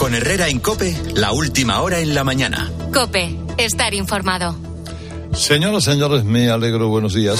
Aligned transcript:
Con 0.00 0.14
Herrera 0.14 0.48
en 0.48 0.60
Cope, 0.60 0.96
la 1.14 1.30
última 1.32 1.82
hora 1.82 1.98
en 1.98 2.14
la 2.14 2.24
mañana. 2.24 2.72
Cope, 2.90 3.36
estar 3.58 3.92
informado. 3.92 4.56
Señoras, 5.34 5.84
señores, 5.84 6.24
me 6.24 6.48
alegro. 6.48 6.88
Buenos 6.88 7.12
días. 7.12 7.38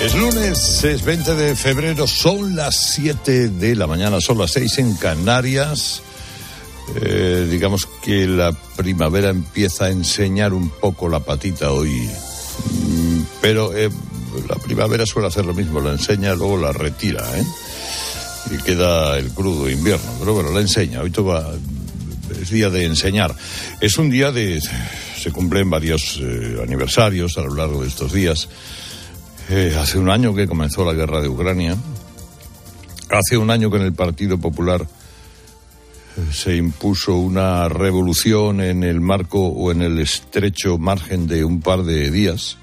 Es 0.00 0.14
lunes, 0.14 0.84
es 0.84 1.04
20 1.04 1.34
de 1.34 1.56
febrero, 1.56 2.06
son 2.06 2.54
las 2.54 2.76
7 2.76 3.48
de 3.48 3.74
la 3.74 3.88
mañana, 3.88 4.20
son 4.20 4.38
las 4.38 4.52
6 4.52 4.78
en 4.78 4.94
Canarias. 4.94 6.02
Eh, 6.96 7.46
digamos 7.50 7.86
que 8.02 8.26
la 8.26 8.52
primavera 8.76 9.30
empieza 9.30 9.86
a 9.86 9.90
enseñar 9.90 10.52
un 10.52 10.70
poco 10.70 11.08
la 11.08 11.20
patita 11.20 11.70
hoy, 11.70 12.08
Mm, 12.64 13.22
pero 13.40 13.76
eh, 13.76 13.90
la 14.48 14.56
primavera 14.56 15.06
suele 15.06 15.28
hacer 15.28 15.44
lo 15.44 15.54
mismo, 15.54 15.80
la 15.80 15.92
enseña, 15.92 16.34
luego 16.34 16.56
la 16.56 16.72
retira, 16.72 17.24
¿eh? 17.38 17.44
Y 18.52 18.62
queda 18.62 19.18
el 19.18 19.30
crudo 19.30 19.68
invierno, 19.68 20.10
pero 20.18 20.34
bueno, 20.34 20.50
la 20.50 20.60
enseña, 20.60 21.02
hoy 21.02 21.10
toca, 21.10 21.46
es 22.40 22.50
día 22.50 22.70
de 22.70 22.84
enseñar. 22.84 23.34
Es 23.80 23.98
un 23.98 24.10
día 24.10 24.32
de, 24.32 24.60
se 24.60 25.30
cumplen 25.30 25.68
varios 25.68 26.18
eh, 26.22 26.56
aniversarios 26.62 27.36
a 27.36 27.42
lo 27.42 27.54
largo 27.54 27.82
de 27.82 27.88
estos 27.88 28.12
días. 28.12 28.48
Eh, 29.50 29.76
hace 29.78 29.98
un 29.98 30.10
año 30.10 30.34
que 30.34 30.46
comenzó 30.46 30.84
la 30.84 30.92
guerra 30.92 31.20
de 31.20 31.28
Ucrania. 31.28 31.76
Hace 33.10 33.36
un 33.36 33.50
año 33.50 33.70
que 33.70 33.78
en 33.78 33.84
el 33.84 33.94
Partido 33.94 34.38
Popular 34.38 34.86
se 36.32 36.56
impuso 36.56 37.16
una 37.16 37.68
revolución 37.68 38.60
en 38.60 38.84
el 38.84 39.00
marco 39.00 39.46
o 39.46 39.70
en 39.70 39.82
el 39.82 39.98
estrecho 39.98 40.78
margen 40.78 41.26
de 41.26 41.44
un 41.44 41.60
par 41.60 41.82
de 41.84 42.10
días 42.10 42.56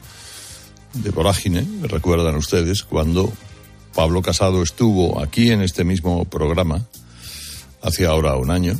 de 0.93 1.09
vorágine, 1.11 1.65
recuerdan 1.83 2.35
ustedes, 2.35 2.83
cuando 2.83 3.31
Pablo 3.93 4.21
Casado 4.21 4.63
estuvo 4.63 5.21
aquí 5.21 5.51
en 5.51 5.61
este 5.61 5.83
mismo 5.83 6.25
programa, 6.25 6.85
hace 7.81 8.05
ahora 8.05 8.35
un 8.35 8.49
año, 8.49 8.79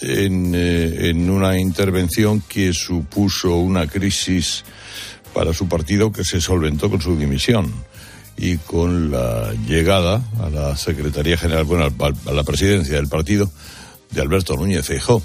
en, 0.00 0.54
eh, 0.54 1.08
en 1.08 1.30
una 1.30 1.58
intervención 1.58 2.42
que 2.46 2.72
supuso 2.72 3.56
una 3.56 3.86
crisis 3.86 4.64
para 5.32 5.52
su 5.52 5.68
partido 5.68 6.12
que 6.12 6.24
se 6.24 6.40
solventó 6.40 6.90
con 6.90 7.00
su 7.00 7.16
dimisión 7.16 7.72
y 8.36 8.56
con 8.58 9.10
la 9.10 9.52
llegada 9.66 10.22
a 10.40 10.50
la 10.50 10.76
Secretaría 10.76 11.36
General, 11.38 11.64
bueno, 11.64 11.88
a 12.26 12.32
la 12.32 12.42
presidencia 12.44 12.96
del 12.96 13.08
partido 13.08 13.50
de 14.10 14.20
Alberto 14.20 14.54
Núñez 14.56 14.84
Feijóo. 14.86 15.22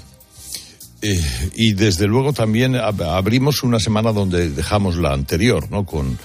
Eh, 1.02 1.20
y 1.56 1.72
desde 1.74 2.06
luego 2.06 2.32
también 2.32 2.74
ab- 2.74 3.04
abrimos 3.04 3.62
una 3.64 3.80
semana 3.80 4.12
donde 4.12 4.50
dejamos 4.50 4.96
la 4.96 5.12
anterior, 5.12 5.68
¿no? 5.70 5.84
Con 5.84 6.16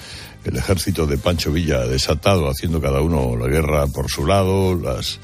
el 0.46 0.56
ejército 0.56 1.08
de 1.08 1.18
Pancho 1.18 1.52
Villa 1.52 1.80
desatado, 1.88 2.48
haciendo 2.50 2.80
cada 2.80 3.02
uno 3.02 3.36
la 3.36 3.48
guerra 3.48 3.88
por 3.88 4.10
su 4.10 4.26
lado, 4.26 4.76
las, 4.76 5.20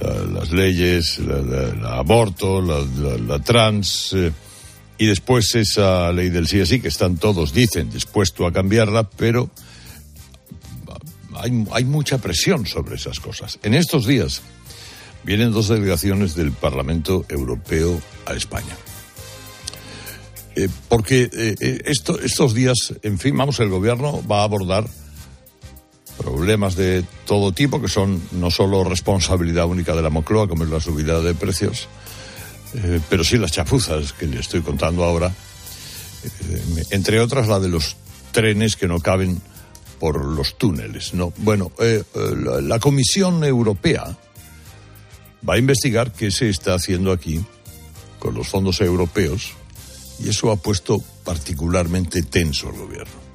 la- 0.00 0.24
las 0.40 0.52
leyes, 0.52 1.18
la, 1.18 1.96
aborto, 1.98 2.62
la, 2.62 3.38
trans, 3.40 4.12
eh, 4.14 4.32
y 4.96 5.06
después 5.06 5.54
esa 5.54 6.10
ley 6.12 6.28
del 6.30 6.46
sí 6.48 6.60
así, 6.60 6.80
que 6.80 6.88
están 6.88 7.16
todos, 7.18 7.52
dicen, 7.52 7.90
dispuestos 7.90 8.48
a 8.48 8.52
cambiarla, 8.52 9.04
pero 9.10 9.50
hay, 11.38 11.64
hay 11.72 11.84
mucha 11.84 12.18
presión 12.18 12.66
sobre 12.66 12.96
esas 12.96 13.20
cosas. 13.20 13.58
En 13.62 13.74
estos 13.74 14.06
días 14.06 14.42
vienen 15.24 15.52
dos 15.52 15.68
delegaciones 15.68 16.34
del 16.34 16.52
Parlamento 16.52 17.24
Europeo 17.28 18.00
a 18.26 18.34
España. 18.34 18.76
Eh, 20.56 20.68
porque 20.88 21.30
eh, 21.32 21.54
eh, 21.60 21.82
esto- 21.86 22.18
estos 22.20 22.54
días, 22.54 22.94
en 23.02 23.18
fin, 23.18 23.36
vamos, 23.36 23.60
el 23.60 23.68
gobierno 23.68 24.22
va 24.26 24.40
a 24.40 24.44
abordar 24.44 24.86
problemas 26.16 26.74
de 26.74 27.04
todo 27.26 27.52
tipo 27.52 27.80
que 27.80 27.88
son 27.88 28.20
no 28.32 28.50
solo 28.50 28.82
responsabilidad 28.82 29.66
única 29.66 29.94
de 29.94 30.02
la 30.02 30.10
Moncloa, 30.10 30.48
como 30.48 30.64
es 30.64 30.70
la 30.70 30.80
subida 30.80 31.20
de 31.20 31.32
precios, 31.34 31.86
pero 33.08 33.22
sí 33.22 33.38
las 33.38 33.52
chafuzas 33.52 34.12
que 34.14 34.26
le 34.26 34.40
estoy 34.40 34.62
contando 34.62 35.04
ahora, 35.04 35.32
entre 36.90 37.20
otras 37.20 37.46
la 37.46 37.60
de 37.60 37.68
los 37.68 37.96
trenes 38.32 38.74
que 38.74 38.88
no 38.88 38.98
caben 38.98 39.40
por 39.98 40.24
los 40.24 40.56
túneles. 40.56 41.14
No, 41.14 41.32
bueno, 41.38 41.72
eh, 41.78 42.02
eh, 42.14 42.60
la, 42.62 42.78
Comisión 42.78 43.44
Europea 43.44 44.16
va 45.48 45.54
a 45.54 45.58
investigar 45.58 46.12
qué 46.12 46.30
se 46.30 46.48
está 46.48 46.74
haciendo 46.74 47.12
aquí 47.12 47.44
con 48.18 48.34
los 48.34 48.48
fondos 48.48 48.80
europeos 48.80 49.52
y 50.18 50.28
eso 50.28 50.50
ha 50.50 50.56
puesto 50.56 51.02
particularmente 51.24 52.22
tenso 52.22 52.68
al 52.68 52.76
gobierno. 52.76 53.28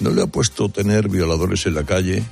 No 0.00 0.10
le 0.10 0.22
ha 0.22 0.26
puesto 0.26 0.68
tener 0.68 1.08
violadores 1.08 1.66
en 1.66 1.74
la 1.74 1.84
calle 1.84 2.22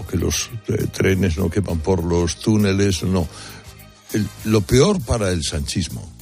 o 0.00 0.06
que 0.06 0.16
los 0.16 0.50
eh, 0.68 0.86
trenes 0.92 1.36
no 1.36 1.50
quepan 1.50 1.80
por 1.80 2.04
los 2.04 2.36
túneles, 2.36 3.02
no. 3.02 3.26
Lo 4.44 4.60
peor 4.60 5.02
para 5.02 5.30
el 5.30 5.42
sanchismo 5.42 6.12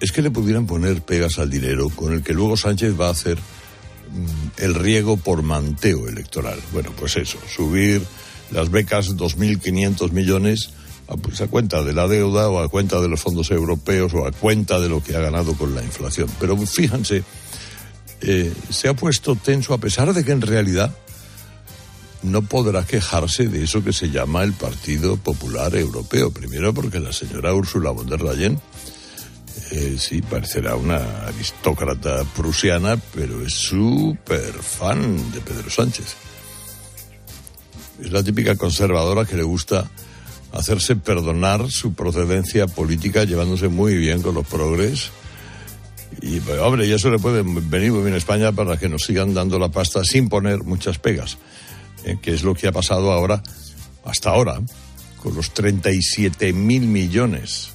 es 0.00 0.12
que 0.12 0.22
le 0.22 0.30
pudieran 0.30 0.66
poner 0.66 1.02
pegas 1.02 1.38
al 1.38 1.50
dinero 1.50 1.90
con 1.90 2.12
el 2.12 2.22
que 2.22 2.32
luego 2.32 2.56
Sánchez 2.56 2.98
va 2.98 3.08
a 3.08 3.12
hacer 3.12 3.38
el 4.56 4.74
riego 4.74 5.16
por 5.16 5.42
manteo 5.42 6.08
electoral. 6.08 6.58
Bueno, 6.72 6.92
pues 6.96 7.16
eso, 7.16 7.38
subir 7.54 8.02
las 8.50 8.70
becas 8.70 9.16
2.500 9.16 10.10
millones 10.12 10.70
a, 11.08 11.16
pues 11.16 11.40
a 11.40 11.48
cuenta 11.48 11.82
de 11.82 11.92
la 11.92 12.08
deuda 12.08 12.48
o 12.48 12.60
a 12.60 12.68
cuenta 12.68 13.00
de 13.00 13.08
los 13.08 13.20
fondos 13.20 13.50
europeos 13.50 14.12
o 14.14 14.26
a 14.26 14.32
cuenta 14.32 14.80
de 14.80 14.88
lo 14.88 15.02
que 15.02 15.16
ha 15.16 15.20
ganado 15.20 15.54
con 15.54 15.74
la 15.74 15.82
inflación. 15.82 16.28
Pero 16.38 16.56
fíjense, 16.56 17.24
eh, 18.20 18.52
se 18.70 18.88
ha 18.88 18.94
puesto 18.94 19.36
tenso 19.36 19.74
a 19.74 19.78
pesar 19.78 20.12
de 20.12 20.24
que 20.24 20.32
en 20.32 20.42
realidad 20.42 20.94
no 22.22 22.42
podrá 22.42 22.84
quejarse 22.84 23.48
de 23.48 23.64
eso 23.64 23.82
que 23.82 23.92
se 23.92 24.10
llama 24.10 24.42
el 24.42 24.52
Partido 24.52 25.16
Popular 25.16 25.74
Europeo. 25.74 26.30
Primero 26.30 26.74
porque 26.74 27.00
la 27.00 27.12
señora 27.12 27.54
Ursula 27.54 27.90
von 27.90 28.06
der 28.06 28.20
Leyen 28.20 28.60
eh, 29.72 29.96
sí, 29.98 30.20
parecerá 30.20 30.74
una 30.74 31.26
aristócrata 31.26 32.24
prusiana, 32.36 32.96
pero 33.14 33.44
es 33.44 33.52
súper 33.52 34.52
fan 34.52 35.30
de 35.32 35.40
Pedro 35.40 35.70
Sánchez. 35.70 36.16
Es 38.02 38.10
la 38.10 38.22
típica 38.22 38.56
conservadora 38.56 39.24
que 39.24 39.36
le 39.36 39.42
gusta 39.42 39.88
hacerse 40.52 40.96
perdonar 40.96 41.70
su 41.70 41.94
procedencia 41.94 42.66
política 42.66 43.24
llevándose 43.24 43.68
muy 43.68 43.96
bien 43.96 44.22
con 44.22 44.34
los 44.34 44.46
progres. 44.46 45.10
Y, 46.20 46.40
pues, 46.40 46.58
hombre, 46.58 46.86
y 46.86 46.92
eso 46.92 47.08
le 47.10 47.18
puede 47.18 47.42
venir 47.44 47.92
muy 47.92 48.02
bien 48.02 48.14
a 48.14 48.18
España 48.18 48.50
para 48.50 48.76
que 48.76 48.88
nos 48.88 49.04
sigan 49.04 49.34
dando 49.34 49.58
la 49.58 49.68
pasta 49.68 50.02
sin 50.04 50.28
poner 50.28 50.64
muchas 50.64 50.98
pegas, 50.98 51.38
eh, 52.04 52.18
que 52.20 52.34
es 52.34 52.42
lo 52.42 52.54
que 52.54 52.66
ha 52.66 52.72
pasado 52.72 53.12
ahora, 53.12 53.42
hasta 54.04 54.30
ahora, 54.30 54.60
con 55.22 55.36
los 55.36 55.54
37 55.54 56.52
mil 56.52 56.88
millones 56.88 57.70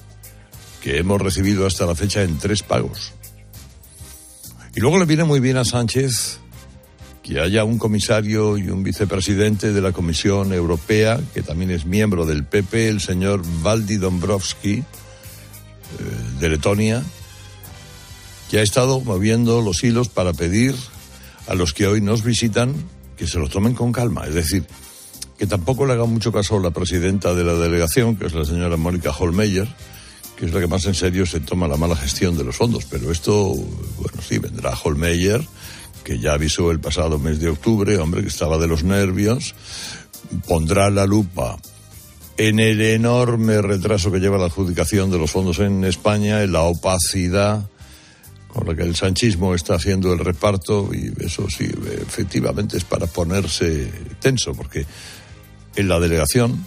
que 0.86 0.98
hemos 0.98 1.20
recibido 1.20 1.66
hasta 1.66 1.84
la 1.84 1.96
fecha 1.96 2.22
en 2.22 2.38
tres 2.38 2.62
pagos. 2.62 3.12
Y 4.76 4.78
luego 4.78 5.00
le 5.00 5.04
viene 5.04 5.24
muy 5.24 5.40
bien 5.40 5.56
a 5.56 5.64
Sánchez 5.64 6.38
que 7.24 7.40
haya 7.40 7.64
un 7.64 7.76
comisario 7.76 8.56
y 8.56 8.70
un 8.70 8.84
vicepresidente 8.84 9.72
de 9.72 9.80
la 9.80 9.90
Comisión 9.90 10.52
Europea, 10.52 11.18
que 11.34 11.42
también 11.42 11.72
es 11.72 11.86
miembro 11.86 12.24
del 12.24 12.44
PP, 12.44 12.88
el 12.88 13.00
señor 13.00 13.42
Valdi 13.64 13.96
Dombrovski, 13.96 14.74
eh, 14.74 14.84
de 16.38 16.48
Letonia, 16.50 17.02
que 18.48 18.60
ha 18.60 18.62
estado 18.62 19.00
moviendo 19.00 19.62
los 19.62 19.82
hilos 19.82 20.08
para 20.08 20.34
pedir 20.34 20.76
a 21.48 21.56
los 21.56 21.74
que 21.74 21.88
hoy 21.88 22.00
nos 22.00 22.22
visitan 22.22 22.72
que 23.16 23.26
se 23.26 23.40
lo 23.40 23.48
tomen 23.48 23.74
con 23.74 23.90
calma. 23.90 24.24
Es 24.24 24.34
decir, 24.34 24.64
que 25.36 25.48
tampoco 25.48 25.84
le 25.84 25.94
haga 25.94 26.04
mucho 26.04 26.30
caso 26.30 26.58
a 26.58 26.60
la 26.60 26.70
presidenta 26.70 27.34
de 27.34 27.42
la 27.42 27.54
delegación, 27.54 28.14
que 28.14 28.26
es 28.26 28.34
la 28.34 28.44
señora 28.44 28.76
Mónica 28.76 29.10
Holmeyer, 29.10 29.66
que 30.36 30.46
es 30.46 30.52
la 30.52 30.60
que 30.60 30.66
más 30.66 30.84
en 30.86 30.94
serio 30.94 31.26
se 31.26 31.40
toma 31.40 31.66
la 31.66 31.76
mala 31.76 31.96
gestión 31.96 32.36
de 32.36 32.44
los 32.44 32.56
fondos. 32.56 32.84
Pero 32.84 33.10
esto, 33.10 33.54
bueno, 33.54 34.22
sí, 34.26 34.38
vendrá 34.38 34.74
Holmeyer, 34.82 35.42
que 36.04 36.18
ya 36.18 36.34
avisó 36.34 36.70
el 36.70 36.80
pasado 36.80 37.18
mes 37.18 37.40
de 37.40 37.48
octubre, 37.48 37.98
hombre, 37.98 38.22
que 38.22 38.28
estaba 38.28 38.58
de 38.58 38.68
los 38.68 38.84
nervios, 38.84 39.54
pondrá 40.46 40.90
la 40.90 41.06
lupa 41.06 41.56
en 42.36 42.60
el 42.60 42.82
enorme 42.82 43.62
retraso 43.62 44.12
que 44.12 44.18
lleva 44.18 44.36
la 44.36 44.46
adjudicación 44.46 45.10
de 45.10 45.18
los 45.18 45.30
fondos 45.30 45.58
en 45.58 45.84
España, 45.84 46.42
en 46.42 46.52
la 46.52 46.62
opacidad 46.62 47.66
con 48.48 48.66
la 48.66 48.74
que 48.74 48.82
el 48.82 48.96
sanchismo 48.96 49.54
está 49.54 49.74
haciendo 49.74 50.12
el 50.12 50.18
reparto, 50.18 50.90
y 50.92 51.12
eso 51.22 51.46
sí, 51.50 51.68
efectivamente 52.00 52.78
es 52.78 52.84
para 52.84 53.06
ponerse 53.06 53.90
tenso, 54.18 54.54
porque 54.54 54.86
en 55.76 55.88
la 55.88 56.00
delegación 56.00 56.66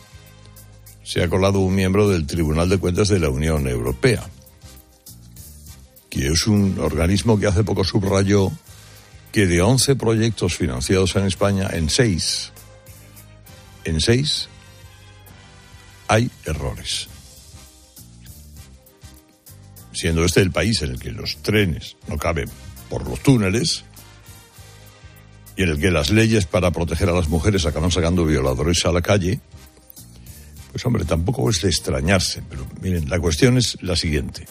se 1.10 1.24
ha 1.24 1.28
colado 1.28 1.58
un 1.62 1.74
miembro 1.74 2.08
del 2.08 2.28
Tribunal 2.28 2.70
de 2.70 2.78
Cuentas 2.78 3.08
de 3.08 3.18
la 3.18 3.32
Unión 3.32 3.68
Europea, 3.68 4.30
que 6.08 6.28
es 6.28 6.46
un 6.46 6.78
organismo 6.80 7.40
que 7.40 7.48
hace 7.48 7.64
poco 7.64 7.84
subrayó 7.84 8.52
que 9.32 9.48
de 9.48 9.60
11 9.60 9.96
proyectos 9.96 10.56
financiados 10.56 11.16
en 11.16 11.26
España, 11.26 11.68
en 11.74 11.90
6, 11.90 12.52
en 13.86 14.00
6, 14.00 14.50
hay 16.10 16.30
errores. 16.46 17.08
Siendo 19.92 20.24
este 20.24 20.42
el 20.42 20.52
país 20.52 20.80
en 20.84 20.92
el 20.92 21.00
que 21.00 21.12
los 21.12 21.38
trenes 21.38 21.98
no 22.08 22.20
caben 22.20 22.52
por 22.88 23.10
los 23.10 23.20
túneles 23.22 23.84
y 25.58 25.64
en 25.64 25.70
el 25.70 25.80
que 25.80 25.90
las 25.90 26.12
leyes 26.12 26.46
para 26.46 26.70
proteger 26.70 27.10
a 27.10 27.14
las 27.14 27.30
mujeres 27.30 27.66
acaban 27.66 27.90
sacando 27.90 28.26
violadores 28.26 28.86
a 28.86 28.92
la 28.92 29.02
calle, 29.02 29.42
pues 30.72 30.86
hombre, 30.86 31.06
tampoco 31.06 31.50
es 31.50 31.62
de 31.62 31.70
extrañarse. 31.70 32.44
Pero 32.50 32.66
miren, 32.82 33.10
la 33.10 33.20
cuestión 33.20 33.58
es 33.58 33.78
la 33.82 33.96
siguiente. 33.96 34.46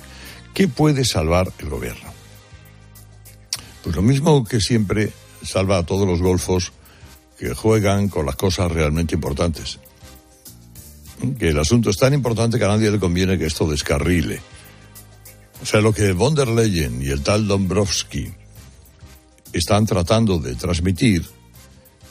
¿Qué 0.55 0.69
puede 0.69 1.05
salvar 1.05 1.53
el 1.59 1.69
gobierno? 1.69 2.13
Pues 3.83 3.95
lo 3.95 4.03
mismo 4.03 4.45
que 4.45 4.61
siempre 4.61 5.13
salva 5.43 5.79
a 5.79 5.87
todos 5.87 6.07
los 6.07 6.21
golfos 6.21 6.73
que 7.39 7.55
juegan 7.55 8.09
con 8.09 8.27
las 8.27 8.37
cosas 8.37 8.71
realmente 8.71 9.15
importantes. 9.15 9.79
Que 11.39 11.51
el 11.51 11.59
asunto 11.59 11.91
es 11.91 11.97
tan 11.97 12.15
importante 12.15 12.59
que 12.59 12.65
a 12.65 12.69
nadie 12.69 12.91
le 12.91 12.99
conviene 12.99 13.39
que 13.39 13.47
esto 13.47 13.69
descarrile. 13.69 14.41
O 15.63 15.67
sea, 15.67 15.81
lo 15.81 15.93
que 15.93 16.13
von 16.13 16.35
der 16.35 16.49
Leyen 16.49 17.03
y 17.03 17.09
el 17.09 17.23
tal 17.23 17.47
Dombrovsky 17.47 18.33
están 19.53 19.87
tratando 19.87 20.39
de 20.39 20.55
transmitir 20.55 21.25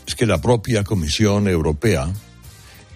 es 0.06 0.16
que 0.16 0.26
la 0.26 0.42
propia 0.42 0.84
Comisión 0.84 1.48
Europea 1.48 2.10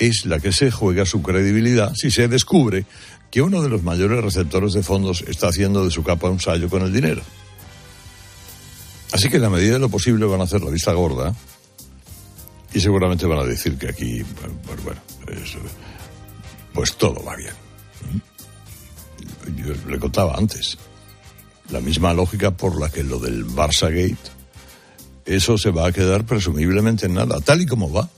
es 0.02 0.26
la 0.26 0.40
que 0.40 0.52
se 0.52 0.72
juega 0.72 1.06
su 1.06 1.22
credibilidad 1.22 1.94
si 1.94 2.10
se 2.10 2.28
descubre 2.28 2.86
que 3.30 3.42
uno 3.44 3.62
de 3.62 3.70
los 3.70 3.84
mayores 3.84 4.24
receptores 4.24 4.74
de 4.74 4.82
fondos 4.82 5.24
está 5.28 5.50
haciendo 5.50 5.86
de 5.86 5.92
su 5.92 6.04
capa 6.04 6.30
un 6.30 6.40
sallo 6.40 6.70
con 6.70 6.82
el 6.82 6.92
dinero. 6.92 7.22
Así 9.12 9.30
que 9.30 9.36
en 9.36 9.44
la 9.44 9.50
medida 9.52 9.74
de 9.74 9.80
lo 9.80 9.90
posible 9.90 10.26
van 10.26 10.42
a 10.42 10.46
hacer 10.46 10.62
la 10.62 10.72
vista 10.72 10.92
gorda 10.94 11.36
y 12.74 12.80
seguramente 12.80 13.28
van 13.28 13.40
a 13.40 13.44
decir 13.44 13.78
que 13.78 13.90
aquí, 13.90 14.24
pues 14.66 14.84
bueno, 14.84 15.02
pues 16.74 16.96
todo 16.96 17.24
va 17.24 17.36
bien. 17.36 17.54
Yo 19.56 19.74
le 19.88 20.00
contaba 20.00 20.36
antes, 20.36 20.80
la 21.70 21.80
misma 21.80 22.14
lógica 22.14 22.52
por 22.52 22.80
la 22.80 22.90
que 22.90 23.04
lo 23.04 23.20
del 23.20 23.46
Barça 23.46 23.90
Gate, 23.90 24.32
eso 25.26 25.60
se 25.60 25.70
va 25.70 25.88
a 25.88 25.92
quedar 25.92 26.26
presumiblemente 26.26 27.06
en 27.06 27.14
nada, 27.14 27.40
tal 27.42 27.62
y 27.62 27.68
como 27.68 27.92
va, 27.92 28.10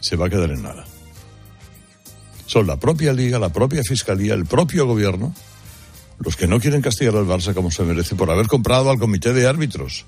se 0.00 0.16
va 0.16 0.26
a 0.26 0.30
quedar 0.30 0.50
en 0.50 0.62
nada. 0.62 0.84
Son 2.46 2.66
la 2.66 2.78
propia 2.78 3.12
liga, 3.12 3.38
la 3.38 3.52
propia 3.52 3.82
fiscalía, 3.82 4.34
el 4.34 4.46
propio 4.46 4.86
gobierno, 4.86 5.34
los 6.18 6.36
que 6.36 6.46
no 6.46 6.60
quieren 6.60 6.82
castigar 6.82 7.16
al 7.16 7.26
Barça 7.26 7.54
como 7.54 7.70
se 7.70 7.82
merece 7.82 8.14
por 8.14 8.30
haber 8.30 8.46
comprado 8.46 8.90
al 8.90 8.98
comité 8.98 9.32
de 9.32 9.46
árbitros. 9.46 10.06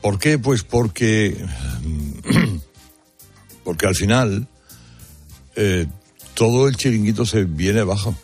¿Por 0.00 0.18
qué? 0.18 0.38
Pues 0.38 0.62
porque, 0.62 1.36
porque 3.64 3.86
al 3.86 3.94
final 3.94 4.46
eh, 5.56 5.86
todo 6.34 6.68
el 6.68 6.76
chiringuito 6.76 7.26
se 7.26 7.44
viene 7.44 7.80
abajo. 7.80 8.14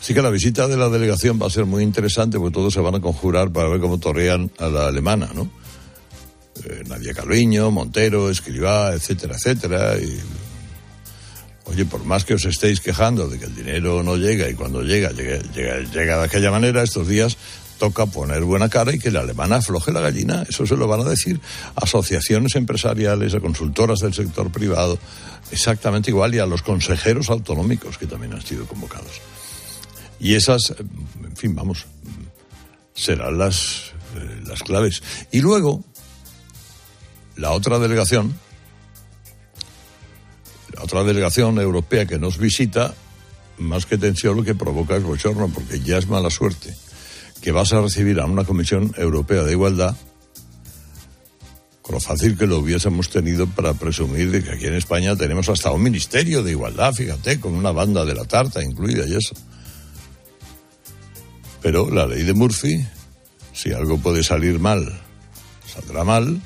Así 0.00 0.14
que 0.14 0.22
la 0.22 0.30
visita 0.30 0.68
de 0.68 0.76
la 0.76 0.88
delegación 0.88 1.38
va 1.40 1.46
a 1.46 1.50
ser 1.50 1.66
muy 1.66 1.82
interesante 1.82 2.38
porque 2.38 2.54
todos 2.54 2.72
se 2.72 2.80
van 2.80 2.94
a 2.94 3.00
conjurar 3.00 3.52
para 3.52 3.68
ver 3.68 3.80
cómo 3.80 3.98
torrean 3.98 4.50
a 4.58 4.68
la 4.68 4.86
alemana, 4.86 5.30
¿no? 5.34 5.50
Eh, 6.64 6.84
Nadia 6.86 7.14
Calviño, 7.14 7.70
Montero, 7.70 8.30
Escribá, 8.30 8.92
etcétera, 8.94 9.36
etcétera. 9.36 9.94
Oye, 11.64 11.84
por 11.84 12.04
más 12.04 12.24
que 12.24 12.34
os 12.34 12.44
estéis 12.46 12.80
quejando 12.80 13.28
de 13.28 13.38
que 13.38 13.44
el 13.44 13.54
dinero 13.54 14.02
no 14.02 14.16
llega 14.16 14.48
y 14.48 14.54
cuando 14.54 14.82
llega, 14.82 15.10
llega, 15.10 15.38
llega, 15.42 16.18
de 16.18 16.24
aquella 16.24 16.50
manera, 16.50 16.82
estos 16.82 17.06
días 17.06 17.36
toca 17.78 18.06
poner 18.06 18.42
buena 18.42 18.68
cara 18.68 18.94
y 18.94 18.98
que 18.98 19.10
la 19.10 19.20
alemana 19.20 19.56
afloje 19.56 19.92
la 19.92 20.00
gallina. 20.00 20.44
Eso 20.48 20.66
se 20.66 20.76
lo 20.76 20.88
van 20.88 21.00
a 21.00 21.04
decir 21.04 21.40
asociaciones 21.76 22.56
empresariales, 22.56 23.34
a 23.34 23.40
consultoras 23.40 24.00
del 24.00 24.14
sector 24.14 24.50
privado, 24.50 24.98
exactamente 25.50 26.10
igual, 26.10 26.34
y 26.34 26.38
a 26.38 26.46
los 26.46 26.62
consejeros 26.62 27.28
autonómicos 27.28 27.98
que 27.98 28.06
también 28.06 28.32
han 28.32 28.44
sido 28.44 28.66
convocados. 28.66 29.20
Y 30.18 30.34
esas, 30.34 30.74
en 30.78 31.36
fin, 31.36 31.54
vamos, 31.54 31.86
serán 32.94 33.38
las, 33.38 33.92
eh, 34.16 34.40
las 34.46 34.62
claves. 34.62 35.02
Y 35.30 35.40
luego, 35.40 35.84
la 37.38 37.52
otra 37.52 37.78
delegación, 37.78 38.34
otra 40.80 41.04
delegación 41.04 41.58
europea 41.58 42.06
que 42.06 42.18
nos 42.18 42.38
visita, 42.38 42.94
más 43.58 43.86
que 43.86 43.96
tensión 43.96 44.36
lo 44.36 44.44
que 44.44 44.54
provoca 44.54 44.96
es 44.96 45.02
bochorno, 45.02 45.48
porque 45.48 45.80
ya 45.80 45.98
es 45.98 46.08
mala 46.08 46.30
suerte 46.30 46.74
que 47.40 47.52
vas 47.52 47.72
a 47.72 47.80
recibir 47.80 48.20
a 48.20 48.26
una 48.26 48.44
Comisión 48.44 48.92
Europea 48.96 49.44
de 49.44 49.52
Igualdad, 49.52 49.96
con 51.82 51.94
lo 51.94 52.00
fácil 52.00 52.36
que 52.36 52.46
lo 52.46 52.58
hubiésemos 52.58 53.08
tenido 53.08 53.46
para 53.46 53.72
presumir 53.74 54.30
de 54.30 54.42
que 54.42 54.50
aquí 54.50 54.66
en 54.66 54.74
España 54.74 55.16
tenemos 55.16 55.48
hasta 55.48 55.70
un 55.70 55.82
Ministerio 55.82 56.42
de 56.42 56.50
Igualdad, 56.50 56.92
fíjate, 56.92 57.38
con 57.38 57.54
una 57.54 57.70
banda 57.70 58.04
de 58.04 58.14
la 58.14 58.24
tarta 58.24 58.62
incluida 58.62 59.06
y 59.06 59.14
eso. 59.14 59.34
Pero 61.62 61.88
la 61.90 62.06
ley 62.06 62.24
de 62.24 62.34
Murphy, 62.34 62.84
si 63.52 63.72
algo 63.72 63.98
puede 63.98 64.22
salir 64.22 64.58
mal, 64.58 65.00
saldrá 65.72 66.04
mal, 66.04 66.42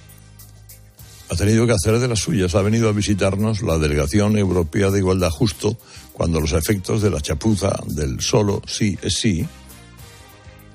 ha 1.32 1.34
tenido 1.34 1.66
que 1.66 1.72
hacer 1.72 1.98
de 1.98 2.08
las 2.08 2.18
suyas. 2.18 2.54
Ha 2.54 2.60
venido 2.60 2.90
a 2.90 2.92
visitarnos 2.92 3.62
la 3.62 3.78
Delegación 3.78 4.36
Europea 4.36 4.90
de 4.90 4.98
Igualdad 4.98 5.30
justo 5.30 5.78
cuando 6.12 6.40
los 6.40 6.52
efectos 6.52 7.00
de 7.00 7.08
la 7.08 7.22
chapuza 7.22 7.72
del 7.86 8.20
solo 8.20 8.60
sí 8.66 8.98
es 9.00 9.14
sí 9.14 9.46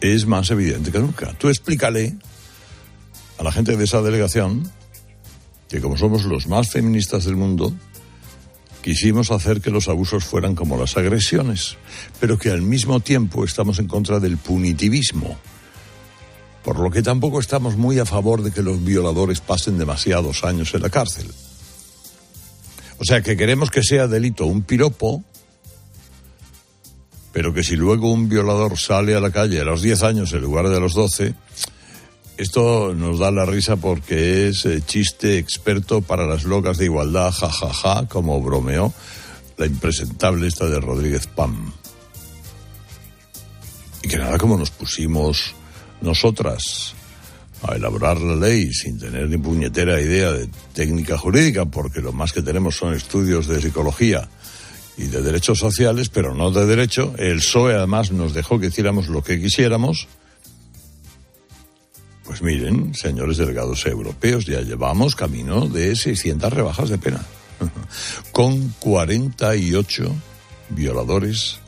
es 0.01 0.25
más 0.25 0.49
evidente 0.49 0.91
que 0.91 0.97
nunca. 0.97 1.31
Tú 1.37 1.49
explícale 1.49 2.15
a 3.37 3.43
la 3.43 3.51
gente 3.51 3.77
de 3.77 3.83
esa 3.83 4.01
delegación 4.01 4.71
que 5.69 5.79
como 5.79 5.95
somos 5.95 6.23
los 6.23 6.47
más 6.47 6.71
feministas 6.71 7.25
del 7.25 7.35
mundo, 7.35 7.71
quisimos 8.81 9.29
hacer 9.29 9.61
que 9.61 9.69
los 9.69 9.87
abusos 9.89 10.25
fueran 10.25 10.55
como 10.55 10.75
las 10.75 10.97
agresiones, 10.97 11.77
pero 12.19 12.39
que 12.39 12.49
al 12.49 12.63
mismo 12.63 12.99
tiempo 12.99 13.45
estamos 13.45 13.77
en 13.77 13.87
contra 13.87 14.19
del 14.19 14.37
punitivismo 14.37 15.37
por 16.67 16.79
lo 16.79 16.91
que 16.91 17.01
tampoco 17.01 17.39
estamos 17.39 17.77
muy 17.77 17.97
a 17.97 18.05
favor 18.05 18.43
de 18.43 18.51
que 18.51 18.61
los 18.61 18.83
violadores 18.83 19.39
pasen 19.39 19.77
demasiados 19.77 20.43
años 20.43 20.73
en 20.73 20.81
la 20.81 20.89
cárcel. 20.89 21.31
O 22.97 23.05
sea 23.05 23.21
que 23.21 23.37
queremos 23.37 23.71
que 23.71 23.83
sea 23.83 24.07
delito 24.07 24.45
un 24.45 24.63
piropo, 24.63 25.23
pero 27.31 27.53
que 27.53 27.63
si 27.63 27.77
luego 27.77 28.11
un 28.11 28.27
violador 28.27 28.77
sale 28.77 29.15
a 29.15 29.21
la 29.21 29.31
calle 29.31 29.61
a 29.61 29.63
los 29.63 29.81
10 29.81 30.03
años 30.03 30.33
en 30.33 30.41
lugar 30.41 30.67
de 30.67 30.75
a 30.75 30.81
los 30.81 30.93
12, 30.93 31.35
esto 32.35 32.93
nos 32.93 33.19
da 33.19 33.31
la 33.31 33.45
risa 33.45 33.77
porque 33.77 34.49
es 34.49 34.65
eh, 34.65 34.81
chiste 34.85 35.37
experto 35.37 36.01
para 36.01 36.27
las 36.27 36.43
locas 36.43 36.77
de 36.77 36.83
igualdad, 36.83 37.31
jajaja, 37.31 37.73
ja, 37.73 37.95
ja, 37.95 38.07
como 38.09 38.41
bromeó 38.41 38.93
la 39.55 39.67
impresentable 39.67 40.45
esta 40.47 40.65
de 40.65 40.81
Rodríguez 40.81 41.27
Pam. 41.27 41.71
Y 44.03 44.09
que 44.09 44.17
nada 44.17 44.37
como 44.37 44.57
nos 44.57 44.71
pusimos 44.71 45.55
nosotras 46.01 46.95
a 47.63 47.75
elaborar 47.75 48.19
la 48.19 48.35
ley 48.35 48.71
sin 48.71 48.99
tener 48.99 49.29
ni 49.29 49.37
puñetera 49.37 49.99
idea 49.99 50.31
de 50.31 50.47
técnica 50.73 51.17
jurídica, 51.17 51.65
porque 51.65 52.01
lo 52.01 52.11
más 52.11 52.33
que 52.33 52.41
tenemos 52.41 52.75
son 52.75 52.93
estudios 52.93 53.47
de 53.47 53.61
psicología 53.61 54.29
y 54.97 55.05
de 55.05 55.21
derechos 55.21 55.59
sociales, 55.59 56.09
pero 56.09 56.33
no 56.33 56.51
de 56.51 56.65
derecho. 56.65 57.13
El 57.17 57.37
PSOE 57.37 57.75
además 57.75 58.11
nos 58.11 58.33
dejó 58.33 58.59
que 58.59 58.67
hiciéramos 58.67 59.07
lo 59.07 59.23
que 59.23 59.39
quisiéramos. 59.41 60.07
Pues 62.25 62.41
miren, 62.41 62.93
señores 62.93 63.37
delegados 63.37 63.85
europeos, 63.85 64.45
ya 64.45 64.61
llevamos 64.61 65.15
camino 65.15 65.67
de 65.67 65.95
600 65.95 66.51
rebajas 66.51 66.89
de 66.89 66.97
pena, 66.97 67.23
con 68.31 68.69
48 68.79 70.13
violadores 70.69 71.59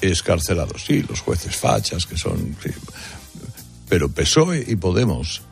escarcelados. 0.00 0.84
Sí, 0.84 1.02
los 1.02 1.20
jueces 1.20 1.56
fachas, 1.56 2.06
que 2.06 2.16
son... 2.16 2.56
Pero 3.88 4.08
PSOE 4.08 4.64
y 4.68 4.76
Podemos 4.76 5.42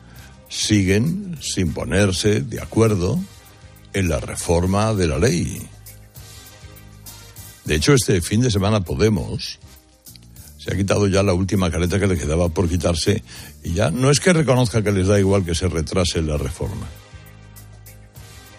siguen 0.47 1.37
sin 1.41 1.73
ponerse 1.73 2.41
de 2.41 2.61
acuerdo 2.61 3.19
en 3.93 4.09
la 4.09 4.19
reforma 4.19 4.93
de 4.93 5.07
la 5.07 5.19
ley. 5.19 5.61
De 7.65 7.75
hecho, 7.75 7.93
este 7.93 8.21
fin 8.21 8.41
de 8.41 8.49
semana 8.49 8.81
Podemos 8.81 9.59
se 10.57 10.73
ha 10.73 10.77
quitado 10.77 11.07
ya 11.07 11.23
la 11.23 11.33
última 11.33 11.71
careta 11.71 11.99
que 11.99 12.07
le 12.07 12.17
quedaba 12.17 12.49
por 12.49 12.67
quitarse 12.67 13.23
y 13.63 13.73
ya 13.73 13.91
no 13.91 14.09
es 14.09 14.19
que 14.19 14.33
reconozca 14.33 14.83
que 14.83 14.91
les 14.91 15.07
da 15.07 15.19
igual 15.19 15.45
que 15.45 15.55
se 15.55 15.67
retrase 15.67 16.21
la 16.21 16.37
reforma. 16.37 16.87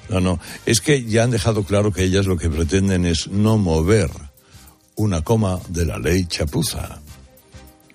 No, 0.09 0.21
no, 0.21 0.41
es 0.67 0.81
que 0.81 1.05
ya 1.05 1.25
han 1.25 1.31
dejado 1.31 1.63
claro 1.65 1.93
que 1.93 2.03
ellas 2.03 2.27
lo 2.27 2.37
que 2.37 2.49
pretenden 2.49 3.05
es 3.05 3.29
no 3.29 3.59
mover 3.59 4.11
una 5.01 5.23
coma 5.23 5.59
de 5.69 5.87
la 5.87 5.99
ley 5.99 6.27
chapuza. 6.27 7.01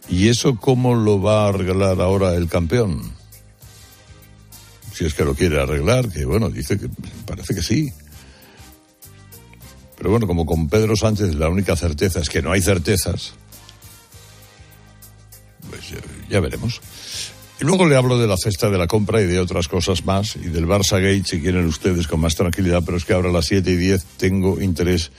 ¿Y 0.09 0.29
eso 0.29 0.55
cómo 0.55 0.95
lo 0.95 1.21
va 1.21 1.45
a 1.45 1.49
arreglar 1.49 2.01
ahora 2.01 2.33
el 2.35 2.47
campeón? 2.47 3.11
Si 4.93 5.05
es 5.05 5.13
que 5.13 5.25
lo 5.25 5.35
quiere 5.35 5.61
arreglar, 5.61 6.09
que 6.09 6.25
bueno, 6.25 6.49
dice 6.49 6.79
que 6.79 6.89
parece 7.25 7.53
que 7.53 7.61
sí. 7.61 7.91
Pero 9.97 10.09
bueno, 10.09 10.27
como 10.27 10.45
con 10.45 10.67
Pedro 10.67 10.95
Sánchez 10.95 11.35
la 11.35 11.49
única 11.49 11.75
certeza 11.75 12.19
es 12.19 12.29
que 12.29 12.41
no 12.41 12.51
hay 12.51 12.61
certezas, 12.61 13.33
pues 15.69 15.81
ya, 16.29 16.39
veremos. 16.39 16.81
Y 17.59 17.65
luego 17.65 17.85
le 17.87 17.95
hablo 17.95 18.17
de 18.17 18.27
la 18.27 18.35
cesta 18.35 18.69
de 18.69 18.77
la 18.77 18.87
compra 18.87 19.21
y 19.21 19.25
de 19.25 19.39
otras 19.39 19.67
cosas 19.67 20.05
más, 20.05 20.35
y 20.35 20.49
del 20.49 20.67
Barça 20.67 21.01
Gate, 21.01 21.23
si 21.25 21.39
quieren 21.39 21.65
ustedes, 21.65 22.07
con 22.07 22.19
más 22.19 22.35
tranquilidad, 22.35 22.83
pero 22.85 22.97
es 22.97 23.05
que 23.05 23.13
ahora 23.13 23.29
a 23.29 23.33
las 23.33 23.45
7 23.45 23.71
y 23.71 23.75
10 23.75 24.03
tengo 24.17 24.61
interés 24.61 25.11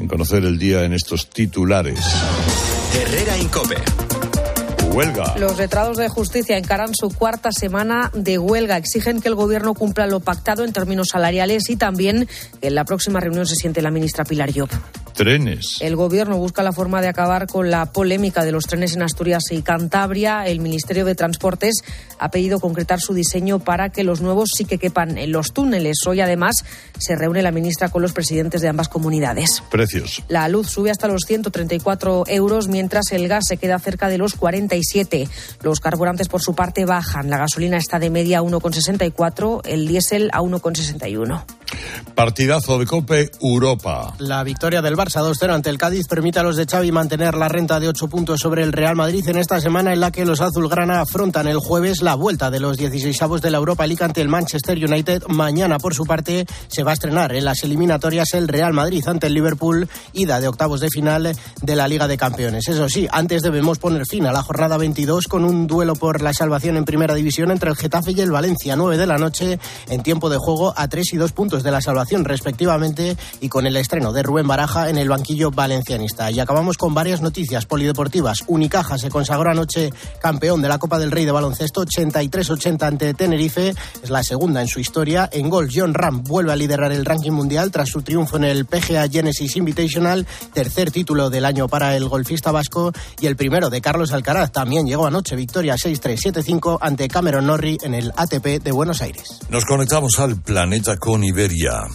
en 0.00 0.08
conocer 0.08 0.44
el 0.44 0.58
día 0.58 0.84
en 0.84 0.94
estos 0.94 1.28
titulares. 1.28 2.00
Herrera 2.98 3.36
Incope. 3.36 3.76
Huelga. 4.92 5.36
Los 5.38 5.58
letrados 5.58 5.98
de 5.98 6.08
justicia 6.08 6.56
encaran 6.56 6.94
su 6.94 7.10
cuarta 7.10 7.52
semana 7.52 8.10
de 8.14 8.38
huelga. 8.38 8.78
Exigen 8.78 9.20
que 9.20 9.28
el 9.28 9.34
gobierno 9.34 9.74
cumpla 9.74 10.06
lo 10.06 10.20
pactado 10.20 10.64
en 10.64 10.72
términos 10.72 11.08
salariales 11.12 11.68
y 11.68 11.76
también 11.76 12.26
que 12.60 12.68
en 12.68 12.74
la 12.74 12.84
próxima 12.84 13.20
reunión 13.20 13.46
se 13.46 13.54
siente 13.54 13.82
la 13.82 13.90
ministra 13.90 14.24
Pilar 14.24 14.50
Llop. 14.50 14.72
Trenes. 15.20 15.76
El 15.82 15.96
gobierno 15.96 16.38
busca 16.38 16.62
la 16.62 16.72
forma 16.72 17.02
de 17.02 17.08
acabar 17.08 17.46
con 17.46 17.70
la 17.70 17.92
polémica 17.92 18.42
de 18.42 18.52
los 18.52 18.64
trenes 18.64 18.96
en 18.96 19.02
Asturias 19.02 19.42
y 19.50 19.60
Cantabria. 19.60 20.46
El 20.46 20.60
Ministerio 20.60 21.04
de 21.04 21.14
Transportes 21.14 21.82
ha 22.18 22.30
pedido 22.30 22.58
concretar 22.58 23.00
su 23.00 23.12
diseño 23.12 23.58
para 23.58 23.90
que 23.90 24.02
los 24.02 24.22
nuevos 24.22 24.48
sí 24.56 24.64
que 24.64 24.78
quepan 24.78 25.18
en 25.18 25.30
los 25.30 25.52
túneles. 25.52 25.98
Hoy, 26.06 26.22
además, 26.22 26.64
se 26.96 27.16
reúne 27.16 27.42
la 27.42 27.52
ministra 27.52 27.90
con 27.90 28.00
los 28.00 28.14
presidentes 28.14 28.62
de 28.62 28.68
ambas 28.68 28.88
comunidades. 28.88 29.62
Precios. 29.70 30.22
La 30.28 30.48
luz 30.48 30.70
sube 30.70 30.90
hasta 30.90 31.06
los 31.06 31.24
134 31.26 32.24
euros, 32.28 32.68
mientras 32.68 33.12
el 33.12 33.28
gas 33.28 33.44
se 33.46 33.58
queda 33.58 33.78
cerca 33.78 34.08
de 34.08 34.16
los 34.16 34.36
47. 34.36 35.28
Los 35.62 35.80
carburantes, 35.80 36.28
por 36.28 36.40
su 36.40 36.54
parte, 36.54 36.86
bajan. 36.86 37.28
La 37.28 37.36
gasolina 37.36 37.76
está 37.76 37.98
de 37.98 38.08
media 38.08 38.38
a 38.38 38.42
1,64, 38.42 39.60
el 39.66 39.86
diésel 39.86 40.30
a 40.32 40.40
1,61. 40.40 41.44
Partidazo 42.14 42.78
de 42.78 42.86
Cope 42.86 43.30
Europa. 43.40 44.14
La 44.18 44.42
victoria 44.44 44.82
del 44.82 44.96
Barça 44.96 45.22
2-0 45.22 45.54
ante 45.54 45.70
el 45.70 45.78
Cádiz 45.78 46.06
permite 46.06 46.38
a 46.38 46.42
los 46.42 46.56
de 46.56 46.66
Xavi 46.66 46.92
mantener 46.92 47.34
la 47.34 47.48
renta 47.48 47.80
de 47.80 47.88
8 47.88 48.08
puntos 48.08 48.40
sobre 48.40 48.62
el 48.62 48.72
Real 48.72 48.96
Madrid 48.96 49.26
en 49.28 49.38
esta 49.38 49.60
semana 49.60 49.92
en 49.92 50.00
la 50.00 50.10
que 50.10 50.24
los 50.24 50.40
azulgrana 50.40 51.00
afrontan 51.00 51.48
el 51.48 51.58
jueves 51.58 52.02
la 52.02 52.14
vuelta 52.14 52.50
de 52.50 52.60
los 52.60 52.78
16avos 52.78 53.40
de 53.40 53.50
la 53.50 53.58
Europa 53.58 53.86
League 53.86 54.04
ante 54.04 54.20
el 54.20 54.28
Manchester 54.28 54.76
United. 54.76 55.24
Mañana, 55.28 55.78
por 55.78 55.94
su 55.94 56.04
parte, 56.04 56.46
se 56.68 56.82
va 56.82 56.90
a 56.90 56.94
estrenar 56.94 57.34
en 57.34 57.44
las 57.44 57.62
eliminatorias 57.62 58.34
el 58.34 58.48
Real 58.48 58.72
Madrid 58.72 59.06
ante 59.06 59.28
el 59.28 59.34
Liverpool, 59.34 59.88
ida 60.12 60.40
de 60.40 60.48
octavos 60.48 60.80
de 60.80 60.90
final 60.90 61.34
de 61.62 61.76
la 61.76 61.88
Liga 61.88 62.06
de 62.06 62.16
Campeones. 62.16 62.68
Eso 62.68 62.88
sí, 62.88 63.08
antes 63.10 63.42
debemos 63.42 63.78
poner 63.78 64.06
fin 64.06 64.26
a 64.26 64.32
la 64.32 64.42
jornada 64.42 64.76
22 64.76 65.26
con 65.26 65.44
un 65.44 65.66
duelo 65.66 65.94
por 65.94 66.22
la 66.22 66.32
salvación 66.32 66.76
en 66.76 66.84
Primera 66.84 67.14
División 67.14 67.50
entre 67.50 67.70
el 67.70 67.76
Getafe 67.76 68.12
y 68.12 68.20
el 68.20 68.30
Valencia, 68.30 68.76
9 68.76 68.96
de 68.96 69.06
la 69.06 69.18
noche, 69.18 69.58
en 69.88 70.02
tiempo 70.02 70.28
de 70.28 70.38
juego 70.38 70.74
a 70.76 70.88
3 70.88 71.14
y 71.14 71.16
2 71.16 71.32
puntos 71.32 71.59
de 71.62 71.70
la 71.70 71.80
salvación 71.80 72.24
respectivamente 72.24 73.16
y 73.40 73.48
con 73.48 73.66
el 73.66 73.76
estreno 73.76 74.12
de 74.12 74.22
Rubén 74.22 74.46
Baraja 74.46 74.90
en 74.90 74.98
el 74.98 75.08
banquillo 75.08 75.50
valencianista. 75.50 76.30
Y 76.30 76.40
acabamos 76.40 76.78
con 76.78 76.94
varias 76.94 77.20
noticias 77.20 77.66
polideportivas. 77.66 78.38
Unicaja 78.46 78.98
se 78.98 79.10
consagró 79.10 79.50
anoche 79.50 79.92
campeón 80.20 80.62
de 80.62 80.68
la 80.68 80.78
Copa 80.78 80.98
del 80.98 81.10
Rey 81.10 81.24
de 81.24 81.32
baloncesto 81.32 81.84
83-80 81.84 82.82
ante 82.82 83.14
Tenerife. 83.14 83.74
Es 84.02 84.10
la 84.10 84.22
segunda 84.22 84.60
en 84.60 84.68
su 84.68 84.80
historia. 84.80 85.28
En 85.32 85.48
gol, 85.48 85.68
John 85.72 85.94
Ram 85.94 86.22
vuelve 86.22 86.52
a 86.52 86.56
liderar 86.56 86.92
el 86.92 87.04
ranking 87.04 87.32
mundial 87.32 87.70
tras 87.70 87.88
su 87.88 88.02
triunfo 88.02 88.36
en 88.36 88.44
el 88.44 88.66
PGA 88.66 89.08
Genesis 89.08 89.56
Invitational, 89.56 90.26
tercer 90.52 90.90
título 90.90 91.30
del 91.30 91.44
año 91.44 91.68
para 91.68 91.96
el 91.96 92.08
golfista 92.08 92.52
vasco 92.52 92.92
y 93.20 93.26
el 93.26 93.36
primero 93.36 93.70
de 93.70 93.80
Carlos 93.80 94.12
Alcaraz. 94.12 94.52
También 94.52 94.86
llegó 94.86 95.06
anoche 95.06 95.36
victoria 95.36 95.74
6-3-7-5 95.74 96.78
ante 96.80 97.08
Cameron 97.08 97.46
Norrie 97.46 97.78
en 97.82 97.94
el 97.94 98.12
ATP 98.16 98.62
de 98.62 98.72
Buenos 98.72 99.02
Aires. 99.02 99.40
Nos 99.48 99.64
conectamos 99.64 100.18
al 100.18 100.40
planeta 100.40 100.96
con 100.96 101.24
Iberia. 101.50 101.88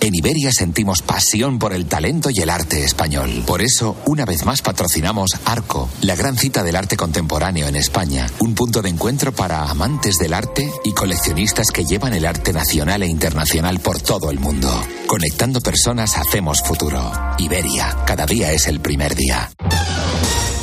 En 0.00 0.14
Iberia 0.14 0.50
sentimos 0.52 1.02
pasión 1.02 1.58
por 1.58 1.72
el 1.72 1.86
talento 1.86 2.28
y 2.30 2.40
el 2.40 2.50
arte 2.50 2.84
español. 2.84 3.44
Por 3.46 3.62
eso, 3.62 3.96
una 4.06 4.24
vez 4.24 4.44
más 4.44 4.62
patrocinamos 4.62 5.30
Arco, 5.44 5.88
la 6.00 6.16
gran 6.16 6.36
cita 6.36 6.62
del 6.62 6.76
arte 6.76 6.96
contemporáneo 6.96 7.68
en 7.68 7.76
España. 7.76 8.26
Un 8.40 8.54
punto 8.54 8.82
de 8.82 8.88
encuentro 8.88 9.32
para 9.32 9.70
amantes 9.70 10.16
del 10.18 10.34
arte 10.34 10.70
y 10.84 10.92
coleccionistas 10.92 11.68
que 11.72 11.84
llevan 11.84 12.14
el 12.14 12.26
arte 12.26 12.52
nacional 12.52 13.02
e 13.02 13.06
internacional 13.06 13.80
por 13.80 14.00
todo 14.00 14.30
el 14.30 14.40
mundo. 14.40 14.68
Conectando 15.06 15.60
personas 15.60 16.16
hacemos 16.16 16.62
futuro. 16.62 17.12
Iberia, 17.38 17.96
cada 18.06 18.26
día 18.26 18.52
es 18.52 18.66
el 18.66 18.80
primer 18.80 19.14
día. 19.14 19.50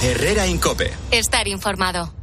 Herrera 0.04 0.48
Incope. 0.48 0.92
Estar 1.12 1.48
informado. 1.48 2.14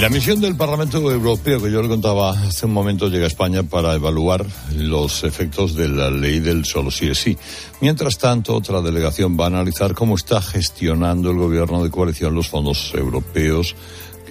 La 0.00 0.08
misión 0.08 0.40
del 0.40 0.56
Parlamento 0.56 0.98
Europeo 0.98 1.62
que 1.62 1.70
yo 1.70 1.82
le 1.82 1.88
contaba 1.88 2.30
hace 2.30 2.66
un 2.66 2.72
momento 2.72 3.08
llega 3.08 3.24
a 3.24 3.28
España 3.28 3.62
para 3.62 3.94
evaluar 3.94 4.44
los 4.74 5.22
efectos 5.22 5.76
de 5.76 5.88
la 5.88 6.10
ley 6.10 6.40
del 6.40 6.64
solo 6.64 6.90
sí 6.90 7.08
es 7.08 7.18
sí. 7.18 7.36
Mientras 7.80 8.16
tanto, 8.18 8.56
otra 8.56 8.80
delegación 8.80 9.38
va 9.38 9.44
a 9.44 9.48
analizar 9.48 9.94
cómo 9.94 10.16
está 10.16 10.40
gestionando 10.40 11.30
el 11.30 11.36
gobierno 11.36 11.84
de 11.84 11.90
coalición 11.90 12.34
los 12.34 12.48
fondos 12.48 12.92
europeos 12.94 13.76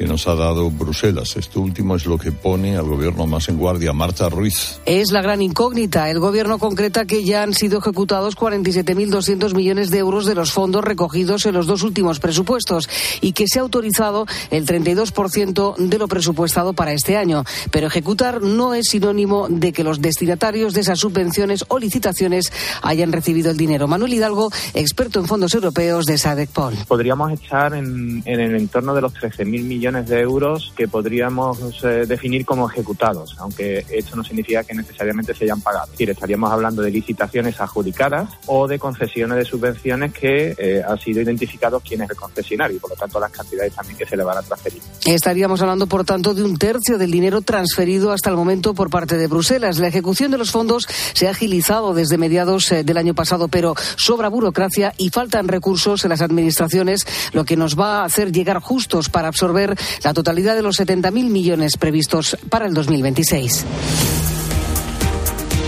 que 0.01 0.08
nos 0.08 0.27
ha 0.27 0.34
dado 0.34 0.72
Bruselas. 0.72 1.38
Esto 1.38 1.62
último 1.62 1.96
es 1.96 2.08
lo 2.08 2.17
que 2.17 2.31
pone 2.31 2.75
al 2.75 2.86
gobierno 2.86 3.27
más 3.27 3.50
en 3.50 3.58
guardia. 3.58 3.93
Marta 3.93 4.29
Ruiz. 4.29 4.79
Es 4.88 5.12
la 5.12 5.22
gran 5.22 5.43
incógnita. 5.43 6.10
El 6.10 6.17
gobierno 6.17 6.58
concreta 6.58 7.05
que 7.05 7.24
ya 7.24 7.43
han 7.43 7.53
sido 7.53 7.77
ejecutados 7.77 8.36
47.200 8.36 9.53
millones 9.53 9.91
de 9.91 10.00
euros 10.00 10.25
de 10.25 10.34
los 10.34 10.53
fondos 10.53 10.84
recogidos 10.84 11.46
en 11.46 11.53
los 11.53 11.67
dos 11.67 11.84
últimos 11.84 12.20
presupuestos 12.20 12.89
y 13.22 13.34
que 13.34 13.48
se 13.48 13.60
ha 13.60 13.62
autorizado 13.62 14.25
el 14.50 14.65
32% 14.65 15.75
de 15.77 15.98
lo 16.00 16.08
presupuestado 16.08 16.74
para 16.74 16.93
este 16.93 17.15
año. 17.15 17.43
Pero 17.70 17.86
ejecutar 17.86 18.41
no 18.41 18.74
es 18.74 18.88
sinónimo 18.88 19.50
de 19.50 19.72
que 19.72 19.84
los 19.84 20.01
destinatarios 20.01 20.74
de 20.74 20.81
esas 20.81 20.98
subvenciones 20.98 21.63
o 21.67 21.77
licitaciones 21.77 22.51
hayan 22.81 23.12
recibido 23.12 23.51
el 23.51 23.58
dinero. 23.58 23.88
Manuel 23.88 24.15
Hidalgo, 24.15 24.50
experto 24.74 25.20
en 25.20 25.27
fondos 25.27 25.53
europeos 25.53 26.08
de 26.08 26.17
SADECPOL. 26.17 26.74
Podríamos 26.88 27.31
estar 27.34 27.75
en, 27.75 28.24
en 28.25 28.39
el 28.39 28.55
entorno 28.55 28.96
de 28.96 29.01
los 29.01 29.13
13.000 29.13 29.46
millones 29.46 29.91
de 29.92 30.22
euros 30.22 30.74
que 30.76 30.88
podríamos 30.88 31.84
eh, 31.84 32.06
definir 32.08 32.46
como 32.46 32.70
ejecutados, 32.70 33.36
aunque 33.40 33.86
esto 33.90 34.16
no 34.16 34.24
significa 34.24 34.64
que 34.64 34.74
necesariamente 34.74 35.34
se 35.34 35.44
hayan 35.44 35.62
pagado. 35.62 35.86
Es 35.86 35.92
decir, 35.92 36.10
estaríamos 36.10 36.52
hablando 36.52 36.82
de 36.82 36.92
licitaciones 36.92 37.60
adjudicadas 37.60 38.30
o 38.48 38.68
de 38.68 38.80
concesiones 38.80 39.38
de 39.38 39.46
subvenciones 39.46 40.14
que 40.14 40.56
eh, 40.58 40.82
han 40.88 40.98
sido 41.00 41.22
identificados 41.22 41.84
quién 41.84 42.02
es 42.02 42.10
el 42.10 42.16
concesionario 42.16 42.78
y 42.78 42.80
por 42.80 42.92
lo 42.92 42.96
tanto 42.96 43.20
las 43.20 43.32
cantidades 43.32 43.74
también 43.74 43.98
que 43.98 44.06
se 44.06 44.16
le 44.16 44.24
van 44.24 44.38
a 44.38 44.42
transferir. 44.42 44.82
Estaríamos 45.06 45.62
hablando, 45.62 45.88
por 45.88 46.06
tanto, 46.06 46.34
de 46.34 46.44
un 46.44 46.58
tercio 46.58 46.98
del 46.98 47.12
dinero 47.12 47.42
transferido 47.42 48.12
hasta 48.12 48.30
el 48.30 48.36
momento 48.36 48.74
por 48.74 48.90
parte 48.90 49.18
de 49.18 49.28
Bruselas. 49.28 49.80
La 49.80 49.88
ejecución 49.88 50.32
de 50.32 50.38
los 50.38 50.52
fondos 50.52 50.88
se 51.14 51.28
ha 51.28 51.32
agilizado 51.32 51.94
desde 51.94 52.18
mediados 52.18 52.72
eh, 52.72 52.84
del 52.84 52.98
año 52.98 53.14
pasado, 53.14 53.48
pero 53.48 53.76
sobra 53.98 54.30
burocracia 54.30 54.94
y 54.98 55.10
faltan 55.10 55.48
recursos 55.48 56.04
en 56.04 56.10
las 56.10 56.22
administraciones, 56.22 57.06
lo 57.34 57.46
que 57.46 57.58
nos 57.58 57.80
va 57.80 58.02
a 58.02 58.06
hacer 58.06 58.32
llegar 58.32 58.60
justos 58.60 59.10
para 59.10 59.28
absorber 59.28 59.71
la 60.04 60.13
totalidad 60.13 60.56
de 60.56 60.62
los 60.62 60.80
70.000 60.80 61.12
millones 61.30 61.78
previstos 61.78 62.38
para 62.50 62.66
el 62.66 62.74
2026. 62.74 63.66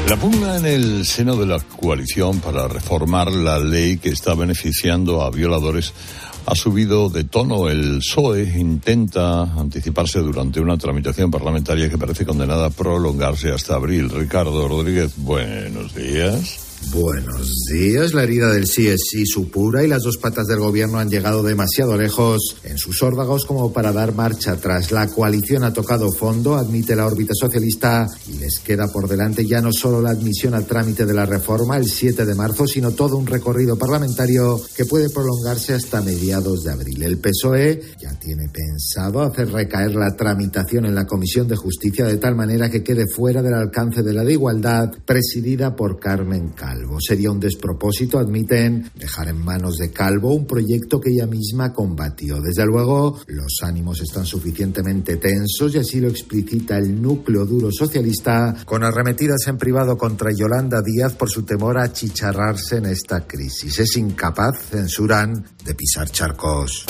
La 0.10 0.18
pugna 0.18 0.58
en 0.58 0.66
el 0.66 1.06
seno 1.06 1.38
de 1.38 1.46
la 1.46 1.60
coalición 1.60 2.40
para 2.40 2.68
reformar 2.68 3.32
la 3.32 3.58
ley 3.58 3.98
que 3.98 4.10
está 4.10 4.36
beneficiando 4.36 5.22
a 5.22 5.32
violadores 5.32 5.94
ha 6.46 6.56
subido 6.56 7.10
de 7.10 7.24
tono. 7.24 7.70
El 7.70 8.00
PSOE 8.00 8.44
intenta 8.44 9.44
anticiparse 9.44 10.20
durante 10.20 10.60
una 10.60 10.78
tramitación 10.78 11.32
parlamentaria 11.32 11.90
que 11.90 11.98
parece 11.98 12.26
condenada 12.26 12.66
a 12.68 12.70
prolongarse 12.70 13.52
hasta 13.52 13.76
abril. 13.76 14.10
Ricardo 14.10 14.68
Rodríguez, 14.68 15.14
buenos 15.18 15.96
días. 15.96 16.63
Buenos 16.92 17.66
días. 17.72 18.14
La 18.14 18.24
herida 18.24 18.52
del 18.52 18.68
sí 18.68 18.88
es 18.88 19.02
sí 19.10 19.26
supura 19.26 19.84
y 19.84 19.88
las 19.88 20.04
dos 20.04 20.18
patas 20.18 20.48
del 20.48 20.60
gobierno 20.60 21.00
han 21.00 21.10
llegado 21.10 21.42
demasiado 21.42 21.98
lejos 21.98 22.58
en 22.64 22.78
sus 22.78 23.02
órdagos 23.02 23.46
como 23.46 23.74
para 23.74 23.92
dar 23.92 24.14
marcha 24.14 24.54
atrás. 24.54 24.92
La 24.92 25.08
coalición 25.08 25.64
ha 25.64 25.74
tocado 25.74 26.12
fondo, 26.12 26.56
admite 26.56 26.96
la 26.96 27.06
órbita 27.06 27.34
socialista, 27.34 28.08
y 28.28 28.38
les 28.38 28.60
queda 28.60 28.88
por 28.92 29.08
delante 29.08 29.46
ya 29.46 29.62
no 29.62 29.72
solo 29.72 30.02
la 30.02 30.12
admisión 30.12 30.54
al 30.54 30.66
trámite 30.66 31.06
de 31.06 31.14
la 31.14 31.26
reforma 31.26 31.78
el 31.78 31.86
7 31.86 32.26
de 32.26 32.36
marzo, 32.36 32.68
sino 32.68 32.92
todo 32.92 33.18
un 33.18 33.28
recorrido 33.28 33.78
parlamentario 33.78 34.62
que 34.76 34.86
puede 34.86 35.10
prolongarse 35.10 35.74
hasta 35.74 36.02
mediados 36.02 36.64
de 36.64 36.72
abril. 36.72 37.02
El 37.02 37.18
PSOE 37.18 37.82
ya 38.02 38.18
tiene 38.20 38.50
pensado 38.50 39.22
hacer 39.22 39.52
recaer 39.52 39.96
la 39.96 40.16
tramitación 40.16 40.86
en 40.86 40.96
la 40.96 41.06
Comisión 41.06 41.48
de 41.48 41.56
Justicia 41.56 42.06
de 42.06 42.18
tal 42.18 42.36
manera 42.36 42.70
que 42.70 42.84
quede 42.84 43.06
fuera 43.08 43.42
del 43.42 43.54
alcance 43.54 44.04
de 44.04 44.14
la 44.14 44.24
de 44.24 44.34
igualdad, 44.34 44.92
presidida 45.06 45.76
por 45.76 46.00
Carmen 46.00 46.50
Cal. 46.50 46.73
Sería 47.00 47.32
un 47.32 47.40
despropósito, 47.40 48.20
admiten, 48.20 48.90
dejar 48.96 49.28
en 49.28 49.44
manos 49.44 49.78
de 49.78 49.92
Calvo 49.92 50.34
un 50.34 50.46
proyecto 50.46 51.00
que 51.00 51.12
ella 51.12 51.28
misma 51.28 51.74
combatió. 51.74 52.40
Desde 52.40 52.66
luego, 52.66 53.20
los 53.28 53.60
ánimos 53.62 54.02
están 54.02 54.26
suficientemente 54.26 55.18
tensos 55.18 55.76
y 55.76 55.80
así 55.80 56.00
lo 56.00 56.08
explicita 56.08 56.78
el 56.78 57.02
núcleo 57.02 57.46
duro 57.46 57.72
socialista 57.72 58.56
con 58.66 58.84
arremetidas 58.84 59.48
en 59.48 59.58
privado 59.58 59.98
contra 59.98 60.32
Yolanda 60.32 60.82
Díaz 60.82 61.14
por 61.14 61.30
su 61.30 61.44
temor 61.44 61.78
a 61.78 61.92
chicharrarse 61.92 62.78
en 62.78 62.86
esta 62.86 63.28
crisis. 63.28 63.80
Es 63.80 63.98
incapaz, 63.98 64.70
censuran, 64.70 65.46
de 65.66 65.76
pisar 65.76 66.10
charcos. 66.10 66.86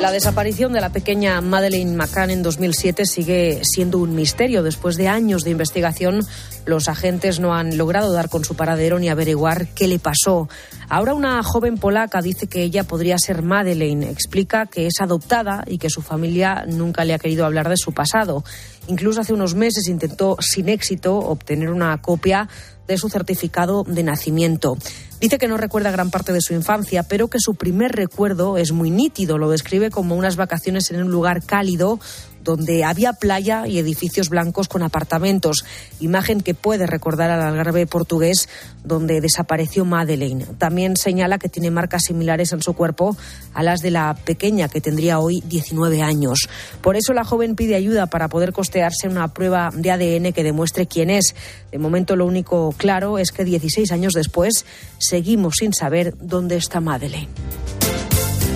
La 0.00 0.12
desaparición 0.12 0.74
de 0.74 0.82
la 0.82 0.90
pequeña 0.90 1.40
Madeleine 1.40 1.96
McCann 1.96 2.30
en 2.30 2.42
2007 2.42 3.06
sigue 3.06 3.62
siendo 3.64 3.98
un 3.98 4.14
misterio. 4.14 4.62
Después 4.62 4.96
de 4.96 5.08
años 5.08 5.42
de 5.42 5.50
investigación, 5.50 6.20
los 6.66 6.88
agentes 6.88 7.40
no 7.40 7.54
han 7.54 7.78
logrado 7.78 8.12
dar 8.12 8.28
con 8.28 8.44
su 8.44 8.54
paradero 8.54 8.98
ni 8.98 9.08
averiguar 9.08 9.68
qué 9.68 9.88
le 9.88 9.98
pasó. 9.98 10.50
Ahora 10.90 11.14
una 11.14 11.42
joven 11.42 11.78
polaca 11.78 12.20
dice 12.20 12.46
que 12.46 12.62
ella 12.62 12.84
podría 12.84 13.18
ser 13.18 13.42
Madeleine. 13.42 14.10
Explica 14.10 14.66
que 14.66 14.86
es 14.86 15.00
adoptada 15.00 15.64
y 15.66 15.78
que 15.78 15.88
su 15.88 16.02
familia 16.02 16.66
nunca 16.68 17.04
le 17.06 17.14
ha 17.14 17.18
querido 17.18 17.46
hablar 17.46 17.70
de 17.70 17.78
su 17.78 17.92
pasado. 17.92 18.44
Incluso 18.88 19.22
hace 19.22 19.32
unos 19.32 19.54
meses 19.54 19.88
intentó 19.88 20.36
sin 20.40 20.68
éxito 20.68 21.16
obtener 21.16 21.70
una 21.70 22.00
copia 22.02 22.48
de 22.86 22.98
su 22.98 23.08
certificado 23.08 23.84
de 23.84 24.02
nacimiento. 24.02 24.76
Dice 25.20 25.38
que 25.38 25.48
no 25.48 25.56
recuerda 25.56 25.90
gran 25.90 26.10
parte 26.10 26.32
de 26.32 26.42
su 26.42 26.52
infancia, 26.52 27.02
pero 27.02 27.28
que 27.28 27.40
su 27.40 27.54
primer 27.54 27.92
recuerdo 27.92 28.58
es 28.58 28.72
muy 28.72 28.90
nítido. 28.90 29.38
Lo 29.38 29.48
describe 29.50 29.90
como 29.90 30.14
unas 30.14 30.36
vacaciones 30.36 30.90
en 30.90 31.02
un 31.02 31.10
lugar 31.10 31.42
cálido 31.42 31.98
donde 32.46 32.84
había 32.84 33.12
playa 33.12 33.66
y 33.66 33.78
edificios 33.78 34.28
blancos 34.28 34.68
con 34.68 34.84
apartamentos, 34.84 35.64
imagen 35.98 36.40
que 36.40 36.54
puede 36.54 36.86
recordar 36.86 37.28
al 37.28 37.42
Algarve 37.42 37.86
portugués 37.88 38.48
donde 38.84 39.20
desapareció 39.20 39.84
Madeleine. 39.84 40.46
También 40.56 40.96
señala 40.96 41.38
que 41.38 41.48
tiene 41.48 41.72
marcas 41.72 42.04
similares 42.04 42.52
en 42.52 42.62
su 42.62 42.74
cuerpo 42.74 43.16
a 43.52 43.64
las 43.64 43.80
de 43.80 43.90
la 43.90 44.14
pequeña 44.14 44.68
que 44.68 44.80
tendría 44.80 45.18
hoy 45.18 45.42
19 45.46 46.02
años. 46.02 46.48
Por 46.82 46.96
eso 46.96 47.12
la 47.12 47.24
joven 47.24 47.56
pide 47.56 47.74
ayuda 47.74 48.06
para 48.06 48.28
poder 48.28 48.52
costearse 48.52 49.08
una 49.08 49.34
prueba 49.34 49.70
de 49.74 49.90
ADN 49.90 50.32
que 50.32 50.44
demuestre 50.44 50.86
quién 50.86 51.10
es. 51.10 51.34
De 51.72 51.78
momento 51.78 52.14
lo 52.14 52.26
único 52.26 52.72
claro 52.76 53.18
es 53.18 53.32
que 53.32 53.44
16 53.44 53.90
años 53.90 54.12
después 54.12 54.64
seguimos 54.98 55.54
sin 55.58 55.74
saber 55.74 56.14
dónde 56.20 56.56
está 56.56 56.80
Madeleine. 56.80 57.28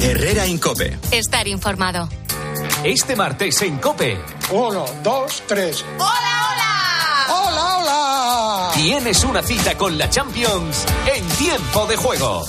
Herrera 0.02 0.46
Incope. 0.46 0.96
Estar 1.10 1.46
informado. 1.46 2.08
Este 2.84 3.16
martes 3.16 3.60
en 3.60 3.76
Cope. 3.78 4.18
Uno, 4.50 4.86
dos, 5.02 5.42
tres. 5.46 5.84
¡Hola, 5.98 6.48
hola! 6.48 7.26
¡Hola, 7.28 7.76
hola! 7.76 8.70
Tienes 8.74 9.22
una 9.24 9.42
cita 9.42 9.76
con 9.76 9.98
la 9.98 10.08
Champions 10.08 10.86
en 11.14 11.26
tiempo 11.36 11.86
de 11.86 11.96
juego. 11.96 12.46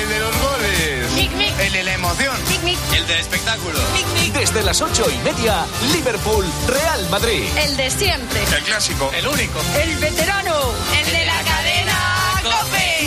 El 0.00 0.08
de 0.08 0.18
los 0.18 0.40
goles. 0.40 1.12
Mic, 1.14 1.32
mic. 1.32 1.60
El 1.60 1.72
de 1.72 1.84
la 1.84 1.94
emoción. 1.94 2.36
Mic, 2.48 2.62
mic. 2.62 2.78
El 2.94 3.06
del 3.06 3.20
espectáculo. 3.20 3.78
Mic, 3.92 4.06
mic. 4.22 4.32
Desde 4.32 4.62
las 4.62 4.80
ocho 4.80 5.06
y 5.10 5.18
media, 5.18 5.66
Liverpool, 5.92 6.46
Real 6.66 7.10
Madrid. 7.10 7.44
El 7.58 7.76
de 7.76 7.90
siempre. 7.90 8.42
El 8.56 8.64
clásico. 8.64 9.10
El 9.14 9.28
único. 9.28 9.60
El 9.78 9.94
veterano. 9.98 10.54
El 10.98 11.12
de 11.12 11.26
la. 11.26 11.47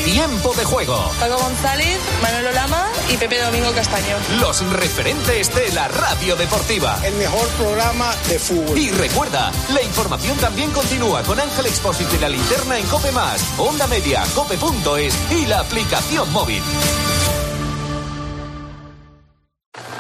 Tiempo 0.06 0.54
de 0.56 0.66
juego. 0.66 1.12
Paco 1.20 1.38
González, 1.38 2.00
Manolo 2.24 2.52
Lama 2.52 2.88
y 3.14 3.18
Pepe 3.18 3.40
Domingo 3.40 3.72
Castaño. 3.72 4.18
Los 4.40 4.62
referentes 4.72 5.54
de 5.54 5.72
la 5.74 5.88
radio 5.88 6.36
deportiva. 6.36 7.00
El 7.06 7.14
mejor 7.16 7.48
programa 7.50 8.12
de 8.28 8.40
fútbol. 8.40 8.78
Y 8.78 8.90
recuerda, 8.90 9.52
la 9.74 9.82
información 9.84 10.38
también 10.38 10.72
continúa 10.72 11.22
con 11.24 11.40
Ángel 11.40 11.68
Expósito 11.68 12.16
y 12.16 12.20
la 12.20 12.30
linterna 12.30 12.80
en 12.80 12.86
Cope 12.88 13.12
Más, 13.12 13.44
Onda 13.60 13.86
Media, 13.88 14.24
Cope.es 14.34 15.16
y 15.32 15.46
la 15.46 15.60
aplicación 15.60 16.32
móvil. 16.32 16.64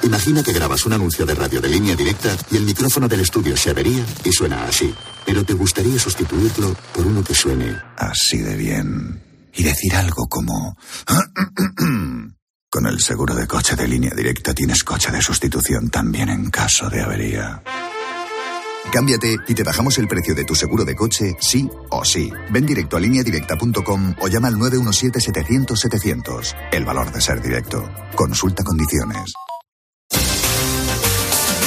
Imagina 0.03 0.41
que 0.41 0.51
grabas 0.51 0.85
un 0.85 0.93
anuncio 0.93 1.25
de 1.25 1.35
radio 1.35 1.61
de 1.61 1.69
línea 1.69 1.95
directa 1.95 2.35
y 2.49 2.57
el 2.57 2.63
micrófono 2.63 3.07
del 3.07 3.21
estudio 3.21 3.55
se 3.55 3.69
avería 3.69 4.03
y 4.23 4.31
suena 4.31 4.65
así. 4.65 4.93
Pero 5.25 5.43
te 5.45 5.53
gustaría 5.53 5.99
sustituirlo 5.99 6.75
por 6.93 7.05
uno 7.05 7.23
que 7.23 7.35
suene 7.35 7.79
así 7.97 8.37
de 8.37 8.55
bien. 8.55 9.30
Y 9.53 9.63
decir 9.63 9.95
algo 9.95 10.27
como... 10.27 10.75
Con 12.73 12.85
el 12.85 13.01
seguro 13.01 13.35
de 13.35 13.47
coche 13.47 13.75
de 13.75 13.85
línea 13.85 14.13
directa 14.15 14.53
tienes 14.53 14.85
coche 14.85 15.11
de 15.11 15.21
sustitución 15.21 15.89
también 15.89 16.29
en 16.29 16.49
caso 16.49 16.89
de 16.89 17.01
avería. 17.01 17.61
Cámbiate 18.93 19.39
y 19.47 19.53
te 19.53 19.63
bajamos 19.63 19.97
el 19.97 20.07
precio 20.07 20.33
de 20.35 20.45
tu 20.45 20.55
seguro 20.55 20.85
de 20.85 20.95
coche, 20.95 21.35
sí 21.39 21.69
o 21.89 22.05
sí. 22.05 22.31
Ven 22.49 22.65
directo 22.65 22.95
a 22.97 23.01
lineadirecta.com 23.01 24.15
o 24.19 24.27
llama 24.27 24.47
al 24.47 24.55
917-700-700. 24.55 26.55
El 26.71 26.85
valor 26.85 27.11
de 27.11 27.21
ser 27.21 27.39
directo. 27.41 27.87
Consulta 28.15 28.63
condiciones. 28.63 29.33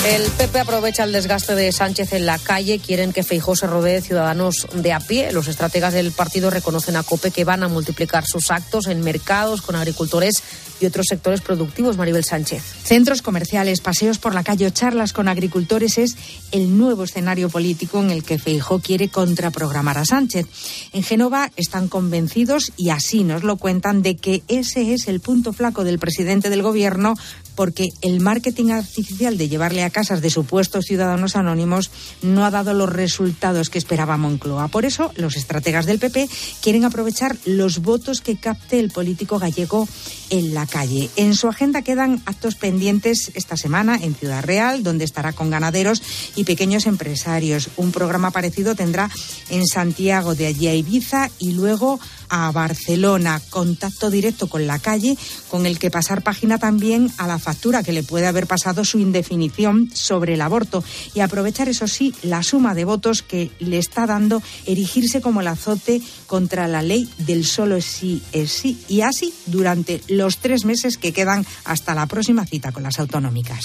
El 0.05 0.31
PP 0.33 0.61
aprovecha 0.61 1.05
el 1.05 1.13
desgaste 1.13 1.55
de 1.55 1.73
Sánchez 1.73 2.13
en 2.13 2.27
la 2.27 2.39
calle. 2.39 2.79
Quieren 2.79 3.15
que 3.15 3.23
Feijó 3.23 3.57
se 3.57 3.67
rodee 3.67 3.95
de 3.95 4.03
ciudadanos 4.03 4.67
de 4.75 4.93
a 4.93 5.01
pie. 5.01 5.33
Los 5.33 5.49
estrategas 5.49 5.95
del 5.95 6.13
partido 6.13 6.51
reconocen 6.51 6.97
a 6.97 7.03
COPE 7.03 7.31
que 7.31 7.45
van 7.45 7.63
a 7.63 7.69
multiplicar 7.69 8.27
sus 8.27 8.51
actos 8.51 8.87
en 8.87 9.01
mercados 9.01 9.63
con 9.63 9.77
agricultores 9.77 10.43
y 10.79 10.85
otros 10.85 11.07
sectores 11.09 11.41
productivos. 11.41 11.97
Maribel 11.97 12.23
Sánchez. 12.23 12.63
Centros 12.85 13.23
comerciales, 13.23 13.81
paseos 13.81 14.19
por 14.19 14.35
la 14.35 14.45
calle 14.45 14.67
o 14.67 14.71
charlas 14.71 15.15
con 15.15 15.27
agricultores 15.27 15.97
es 15.97 16.17
el 16.53 16.77
nuevo 16.77 17.05
escenario 17.05 17.49
político 17.49 17.99
en 18.01 18.11
el 18.11 18.25
que 18.25 18.39
Feijó 18.39 18.81
quiere 18.81 19.09
contraprogramar 19.09 19.97
a 19.97 20.05
Sánchez. 20.05 20.47
En 20.93 21.03
Génova 21.03 21.51
están 21.57 21.89
convencidos, 21.89 22.73
y 22.77 22.91
así 22.91 23.25
nos 23.25 23.43
lo 23.43 23.57
cuentan, 23.57 24.03
de 24.03 24.17
que 24.17 24.43
ese 24.49 24.93
es 24.93 25.09
el 25.09 25.21
punto 25.21 25.55
flaco 25.55 25.83
del 25.83 25.99
presidente 25.99 26.51
del 26.51 26.63
gobierno 26.63 27.15
porque 27.55 27.91
el 28.03 28.21
marketing 28.21 28.71
artificial 28.71 29.37
de 29.37 29.49
llevarle 29.49 29.85
a 29.85 29.91
casas 29.91 30.21
de 30.21 30.31
supuestos 30.31 30.87
ciudadanos 30.87 31.37
anónimos 31.37 31.91
no 32.23 32.45
ha 32.45 32.51
dado 32.51 32.75
los 32.75 32.91
resultados 32.91 33.71
que 33.71 33.79
esperaba 33.79 34.17
Moncloa. 34.17 34.69
Por 34.69 34.85
eso, 34.85 35.13
los 35.17 35.37
estrategas 35.37 35.87
del 35.87 35.99
PP 35.99 36.29
quieren 36.63 36.85
aprovechar 36.85 37.37
los 37.45 37.81
votos 37.81 38.21
que 38.21 38.37
capte 38.37 38.81
el 38.81 38.91
político 38.91 39.39
gallego 39.39 39.89
en 40.31 40.55
la 40.55 40.67
calle. 40.67 41.11
En 41.17 41.35
su 41.35 41.49
agenda 41.49 41.83
quedan 41.83 42.23
actos 42.27 42.55
pendientes 42.55 43.31
esta 43.35 43.57
semana 43.57 43.97
en 44.01 44.15
Ciudad 44.15 44.43
Real, 44.43 44.83
donde 44.83 45.05
estará 45.05 45.33
con 45.33 45.51
ganaderos 45.51 46.03
y 46.37 46.45
pequeños 46.45 46.87
empresarios. 46.87 47.71
Un 47.77 47.93
programa 47.93 48.31
parecido 48.31 48.75
tendrá 48.75 49.11
en 49.51 49.67
Santiago, 49.67 50.35
de 50.35 50.47
allí 50.47 50.67
a 50.67 50.75
Ibiza 50.75 51.31
y 51.39 51.53
luego 51.53 52.01
a 52.29 52.51
Barcelona. 52.51 53.41
Contacto 53.51 54.11
directo 54.11 54.49
con 54.49 54.67
la 54.67 54.79
calle, 54.79 55.17
con 55.51 55.67
el 55.67 55.79
que 55.79 55.91
pasar 55.91 56.23
página 56.23 56.59
también 56.59 57.13
a 57.19 57.27
la 57.27 57.39
factura 57.45 57.83
que 57.83 57.93
le 57.93 58.03
puede 58.03 58.27
haber 58.27 58.47
pasado 58.47 58.85
su 58.85 58.99
indefinición 58.99 59.91
sobre 59.93 60.35
el 60.35 60.41
aborto 60.41 60.83
y 61.15 61.21
aprovechar, 61.21 61.69
eso 61.69 61.87
sí, 61.87 62.15
la 62.23 62.43
suma 62.43 62.75
de 62.75 62.87
votos 62.87 63.23
que 63.23 63.51
le 63.61 63.79
está 63.79 64.07
dando 64.07 64.43
erigirse 64.67 65.21
como 65.21 65.43
el 65.43 65.49
azote 65.49 66.01
contra 66.27 66.67
la 66.67 66.83
ley 66.83 67.09
del 67.19 67.45
solo 67.45 67.81
sí 67.81 68.23
es 68.33 68.51
sí 68.51 68.81
y 68.89 69.03
así 69.03 69.35
durante 69.47 70.01
los 70.09 70.39
tres 70.39 70.65
meses 70.65 70.97
que 70.97 71.13
quedan 71.13 71.45
hasta 71.65 71.95
la 71.95 72.07
próxima 72.07 72.47
cita 72.47 72.73
con 72.73 72.83
las 72.83 72.99
autonómicas. 72.99 73.65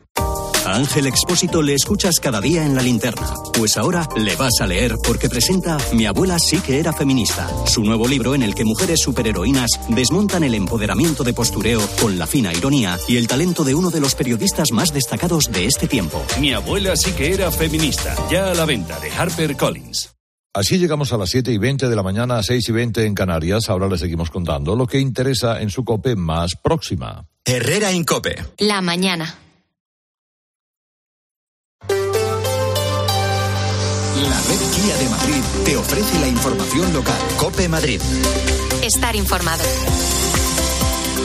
A 0.65 0.75
Ángel 0.75 1.07
Expósito 1.07 1.61
le 1.61 1.73
escuchas 1.73 2.19
cada 2.19 2.39
día 2.39 2.63
en 2.65 2.75
la 2.75 2.83
linterna. 2.83 3.27
Pues 3.57 3.77
ahora 3.77 4.07
le 4.15 4.35
vas 4.35 4.61
a 4.61 4.67
leer 4.67 4.95
porque 5.03 5.27
presenta 5.27 5.77
Mi 5.93 6.05
abuela 6.05 6.37
sí 6.39 6.59
que 6.61 6.79
era 6.79 6.93
feminista, 6.93 7.49
su 7.65 7.83
nuevo 7.83 8.07
libro 8.07 8.35
en 8.35 8.43
el 8.43 8.53
que 8.53 8.63
mujeres 8.63 9.01
superheroínas 9.01 9.71
desmontan 9.89 10.43
el 10.43 10.53
empoderamiento 10.53 11.23
de 11.23 11.33
postureo 11.33 11.81
con 11.99 12.19
la 12.19 12.27
fina 12.27 12.53
ironía 12.53 12.99
y 13.07 13.17
el 13.17 13.27
talento 13.27 13.63
de 13.63 13.73
uno 13.73 13.89
de 13.89 14.01
los 14.01 14.13
periodistas 14.13 14.71
más 14.71 14.93
destacados 14.93 15.51
de 15.51 15.65
este 15.65 15.87
tiempo. 15.87 16.23
Mi 16.39 16.53
abuela 16.53 16.95
sí 16.95 17.11
que 17.13 17.33
era 17.33 17.51
feminista, 17.51 18.15
ya 18.29 18.51
a 18.51 18.53
la 18.53 18.65
venta 18.65 18.99
de 18.99 19.09
Harper 19.11 19.57
Collins. 19.57 20.11
Así 20.53 20.77
llegamos 20.77 21.13
a 21.13 21.17
las 21.17 21.29
7 21.29 21.51
y 21.51 21.57
20 21.57 21.87
de 21.87 21.95
la 21.95 22.03
mañana, 22.03 22.37
a 22.37 22.43
6 22.43 22.69
y 22.69 22.71
20 22.71 23.05
en 23.05 23.15
Canarias. 23.15 23.69
Ahora 23.69 23.87
les 23.87 24.01
seguimos 24.01 24.29
contando 24.29 24.75
lo 24.75 24.85
que 24.85 24.99
interesa 24.99 25.61
en 25.61 25.69
su 25.69 25.85
COPE 25.85 26.15
más 26.17 26.51
próxima. 26.61 27.25
Herrera 27.45 27.91
Incope. 27.91 28.35
La 28.59 28.81
mañana. 28.81 29.37
La 34.21 34.39
red 34.41 34.59
Guía 34.75 34.97
de 34.97 35.09
Madrid 35.09 35.43
te 35.65 35.77
ofrece 35.77 36.19
la 36.19 36.27
información 36.27 36.93
local. 36.93 37.17
COPE 37.37 37.67
Madrid. 37.67 37.99
Estar 38.83 39.15
informado. 39.15 39.63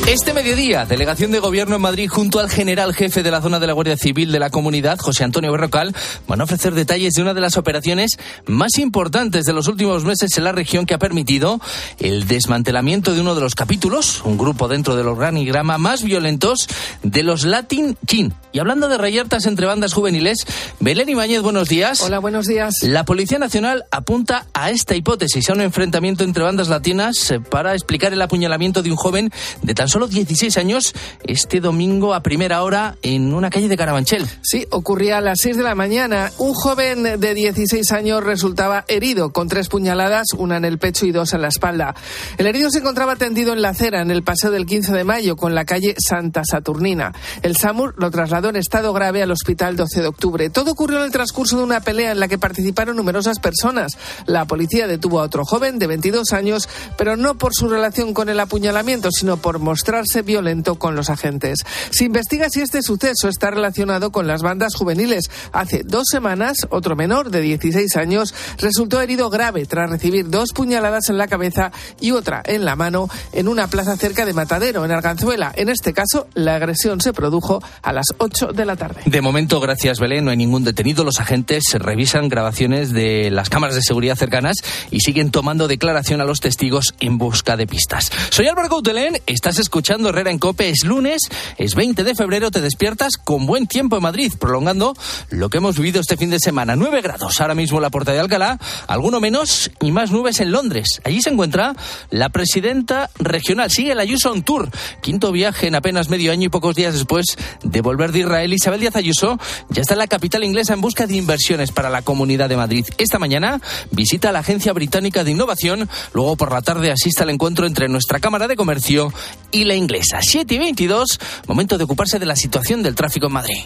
Este 0.08 0.32
mediodía, 0.32 0.84
delegación 0.84 1.32
de 1.32 1.40
gobierno 1.40 1.76
en 1.76 1.82
Madrid 1.82 2.08
junto 2.08 2.38
al 2.38 2.48
general 2.48 2.94
jefe 2.94 3.24
de 3.24 3.30
la 3.32 3.42
zona 3.42 3.58
de 3.58 3.66
la 3.66 3.72
Guardia 3.72 3.96
Civil 3.96 4.30
de 4.30 4.38
la 4.38 4.50
comunidad, 4.50 4.98
José 5.00 5.24
Antonio 5.24 5.50
Berrocal, 5.50 5.96
van 6.28 6.40
a 6.40 6.44
ofrecer 6.44 6.74
detalles 6.74 7.14
de 7.14 7.22
una 7.22 7.34
de 7.34 7.40
las 7.40 7.56
operaciones 7.56 8.12
más 8.46 8.78
importantes 8.78 9.44
de 9.44 9.52
los 9.52 9.66
últimos 9.66 10.04
meses 10.04 10.38
en 10.38 10.44
la 10.44 10.52
región 10.52 10.86
que 10.86 10.94
ha 10.94 10.98
permitido 10.98 11.60
el 11.98 12.28
desmantelamiento 12.28 13.14
de 13.14 13.20
uno 13.20 13.34
de 13.34 13.40
los 13.40 13.56
capítulos, 13.56 14.22
un 14.24 14.38
grupo 14.38 14.68
dentro 14.68 14.94
del 14.94 15.08
organigrama 15.08 15.76
más 15.76 16.04
violentos 16.04 16.68
de 17.02 17.24
los 17.24 17.44
Latin 17.44 17.96
King. 18.06 18.30
Y 18.52 18.60
hablando 18.60 18.88
de 18.88 18.98
reyertas 18.98 19.44
entre 19.46 19.66
bandas 19.66 19.92
juveniles, 19.92 20.46
Belén 20.78 21.08
Ibáñez, 21.08 21.42
buenos 21.42 21.68
días. 21.68 22.00
Hola, 22.00 22.20
buenos 22.20 22.46
días. 22.46 22.76
La 22.82 23.04
Policía 23.04 23.38
Nacional 23.38 23.84
apunta 23.90 24.46
a 24.54 24.70
esta 24.70 24.94
hipótesis, 24.94 25.50
a 25.50 25.52
un 25.52 25.60
enfrentamiento 25.60 26.22
entre 26.22 26.44
bandas 26.44 26.68
latinas 26.68 27.30
eh, 27.32 27.40
para 27.40 27.74
explicar 27.74 28.12
el 28.12 28.22
apuñalamiento 28.22 28.82
de 28.82 28.90
un 28.90 28.96
joven 28.96 29.30
de 29.62 29.74
tan 29.74 29.85
solo 29.88 30.08
16 30.08 30.56
años 30.58 30.94
este 31.24 31.60
domingo 31.60 32.14
a 32.14 32.22
primera 32.22 32.62
hora 32.62 32.96
en 33.02 33.32
una 33.34 33.50
calle 33.50 33.68
de 33.68 33.76
Carabanchel. 33.76 34.26
Sí, 34.42 34.66
ocurría 34.70 35.18
a 35.18 35.20
las 35.20 35.38
6 35.40 35.56
de 35.56 35.62
la 35.62 35.74
mañana. 35.74 36.32
Un 36.38 36.54
joven 36.54 37.20
de 37.20 37.34
16 37.34 37.92
años 37.92 38.24
resultaba 38.24 38.84
herido 38.88 39.32
con 39.32 39.48
tres 39.48 39.68
puñaladas, 39.68 40.26
una 40.36 40.56
en 40.56 40.64
el 40.64 40.78
pecho 40.78 41.06
y 41.06 41.12
dos 41.12 41.32
en 41.32 41.42
la 41.42 41.48
espalda. 41.48 41.94
El 42.38 42.46
herido 42.46 42.70
se 42.70 42.78
encontraba 42.78 43.16
tendido 43.16 43.52
en 43.52 43.62
la 43.62 43.70
acera 43.70 44.02
en 44.02 44.10
el 44.10 44.22
paseo 44.22 44.50
del 44.50 44.66
15 44.66 44.92
de 44.92 45.04
mayo 45.04 45.36
con 45.36 45.54
la 45.54 45.64
calle 45.64 45.94
Santa 45.98 46.42
Saturnina. 46.44 47.14
El 47.42 47.56
SAMUR 47.56 47.94
lo 47.96 48.10
trasladó 48.10 48.48
en 48.48 48.56
estado 48.56 48.92
grave 48.92 49.22
al 49.22 49.30
hospital 49.30 49.76
12 49.76 50.02
de 50.02 50.08
octubre. 50.08 50.50
Todo 50.50 50.72
ocurrió 50.72 50.98
en 50.98 51.04
el 51.04 51.12
transcurso 51.12 51.56
de 51.56 51.64
una 51.64 51.80
pelea 51.80 52.12
en 52.12 52.20
la 52.20 52.28
que 52.28 52.38
participaron 52.38 52.96
numerosas 52.96 53.38
personas. 53.38 53.96
La 54.26 54.46
policía 54.46 54.86
detuvo 54.86 55.20
a 55.20 55.24
otro 55.24 55.44
joven 55.44 55.78
de 55.78 55.86
22 55.86 56.32
años, 56.32 56.68
pero 56.98 57.16
no 57.16 57.36
por 57.38 57.54
su 57.54 57.68
relación 57.68 58.14
con 58.14 58.28
el 58.28 58.40
apuñalamiento, 58.40 59.10
sino 59.10 59.36
por 59.36 59.58
mostrar 59.58 59.75
mostrarse 59.76 60.22
violento 60.22 60.76
con 60.76 60.96
los 60.96 61.10
agentes. 61.10 61.58
Se 61.90 62.04
investiga 62.04 62.48
si 62.48 62.62
este 62.62 62.80
suceso 62.82 63.28
está 63.28 63.50
relacionado 63.50 64.10
con 64.10 64.26
las 64.26 64.40
bandas 64.40 64.74
juveniles. 64.74 65.30
Hace 65.52 65.82
dos 65.84 66.04
semanas, 66.10 66.66
otro 66.70 66.96
menor 66.96 67.30
de 67.30 67.42
16 67.42 67.94
años 67.96 68.34
resultó 68.56 69.02
herido 69.02 69.28
grave 69.28 69.66
tras 69.66 69.90
recibir 69.90 70.30
dos 70.30 70.54
puñaladas 70.54 71.10
en 71.10 71.18
la 71.18 71.28
cabeza 71.28 71.72
y 72.00 72.12
otra 72.12 72.42
en 72.46 72.64
la 72.64 72.74
mano 72.74 73.10
en 73.34 73.48
una 73.48 73.68
plaza 73.68 73.98
cerca 73.98 74.24
de 74.24 74.32
Matadero, 74.32 74.82
en 74.82 74.92
Arganzuela. 74.92 75.52
En 75.54 75.68
este 75.68 75.92
caso, 75.92 76.26
la 76.32 76.54
agresión 76.54 77.02
se 77.02 77.12
produjo 77.12 77.62
a 77.82 77.92
las 77.92 78.06
8 78.16 78.54
de 78.54 78.64
la 78.64 78.76
tarde. 78.76 79.02
De 79.04 79.20
momento, 79.20 79.60
gracias 79.60 80.00
Belén, 80.00 80.24
no 80.24 80.30
hay 80.30 80.38
ningún 80.38 80.64
detenido. 80.64 81.04
Los 81.04 81.20
agentes 81.20 81.64
revisan 81.74 82.30
grabaciones 82.30 82.94
de 82.94 83.30
las 83.30 83.50
cámaras 83.50 83.74
de 83.76 83.82
seguridad 83.82 84.16
cercanas 84.16 84.56
y 84.90 85.00
siguen 85.00 85.30
tomando 85.30 85.68
declaración 85.68 86.22
a 86.22 86.24
los 86.24 86.40
testigos 86.40 86.94
en 86.98 87.18
busca 87.18 87.58
de 87.58 87.66
pistas. 87.66 88.10
Soy 88.30 88.46
Álvaro 88.46 88.70
Coutelén, 88.70 89.20
estás 89.26 89.58
escuchando 89.66 90.10
Herrera 90.10 90.30
en 90.30 90.38
Cope. 90.38 90.68
Es 90.68 90.84
lunes, 90.84 91.22
es 91.58 91.74
20 91.74 92.04
de 92.04 92.14
febrero, 92.14 92.52
te 92.52 92.60
despiertas 92.60 93.16
con 93.16 93.46
buen 93.46 93.66
tiempo 93.66 93.96
en 93.96 94.02
Madrid, 94.04 94.32
prolongando 94.38 94.94
lo 95.30 95.50
que 95.50 95.58
hemos 95.58 95.76
vivido 95.76 96.00
este 96.00 96.16
fin 96.16 96.30
de 96.30 96.38
semana. 96.38 96.76
9 96.76 97.00
grados 97.02 97.40
ahora 97.40 97.56
mismo 97.56 97.78
en 97.78 97.82
la 97.82 97.90
Puerta 97.90 98.12
de 98.12 98.20
Alcalá, 98.20 98.60
alguno 98.86 99.18
menos 99.18 99.72
y 99.80 99.90
más 99.90 100.12
nubes 100.12 100.38
en 100.38 100.52
Londres. 100.52 101.00
Allí 101.02 101.20
se 101.20 101.30
encuentra 101.30 101.74
la 102.10 102.28
presidenta 102.28 103.10
regional, 103.18 103.72
sigue 103.72 103.94
la 103.96 104.02
Ayuso 104.02 104.30
on 104.30 104.44
Tour. 104.44 104.70
Quinto 105.02 105.32
viaje 105.32 105.66
en 105.66 105.74
apenas 105.74 106.10
medio 106.10 106.30
año 106.30 106.46
y 106.46 106.48
pocos 106.48 106.76
días 106.76 106.94
después 106.94 107.26
de 107.64 107.80
volver 107.80 108.12
de 108.12 108.20
Israel. 108.20 108.52
Isabel 108.52 108.78
Díaz 108.78 108.94
Ayuso 108.94 109.36
ya 109.68 109.82
está 109.82 109.94
en 109.94 109.98
la 109.98 110.06
capital 110.06 110.44
inglesa 110.44 110.74
en 110.74 110.80
busca 110.80 111.08
de 111.08 111.16
inversiones 111.16 111.72
para 111.72 111.90
la 111.90 112.02
Comunidad 112.02 112.48
de 112.48 112.56
Madrid. 112.56 112.86
Esta 112.98 113.18
mañana 113.18 113.60
visita 113.90 114.30
la 114.30 114.38
Agencia 114.38 114.72
Británica 114.72 115.24
de 115.24 115.32
Innovación, 115.32 115.88
luego 116.12 116.36
por 116.36 116.52
la 116.52 116.62
tarde 116.62 116.92
asiste 116.92 117.24
al 117.24 117.30
encuentro 117.30 117.66
entre 117.66 117.88
nuestra 117.88 118.20
Cámara 118.20 118.46
de 118.46 118.54
Comercio 118.54 119.12
y 119.50 119.55
la 119.64 119.74
inglesa. 119.74 120.18
7 120.20 120.54
y 120.54 120.58
22, 120.58 121.18
momento 121.46 121.78
de 121.78 121.84
ocuparse 121.84 122.18
de 122.18 122.26
la 122.26 122.36
situación 122.36 122.82
del 122.82 122.94
tráfico 122.94 123.26
en 123.26 123.32
Madrid. 123.32 123.62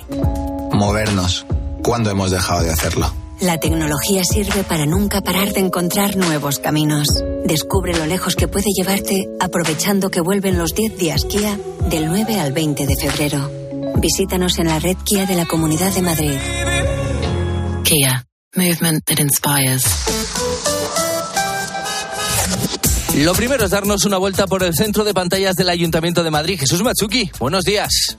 Movernos. 0.72 1.46
¿Cuándo 1.82 2.10
hemos 2.10 2.30
dejado 2.30 2.62
de 2.62 2.70
hacerlo? 2.70 3.12
La 3.40 3.58
tecnología 3.58 4.22
sirve 4.22 4.64
para 4.64 4.84
nunca 4.84 5.22
parar 5.22 5.52
de 5.54 5.60
encontrar 5.60 6.16
nuevos 6.16 6.58
caminos. 6.58 7.08
Descubre 7.46 7.96
lo 7.96 8.04
lejos 8.04 8.36
que 8.36 8.48
puede 8.48 8.66
llevarte 8.76 9.28
aprovechando 9.40 10.10
que 10.10 10.20
vuelven 10.20 10.58
los 10.58 10.74
10 10.74 10.98
días 10.98 11.24
Kia 11.24 11.58
del 11.88 12.06
9 12.06 12.38
al 12.38 12.52
20 12.52 12.86
de 12.86 12.96
febrero. 12.96 13.50
Visítanos 13.96 14.58
en 14.58 14.68
la 14.68 14.78
red 14.78 14.96
Kia 15.04 15.24
de 15.24 15.36
la 15.36 15.46
Comunidad 15.46 15.92
de 15.92 16.02
Madrid. 16.02 16.38
Kia. 17.84 18.26
Movement 18.56 19.04
that 19.06 19.20
inspires. 19.20 19.84
Lo 23.16 23.34
primero 23.34 23.64
es 23.64 23.70
darnos 23.70 24.04
una 24.04 24.18
vuelta 24.18 24.46
por 24.46 24.62
el 24.62 24.72
centro 24.74 25.04
de 25.04 25.12
pantallas 25.12 25.56
del 25.56 25.68
Ayuntamiento 25.68 26.22
de 26.22 26.30
Madrid. 26.30 26.58
Jesús 26.58 26.82
Matsuki, 26.82 27.30
buenos 27.38 27.64
días. 27.64 28.16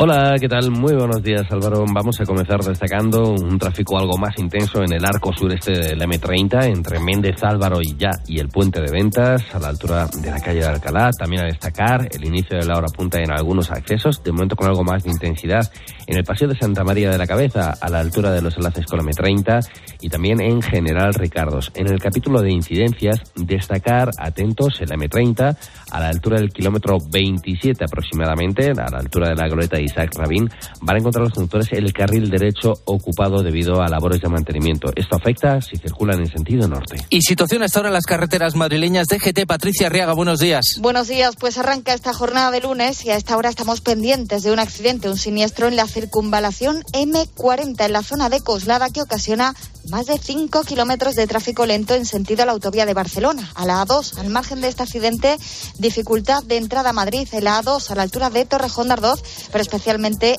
Hola, 0.00 0.36
¿qué 0.38 0.46
tal? 0.48 0.70
Muy 0.70 0.94
buenos 0.94 1.20
días, 1.24 1.50
Álvaro. 1.50 1.84
Vamos 1.92 2.20
a 2.20 2.24
comenzar 2.24 2.60
destacando 2.60 3.32
un 3.32 3.58
tráfico 3.58 3.98
algo 3.98 4.16
más 4.16 4.38
intenso 4.38 4.84
en 4.84 4.92
el 4.92 5.04
arco 5.04 5.32
sureste 5.32 5.72
del 5.72 6.00
M30, 6.00 6.66
entre 6.66 7.00
Méndez 7.00 7.42
Álvaro 7.42 7.80
y 7.82 7.96
Ya 7.96 8.10
y 8.28 8.38
el 8.38 8.48
puente 8.48 8.80
de 8.80 8.92
ventas, 8.92 9.52
a 9.52 9.58
la 9.58 9.66
altura 9.66 10.06
de 10.06 10.30
la 10.30 10.38
calle 10.38 10.60
de 10.60 10.66
Alcalá. 10.66 11.10
También 11.18 11.42
a 11.42 11.46
destacar 11.46 12.08
el 12.12 12.24
inicio 12.24 12.56
de 12.56 12.64
la 12.64 12.78
hora 12.78 12.86
punta 12.96 13.18
en 13.18 13.32
algunos 13.32 13.72
accesos, 13.72 14.22
de 14.22 14.30
momento 14.30 14.54
con 14.54 14.68
algo 14.68 14.84
más 14.84 15.02
de 15.02 15.10
intensidad 15.10 15.68
en 16.06 16.16
el 16.16 16.22
paseo 16.22 16.46
de 16.46 16.54
Santa 16.54 16.84
María 16.84 17.10
de 17.10 17.18
la 17.18 17.26
Cabeza, 17.26 17.74
a 17.80 17.90
la 17.90 17.98
altura 17.98 18.30
de 18.30 18.40
los 18.40 18.56
enlaces 18.56 18.86
con 18.86 19.00
la 19.00 19.04
M30 19.04 19.68
y 20.00 20.08
también 20.08 20.40
en 20.40 20.62
General 20.62 21.12
Ricardos. 21.12 21.72
En 21.74 21.88
el 21.88 21.98
capítulo 21.98 22.40
de 22.40 22.52
incidencias, 22.52 23.20
destacar 23.34 24.10
atentos 24.16 24.80
en 24.80 24.90
la 24.90 24.94
M30, 24.94 25.56
a 25.90 26.00
la 26.00 26.08
altura 26.08 26.38
del 26.38 26.50
kilómetro 26.50 26.98
27 27.10 27.82
aproximadamente, 27.84 28.70
a 28.70 28.90
la 28.90 28.98
altura 28.98 29.30
de 29.30 29.34
la 29.34 29.48
glorieta 29.48 29.76
de 29.76 29.87
Isaac 29.88 30.14
Rabin, 30.14 30.48
van 30.80 30.96
a 30.96 30.98
encontrar 30.98 31.24
los 31.24 31.32
conductores 31.32 31.68
el 31.72 31.92
carril 31.92 32.30
derecho 32.30 32.74
ocupado 32.84 33.42
debido 33.42 33.82
a 33.82 33.88
labores 33.88 34.20
de 34.20 34.28
mantenimiento. 34.28 34.90
Esto 34.94 35.16
afecta 35.16 35.60
si 35.60 35.76
circulan 35.76 36.20
en 36.20 36.30
sentido 36.30 36.68
norte. 36.68 36.96
Y 37.10 37.22
situación 37.22 37.62
hasta 37.62 37.80
ahora 37.80 37.88
en 37.88 37.94
las 37.94 38.04
carreteras 38.04 38.54
madrileñas 38.54 39.06
de 39.06 39.18
GT. 39.18 39.46
Patricia 39.46 39.86
Arriaga, 39.86 40.12
buenos 40.14 40.38
días. 40.38 40.76
Buenos 40.80 41.08
días, 41.08 41.34
pues 41.38 41.58
arranca 41.58 41.94
esta 41.94 42.12
jornada 42.12 42.50
de 42.50 42.60
lunes 42.60 43.04
y 43.04 43.10
a 43.10 43.16
esta 43.16 43.36
hora 43.36 43.48
estamos 43.48 43.80
pendientes 43.80 44.42
de 44.42 44.52
un 44.52 44.58
accidente, 44.58 45.08
un 45.08 45.16
siniestro 45.16 45.68
en 45.68 45.76
la 45.76 45.86
circunvalación 45.86 46.82
M40 46.92 47.84
en 47.84 47.92
la 47.92 48.02
zona 48.02 48.28
de 48.28 48.40
Coslada 48.40 48.90
que 48.90 49.02
ocasiona 49.02 49.54
más 49.90 50.06
de 50.06 50.18
5 50.18 50.64
kilómetros 50.64 51.14
de 51.14 51.26
tráfico 51.26 51.64
lento 51.64 51.94
en 51.94 52.04
sentido 52.04 52.42
a 52.42 52.46
la 52.46 52.52
autovía 52.52 52.84
de 52.84 52.94
Barcelona. 52.94 53.50
A 53.54 53.64
la 53.64 53.84
A2, 53.84 54.18
al 54.18 54.28
margen 54.28 54.60
de 54.60 54.68
este 54.68 54.82
accidente, 54.82 55.36
dificultad 55.78 56.42
de 56.42 56.56
entrada 56.58 56.90
a 56.90 56.92
Madrid 56.92 57.26
en 57.32 57.44
la 57.44 57.62
A2 57.62 57.90
a 57.90 57.94
la 57.94 58.02
altura 58.02 58.30
de 58.30 58.44
Torrejón 58.44 58.88
de 58.88 58.94
Ardoz, 58.94 59.22
pero 59.50 59.62
especialmente 59.62 59.77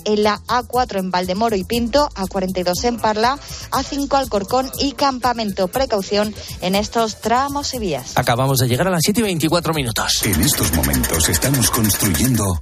en 0.05 0.23
la 0.23 0.39
A4 0.47 0.99
en 0.99 1.11
Valdemoro 1.11 1.55
y 1.55 1.63
Pinto, 1.63 2.09
A42 2.15 2.83
en 2.83 2.97
Parla, 2.97 3.37
A5 3.71 4.13
Alcorcón 4.17 4.69
y 4.79 4.93
Campamento. 4.93 5.67
Precaución 5.67 6.33
en 6.61 6.75
estos 6.75 7.21
tramos 7.21 7.73
y 7.73 7.79
vías. 7.79 8.13
Acabamos 8.15 8.59
de 8.59 8.67
llegar 8.67 8.87
a 8.87 8.91
las 8.91 9.01
7 9.03 9.19
y 9.21 9.23
24 9.23 9.73
minutos. 9.73 10.23
En 10.23 10.41
estos 10.41 10.73
momentos 10.73 11.29
estamos 11.29 11.69
construyendo 11.71 12.61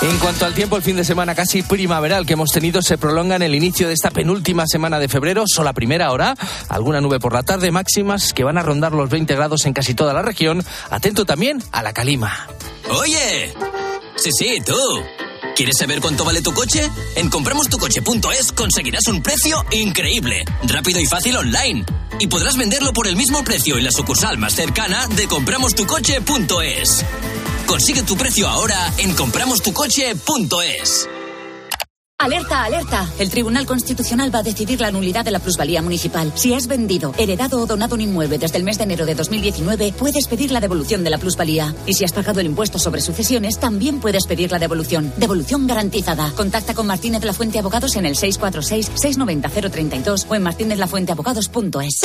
En 0.00 0.16
cuanto 0.18 0.46
al 0.46 0.54
tiempo, 0.54 0.76
el 0.76 0.82
fin 0.82 0.94
de 0.94 1.04
semana 1.04 1.34
casi 1.34 1.62
primaveral 1.62 2.24
que 2.24 2.34
hemos 2.34 2.52
tenido 2.52 2.82
se 2.82 2.98
prolonga 2.98 3.34
en 3.34 3.42
el 3.42 3.54
inicio 3.54 3.88
de 3.88 3.94
esta 3.94 4.10
penúltima 4.10 4.64
semana 4.66 5.00
de 5.00 5.08
febrero, 5.08 5.44
solo 5.46 5.70
a 5.70 5.72
primera 5.72 6.12
hora, 6.12 6.36
alguna 6.68 7.00
nube 7.00 7.18
por 7.18 7.32
la 7.32 7.42
tarde, 7.42 7.72
máximas 7.72 8.32
que 8.32 8.44
van 8.44 8.58
a 8.58 8.62
rondar 8.62 8.92
los 8.92 9.10
20 9.10 9.34
grados 9.34 9.66
en 9.66 9.72
casi 9.72 9.94
toda 9.94 10.14
la 10.14 10.22
región. 10.22 10.64
Atento 10.90 11.24
también 11.24 11.60
a 11.72 11.82
la 11.82 11.92
calima. 11.92 12.46
Oye, 12.90 13.52
sí, 14.16 14.30
sí, 14.30 14.58
tú. 14.64 14.74
¿Quieres 15.58 15.76
saber 15.76 16.00
cuánto 16.00 16.24
vale 16.24 16.40
tu 16.40 16.52
coche? 16.54 16.88
En 17.16 17.30
compramostucoche.es 17.30 18.52
conseguirás 18.52 19.08
un 19.08 19.20
precio 19.24 19.66
increíble, 19.72 20.44
rápido 20.62 21.00
y 21.00 21.06
fácil 21.06 21.36
online. 21.36 21.84
Y 22.20 22.28
podrás 22.28 22.56
venderlo 22.56 22.92
por 22.92 23.08
el 23.08 23.16
mismo 23.16 23.42
precio 23.42 23.76
en 23.76 23.82
la 23.82 23.90
sucursal 23.90 24.38
más 24.38 24.54
cercana 24.54 25.08
de 25.08 25.26
compramostucoche.es. 25.26 27.04
Consigue 27.66 28.04
tu 28.04 28.16
precio 28.16 28.46
ahora 28.46 28.92
en 28.98 29.16
compramostucoche.es. 29.16 31.08
Alerta, 32.20 32.64
alerta. 32.64 33.08
El 33.20 33.30
Tribunal 33.30 33.64
Constitucional 33.64 34.34
va 34.34 34.40
a 34.40 34.42
decidir 34.42 34.80
la 34.80 34.90
nulidad 34.90 35.24
de 35.24 35.30
la 35.30 35.38
plusvalía 35.38 35.80
municipal. 35.82 36.32
Si 36.34 36.52
has 36.52 36.66
vendido, 36.66 37.14
heredado 37.16 37.60
o 37.60 37.66
donado 37.66 37.94
un 37.94 38.00
inmueble 38.00 38.38
desde 38.38 38.58
el 38.58 38.64
mes 38.64 38.76
de 38.76 38.82
enero 38.82 39.06
de 39.06 39.14
2019, 39.14 39.94
puedes 39.96 40.26
pedir 40.26 40.50
la 40.50 40.58
devolución 40.58 41.04
de 41.04 41.10
la 41.10 41.18
plusvalía. 41.18 41.76
Y 41.86 41.94
si 41.94 42.02
has 42.02 42.12
pagado 42.12 42.40
el 42.40 42.46
impuesto 42.46 42.80
sobre 42.80 43.02
sucesiones, 43.02 43.60
también 43.60 44.00
puedes 44.00 44.26
pedir 44.26 44.50
la 44.50 44.58
devolución. 44.58 45.12
Devolución 45.16 45.68
garantizada. 45.68 46.32
Contacta 46.34 46.74
con 46.74 46.88
Martínez 46.88 47.22
La 47.22 47.34
Fuente 47.34 47.60
Abogados 47.60 47.94
en 47.94 48.04
el 48.04 48.16
646-690-032 48.16 50.26
o 50.28 50.34
en 50.34 50.42
martinezlafuenteabogados.es. 50.42 52.00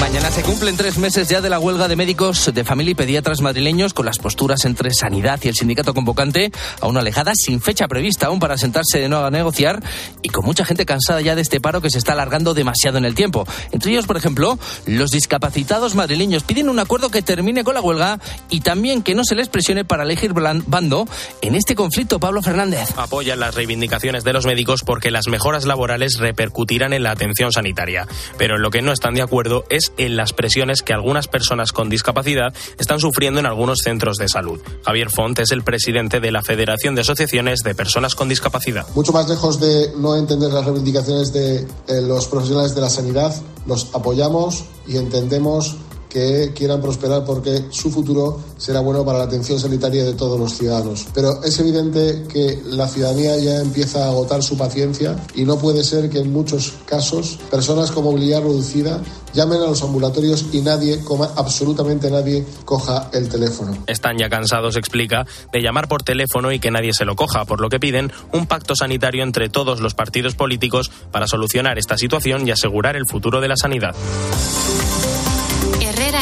Mañana 0.00 0.30
se 0.30 0.42
cumplen 0.42 0.76
tres 0.76 0.96
meses 0.96 1.28
ya 1.28 1.40
de 1.40 1.50
la 1.50 1.58
huelga 1.58 1.88
de 1.88 1.96
médicos 1.96 2.52
de 2.54 2.64
familia 2.64 2.92
y 2.92 2.94
pediatras 2.94 3.40
madrileños 3.40 3.94
con 3.94 4.06
las 4.06 4.18
posturas 4.18 4.64
entre 4.64 4.94
Sanidad 4.94 5.40
y 5.42 5.48
el 5.48 5.56
sindicato 5.56 5.92
convocante 5.92 6.52
a 6.80 6.86
una 6.86 7.00
alejada 7.00 7.32
sin 7.34 7.60
fecha 7.60 7.88
prevista 7.88 8.26
aún 8.26 8.38
para 8.38 8.56
sentarse 8.56 9.00
de 9.00 9.08
nuevo 9.08 9.24
a 9.24 9.30
negociar 9.30 9.82
y 10.22 10.28
con 10.28 10.44
mucha 10.44 10.64
gente 10.64 10.86
cansada 10.86 11.20
ya 11.20 11.34
de 11.34 11.42
este 11.42 11.60
paro 11.60 11.80
que 11.80 11.90
se 11.90 11.98
está 11.98 12.12
alargando 12.12 12.54
demasiado 12.54 12.96
en 12.96 13.04
el 13.04 13.16
tiempo. 13.16 13.44
Entre 13.72 13.90
ellos, 13.90 14.06
por 14.06 14.16
ejemplo, 14.16 14.56
los 14.86 15.10
discapacitados 15.10 15.96
madrileños 15.96 16.44
piden 16.44 16.68
un 16.68 16.78
acuerdo 16.78 17.10
que 17.10 17.20
termine 17.20 17.64
con 17.64 17.74
la 17.74 17.80
huelga 17.80 18.20
y 18.50 18.60
también 18.60 19.02
que 19.02 19.16
no 19.16 19.24
se 19.24 19.34
les 19.34 19.48
presione 19.48 19.84
para 19.84 20.04
elegir 20.04 20.32
bando 20.32 21.08
en 21.42 21.56
este 21.56 21.74
conflicto. 21.74 22.20
Pablo 22.20 22.40
Fernández. 22.40 22.90
Apoyan 22.96 23.40
las 23.40 23.56
reivindicaciones 23.56 24.22
de 24.22 24.32
los 24.32 24.46
médicos 24.46 24.82
porque 24.86 25.10
las 25.10 25.26
mejoras 25.26 25.66
laborales 25.66 26.18
repercutirán 26.18 26.92
en 26.92 27.02
la 27.02 27.10
atención 27.10 27.52
sanitaria. 27.52 28.06
Pero 28.36 28.56
en 28.56 28.62
lo 28.62 28.70
que 28.70 28.80
no 28.80 28.92
están 28.92 29.14
de 29.14 29.22
acuerdo 29.22 29.64
es 29.68 29.87
en 29.96 30.16
las 30.16 30.32
presiones 30.32 30.82
que 30.82 30.92
algunas 30.92 31.28
personas 31.28 31.72
con 31.72 31.88
discapacidad 31.88 32.54
están 32.78 33.00
sufriendo 33.00 33.40
en 33.40 33.46
algunos 33.46 33.78
centros 33.82 34.16
de 34.16 34.28
salud. 34.28 34.60
Javier 34.84 35.10
Font 35.10 35.38
es 35.38 35.50
el 35.50 35.62
presidente 35.62 36.20
de 36.20 36.32
la 36.32 36.42
Federación 36.42 36.94
de 36.94 37.02
Asociaciones 37.02 37.60
de 37.60 37.74
Personas 37.74 38.14
con 38.14 38.28
Discapacidad. 38.28 38.86
Mucho 38.94 39.12
más 39.12 39.28
lejos 39.28 39.60
de 39.60 39.92
no 39.96 40.16
entender 40.16 40.52
las 40.52 40.64
reivindicaciones 40.64 41.32
de 41.32 41.66
los 42.02 42.26
profesionales 42.26 42.74
de 42.74 42.80
la 42.80 42.90
sanidad, 42.90 43.34
los 43.66 43.94
apoyamos 43.94 44.64
y 44.86 44.96
entendemos 44.96 45.76
que 46.08 46.52
quieran 46.54 46.80
prosperar 46.80 47.24
porque 47.24 47.64
su 47.70 47.90
futuro 47.90 48.40
será 48.56 48.80
bueno 48.80 49.04
para 49.04 49.18
la 49.18 49.24
atención 49.24 49.58
sanitaria 49.58 50.04
de 50.04 50.14
todos 50.14 50.38
los 50.38 50.56
ciudadanos. 50.56 51.06
Pero 51.14 51.42
es 51.42 51.58
evidente 51.60 52.24
que 52.32 52.60
la 52.66 52.88
ciudadanía 52.88 53.36
ya 53.38 53.60
empieza 53.60 54.04
a 54.04 54.08
agotar 54.08 54.42
su 54.42 54.56
paciencia 54.56 55.16
y 55.34 55.44
no 55.44 55.58
puede 55.58 55.84
ser 55.84 56.10
que 56.10 56.20
en 56.20 56.32
muchos 56.32 56.74
casos 56.86 57.38
personas 57.50 57.90
con 57.90 58.04
movilidad 58.04 58.42
reducida 58.42 59.00
llamen 59.34 59.60
a 59.60 59.66
los 59.66 59.82
ambulatorios 59.82 60.46
y 60.52 60.60
nadie, 60.62 61.00
absolutamente 61.36 62.10
nadie, 62.10 62.44
coja 62.64 63.10
el 63.12 63.28
teléfono. 63.28 63.76
Están 63.86 64.18
ya 64.18 64.28
cansados, 64.28 64.76
explica, 64.76 65.26
de 65.52 65.60
llamar 65.60 65.88
por 65.88 66.02
teléfono 66.02 66.52
y 66.52 66.58
que 66.58 66.70
nadie 66.70 66.92
se 66.92 67.04
lo 67.04 67.14
coja, 67.14 67.44
por 67.44 67.60
lo 67.60 67.68
que 67.68 67.78
piden 67.78 68.10
un 68.32 68.46
pacto 68.46 68.74
sanitario 68.74 69.22
entre 69.22 69.48
todos 69.48 69.80
los 69.80 69.94
partidos 69.94 70.34
políticos 70.34 70.90
para 71.10 71.26
solucionar 71.26 71.78
esta 71.78 71.96
situación 71.96 72.46
y 72.48 72.50
asegurar 72.50 72.96
el 72.96 73.06
futuro 73.06 73.40
de 73.40 73.48
la 73.48 73.56
sanidad 73.56 73.94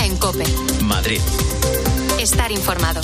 en 0.07 0.17
Cope. 0.19 0.45
Madrid. 0.85 1.21
Estar 2.21 2.53
informado. 2.53 3.01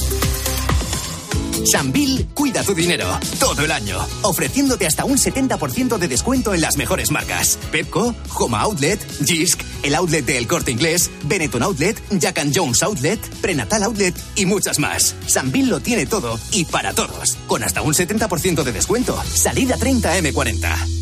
Sambil 1.64 2.28
cuida 2.34 2.62
tu 2.62 2.74
dinero 2.74 3.18
todo 3.38 3.64
el 3.64 3.72
año, 3.72 3.98
ofreciéndote 4.22 4.86
hasta 4.86 5.04
un 5.04 5.16
70% 5.16 5.98
de 5.98 6.08
descuento 6.08 6.54
en 6.54 6.60
las 6.60 6.76
mejores 6.76 7.10
marcas. 7.10 7.58
Pepco, 7.70 8.14
Home 8.36 8.56
Outlet, 8.56 9.00
Jisk, 9.24 9.60
el 9.82 9.94
outlet 9.94 10.24
del 10.24 10.46
Corte 10.46 10.70
Inglés, 10.70 11.10
Benetton 11.24 11.62
Outlet, 11.62 12.00
Jack 12.18 12.38
and 12.38 12.56
Jones 12.56 12.82
Outlet, 12.82 13.20
Prenatal 13.40 13.82
Outlet 13.84 14.14
y 14.36 14.46
muchas 14.46 14.78
más. 14.78 15.14
Sambil 15.26 15.68
lo 15.68 15.80
tiene 15.80 16.06
todo 16.06 16.38
y 16.52 16.64
para 16.64 16.92
todos, 16.92 17.36
con 17.46 17.64
hasta 17.64 17.82
un 17.82 17.94
70% 17.94 18.62
de 18.62 18.72
descuento. 18.72 19.20
Salida 19.24 19.76
30 19.76 20.18
M40. 20.18 21.01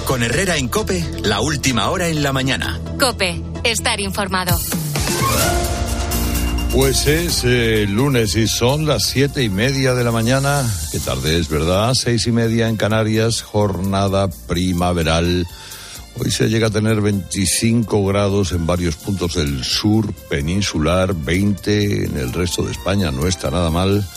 Con 0.06 0.22
Herrera 0.22 0.56
en 0.58 0.68
Cope, 0.68 1.04
la 1.24 1.42
última 1.42 1.90
hora 1.90 2.08
en 2.08 2.22
la 2.22 2.32
mañana. 2.32 2.80
Cope, 3.00 3.42
estar 3.64 4.00
informado. 4.00 4.56
Pues 6.72 7.08
es 7.08 7.44
eh, 7.44 7.88
lunes 7.90 8.36
y 8.36 8.48
son 8.48 8.86
las 8.86 9.06
siete 9.06 9.42
y 9.42 9.50
media 9.50 9.96
de 9.96 10.04
la 10.04 10.12
mañana. 10.12 10.64
Qué 10.92 11.00
tarde 11.00 11.40
es, 11.40 11.50
¿verdad? 11.50 11.96
Seis 11.96 12.28
y 12.28 12.32
media 12.32 12.70
en 12.70 12.78
Canarias, 12.78 13.42
jornada 13.42 14.30
primaveral. 14.48 15.48
Hoy 16.20 16.30
se 16.30 16.50
llega 16.50 16.68
a 16.68 16.72
tener 16.72 17.02
25 17.02 18.06
grados 18.06 18.52
en 18.52 18.68
varios 18.68 18.98
puntos 18.98 19.34
del 19.36 19.64
sur 19.64 20.14
peninsular, 20.30 21.16
20 21.16 22.06
en 22.06 22.18
el 22.18 22.32
resto 22.32 22.62
de 22.62 22.72
España, 22.72 23.10
no 23.10 23.26
está 23.26 23.50
nada 23.50 23.72
mal. 23.72 24.08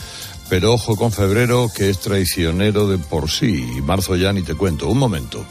Pero 0.51 0.75
ojo 0.75 0.97
con 0.97 1.13
febrero, 1.13 1.71
que 1.75 1.89
es 1.89 1.99
traicionero 2.01 2.89
de 2.89 2.99
por 2.99 3.31
sí. 3.31 3.67
Y 3.77 3.81
marzo 3.81 4.17
ya 4.17 4.33
ni 4.33 4.43
te 4.43 4.55
cuento. 4.55 4.89
Un 4.89 4.99
momento. 4.99 5.45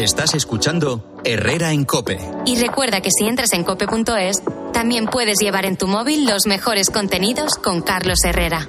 Estás 0.00 0.32
escuchando 0.32 1.20
Herrera 1.24 1.72
en 1.72 1.84
Cope. 1.84 2.18
Y 2.46 2.58
recuerda 2.58 3.02
que 3.02 3.10
si 3.10 3.26
entras 3.26 3.52
en 3.52 3.64
cope.es, 3.64 4.42
también 4.72 5.04
puedes 5.04 5.38
llevar 5.38 5.66
en 5.66 5.76
tu 5.76 5.88
móvil 5.88 6.26
los 6.26 6.46
mejores 6.46 6.88
contenidos 6.88 7.56
con 7.56 7.82
Carlos 7.82 8.24
Herrera. 8.24 8.66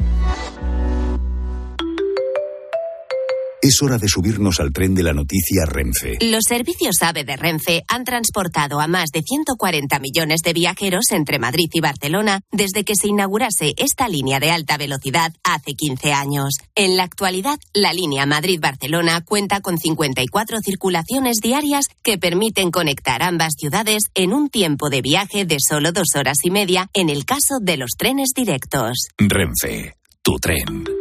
Es 3.63 3.79
hora 3.83 3.99
de 3.99 4.07
subirnos 4.07 4.59
al 4.59 4.73
tren 4.73 4.95
de 4.95 5.03
la 5.03 5.13
noticia 5.13 5.65
Renfe. 5.67 6.17
Los 6.19 6.45
servicios 6.45 6.95
AVE 7.01 7.23
de 7.23 7.37
Renfe 7.37 7.83
han 7.87 8.05
transportado 8.05 8.81
a 8.81 8.87
más 8.87 9.11
de 9.11 9.21
140 9.21 9.99
millones 9.99 10.41
de 10.41 10.53
viajeros 10.53 11.11
entre 11.11 11.37
Madrid 11.37 11.69
y 11.71 11.79
Barcelona 11.79 12.41
desde 12.51 12.83
que 12.83 12.95
se 12.95 13.07
inaugurase 13.07 13.75
esta 13.77 14.07
línea 14.07 14.39
de 14.39 14.49
alta 14.49 14.77
velocidad 14.77 15.33
hace 15.43 15.73
15 15.73 16.11
años. 16.11 16.55
En 16.73 16.97
la 16.97 17.03
actualidad, 17.03 17.59
la 17.75 17.93
línea 17.93 18.25
Madrid-Barcelona 18.25 19.23
cuenta 19.23 19.61
con 19.61 19.77
54 19.77 20.57
circulaciones 20.65 21.37
diarias 21.37 21.85
que 22.01 22.17
permiten 22.17 22.71
conectar 22.71 23.21
ambas 23.21 23.53
ciudades 23.59 24.05
en 24.15 24.33
un 24.33 24.49
tiempo 24.49 24.89
de 24.89 25.03
viaje 25.03 25.45
de 25.45 25.57
solo 25.59 25.91
dos 25.91 26.15
horas 26.15 26.39
y 26.41 26.49
media 26.49 26.89
en 26.93 27.11
el 27.11 27.25
caso 27.25 27.59
de 27.61 27.77
los 27.77 27.91
trenes 27.95 28.31
directos. 28.35 29.09
Renfe, 29.19 29.97
tu 30.23 30.39
tren. 30.39 31.00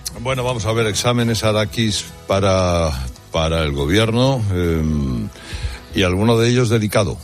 Bueno, 0.23 0.43
vamos 0.43 0.67
a 0.67 0.71
ver 0.71 0.85
exámenes 0.85 1.43
Araquis 1.43 2.05
para, 2.27 2.91
para 3.31 3.63
el 3.63 3.71
gobierno 3.71 4.39
eh, 4.53 4.83
y 5.95 6.03
alguno 6.03 6.37
de 6.37 6.47
ellos 6.47 6.69
dedicado. 6.69 7.17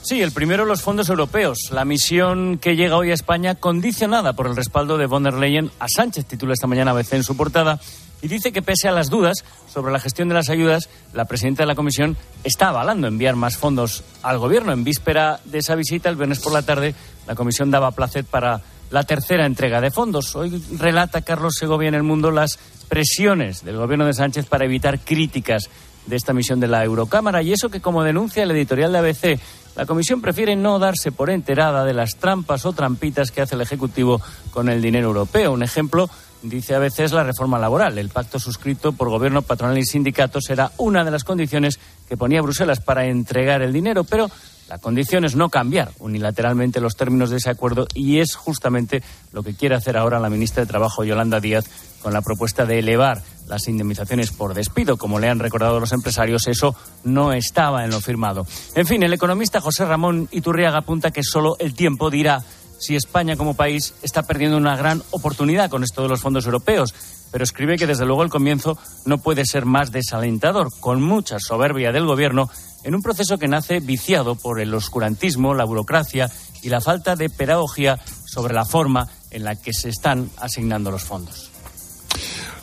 Sí, 0.00 0.22
el 0.22 0.32
primero 0.32 0.64
los 0.64 0.80
fondos 0.80 1.10
europeos. 1.10 1.68
La 1.70 1.84
misión 1.84 2.56
que 2.56 2.74
llega 2.74 2.96
hoy 2.96 3.10
a 3.10 3.14
España 3.14 3.56
condicionada 3.56 4.32
por 4.32 4.46
el 4.46 4.56
respaldo 4.56 4.96
de 4.96 5.04
von 5.04 5.24
der 5.24 5.34
Leyen 5.34 5.70
a 5.78 5.88
Sánchez, 5.88 6.24
titula 6.24 6.54
esta 6.54 6.66
mañana 6.66 6.92
ABC 6.92 7.12
en 7.12 7.22
su 7.24 7.36
portada, 7.36 7.80
y 8.22 8.28
dice 8.28 8.50
que 8.50 8.62
pese 8.62 8.88
a 8.88 8.92
las 8.92 9.10
dudas 9.10 9.44
sobre 9.70 9.92
la 9.92 10.00
gestión 10.00 10.28
de 10.28 10.34
las 10.34 10.48
ayudas, 10.48 10.88
la 11.12 11.26
presidenta 11.26 11.64
de 11.64 11.66
la 11.66 11.74
comisión 11.74 12.16
está 12.44 12.70
avalando 12.70 13.08
enviar 13.08 13.36
más 13.36 13.58
fondos 13.58 14.04
al 14.22 14.38
gobierno. 14.38 14.72
En 14.72 14.84
víspera 14.84 15.38
de 15.44 15.58
esa 15.58 15.74
visita, 15.74 16.08
el 16.08 16.16
viernes 16.16 16.40
por 16.40 16.54
la 16.54 16.62
tarde, 16.62 16.94
la 17.26 17.34
comisión 17.34 17.70
daba 17.70 17.90
placet 17.90 18.24
para 18.24 18.62
la 18.90 19.02
tercera 19.02 19.46
entrega 19.46 19.80
de 19.80 19.90
fondos. 19.90 20.34
Hoy 20.36 20.62
relata 20.78 21.22
Carlos 21.22 21.54
Segovia 21.58 21.88
en 21.88 21.94
el 21.94 22.02
mundo 22.02 22.30
las 22.30 22.58
presiones 22.88 23.64
del 23.64 23.76
gobierno 23.76 24.06
de 24.06 24.14
Sánchez 24.14 24.46
para 24.46 24.64
evitar 24.64 24.98
críticas 25.00 25.68
de 26.06 26.16
esta 26.16 26.32
misión 26.32 26.58
de 26.58 26.68
la 26.68 26.84
Eurocámara 26.84 27.42
y 27.42 27.52
eso 27.52 27.68
que 27.68 27.80
como 27.80 28.02
denuncia 28.02 28.42
el 28.42 28.50
editorial 28.50 28.92
de 28.92 28.98
ABC, 28.98 29.40
la 29.76 29.86
comisión 29.86 30.20
prefiere 30.20 30.56
no 30.56 30.78
darse 30.78 31.12
por 31.12 31.30
enterada 31.30 31.84
de 31.84 31.92
las 31.92 32.16
trampas 32.16 32.64
o 32.64 32.72
trampitas 32.72 33.30
que 33.30 33.42
hace 33.42 33.54
el 33.54 33.60
Ejecutivo 33.60 34.20
con 34.50 34.68
el 34.68 34.80
dinero 34.80 35.08
europeo. 35.08 35.52
Un 35.52 35.62
ejemplo 35.62 36.08
dice 36.42 36.74
a 36.74 36.78
veces 36.78 37.12
la 37.12 37.24
reforma 37.24 37.58
laboral. 37.58 37.98
El 37.98 38.08
pacto 38.08 38.38
suscrito 38.38 38.92
por 38.92 39.10
gobierno, 39.10 39.42
patronal 39.42 39.78
y 39.78 39.84
sindicatos 39.84 40.48
era 40.50 40.72
una 40.78 41.04
de 41.04 41.10
las 41.10 41.24
condiciones 41.24 41.78
que 42.08 42.16
ponía 42.16 42.42
Bruselas 42.42 42.80
para 42.80 43.06
entregar 43.06 43.60
el 43.62 43.72
dinero, 43.72 44.04
pero 44.04 44.30
la 44.68 44.78
condición 44.78 45.24
es 45.24 45.34
no 45.34 45.48
cambiar 45.48 45.92
unilateralmente 45.98 46.80
los 46.80 46.94
términos 46.94 47.30
de 47.30 47.38
ese 47.38 47.48
acuerdo 47.48 47.86
y 47.94 48.18
es 48.18 48.36
justamente 48.36 49.02
lo 49.32 49.42
que 49.42 49.54
quiere 49.54 49.74
hacer 49.74 49.96
ahora 49.96 50.20
la 50.20 50.28
ministra 50.28 50.62
de 50.62 50.68
Trabajo, 50.68 51.04
Yolanda 51.04 51.40
Díaz, 51.40 51.64
con 52.02 52.12
la 52.12 52.20
propuesta 52.20 52.66
de 52.66 52.78
elevar 52.78 53.22
las 53.46 53.66
indemnizaciones 53.66 54.30
por 54.30 54.52
despido. 54.52 54.98
Como 54.98 55.18
le 55.18 55.30
han 55.30 55.38
recordado 55.38 55.80
los 55.80 55.92
empresarios, 55.92 56.46
eso 56.48 56.76
no 57.04 57.32
estaba 57.32 57.84
en 57.84 57.90
lo 57.90 58.00
firmado. 58.00 58.46
En 58.74 58.86
fin, 58.86 59.02
el 59.02 59.14
economista 59.14 59.62
José 59.62 59.86
Ramón 59.86 60.28
Iturriaga 60.32 60.78
apunta 60.78 61.10
que 61.10 61.22
solo 61.22 61.56
el 61.58 61.72
tiempo 61.72 62.10
dirá 62.10 62.42
si 62.78 62.94
España 62.94 63.36
como 63.36 63.54
país 63.54 63.94
está 64.02 64.22
perdiendo 64.22 64.56
una 64.56 64.76
gran 64.76 65.02
oportunidad 65.10 65.70
con 65.70 65.82
esto 65.82 66.02
de 66.02 66.08
los 66.08 66.20
fondos 66.20 66.44
europeos. 66.44 66.94
Pero 67.32 67.44
escribe 67.44 67.76
que 67.76 67.86
desde 67.86 68.06
luego 68.06 68.22
el 68.22 68.30
comienzo 68.30 68.78
no 69.04 69.18
puede 69.18 69.44
ser 69.44 69.64
más 69.64 69.92
desalentador, 69.92 70.68
con 70.80 71.02
mucha 71.02 71.38
soberbia 71.38 71.92
del 71.92 72.06
gobierno 72.06 72.48
en 72.84 72.94
un 72.94 73.02
proceso 73.02 73.38
que 73.38 73.48
nace 73.48 73.80
viciado 73.80 74.34
por 74.34 74.60
el 74.60 74.72
oscurantismo, 74.74 75.54
la 75.54 75.64
burocracia 75.64 76.30
y 76.62 76.68
la 76.68 76.80
falta 76.80 77.16
de 77.16 77.30
pedagogía 77.30 77.98
sobre 78.26 78.54
la 78.54 78.64
forma 78.64 79.08
en 79.30 79.44
la 79.44 79.56
que 79.56 79.72
se 79.72 79.88
están 79.88 80.30
asignando 80.38 80.90
los 80.90 81.02
fondos. 81.02 81.50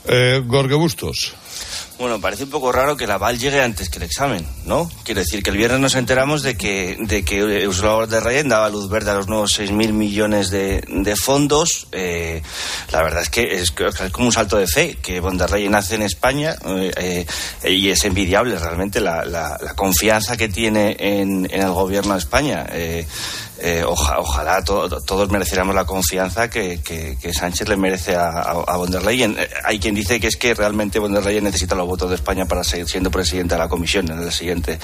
Eh. 0.05 0.43
Bueno, 1.97 2.19
parece 2.19 2.43
un 2.43 2.49
poco 2.49 2.73
raro 2.73 2.97
que 2.97 3.07
la 3.07 3.13
aval 3.13 3.39
llegue 3.39 3.61
antes 3.61 3.89
que 3.89 3.99
el 3.99 4.03
examen, 4.03 4.45
¿no? 4.65 4.91
Quiero 5.03 5.21
decir 5.21 5.41
que 5.41 5.51
el 5.51 5.55
viernes 5.55 5.79
nos 5.79 5.95
enteramos 5.95 6.43
de 6.43 6.57
que, 6.57 6.97
de 6.99 7.23
que 7.23 7.65
Ursula 7.65 7.93
von 7.93 8.09
der 8.09 8.25
Leyen 8.25 8.49
daba 8.49 8.69
luz 8.69 8.89
verde 8.89 9.11
a 9.11 9.13
los 9.13 9.29
nuevos 9.29 9.57
6.000 9.57 9.93
millones 9.93 10.49
de, 10.49 10.83
de 10.89 11.15
fondos. 11.15 11.87
Eh, 11.93 12.41
la 12.91 13.01
verdad 13.01 13.21
es 13.21 13.29
que 13.29 13.61
es, 13.61 13.71
como 14.11 14.27
un 14.27 14.33
salto 14.33 14.57
de 14.57 14.67
fe 14.67 14.97
que 15.01 15.21
von 15.21 15.37
der 15.37 15.51
Leyen 15.51 15.71
nace 15.71 15.95
en 15.95 16.01
España 16.01 16.57
eh, 16.65 17.25
eh, 17.63 17.71
y 17.71 17.89
es 17.89 18.03
envidiable 18.03 18.59
realmente 18.59 18.99
la, 18.99 19.23
la, 19.23 19.57
la 19.61 19.73
confianza 19.73 20.35
que 20.35 20.49
tiene 20.49 20.97
en, 20.99 21.47
el 21.49 21.71
gobierno 21.71 22.13
de 22.13 22.19
España. 22.19 22.67
Ojalá 23.87 24.63
todos 24.63 25.31
mereciéramos 25.31 25.73
la 25.73 25.85
confianza 25.85 26.49
que, 26.49 27.17
Sánchez 27.33 27.69
le 27.69 27.77
merece 27.77 28.15
a, 28.15 28.27
a, 28.27 28.75
von 28.75 28.91
der 28.91 29.03
Leyen. 29.03 29.37
Hay 29.63 29.79
quien 29.79 29.95
dice 29.95 30.19
que 30.19 30.27
es 30.27 30.35
que 30.35 30.53
realmente 30.53 30.99
von 30.99 31.13
der 31.13 31.23
Leyen 31.23 31.45
necesita 31.45 31.73
los 31.85 31.91
votos 31.91 32.09
de 32.09 32.15
España 32.15 32.45
para 32.45 32.63
seguir 32.63 32.87
siendo 32.87 33.11
presidente 33.11 33.53
de 33.55 33.59
la 33.59 33.69
Comisión 33.69 34.09
en 34.09 34.25
la 34.25 34.31
siguiente, 34.31 34.79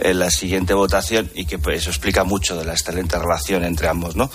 en 0.00 0.18
la 0.18 0.30
siguiente 0.30 0.74
votación 0.74 1.30
y 1.34 1.46
que 1.46 1.58
pues, 1.58 1.80
eso 1.80 1.90
explica 1.90 2.24
mucho 2.24 2.56
de 2.56 2.64
la 2.64 2.72
excelente 2.72 3.18
relación 3.18 3.64
entre 3.64 3.88
ambos, 3.88 4.16
¿no? 4.16 4.30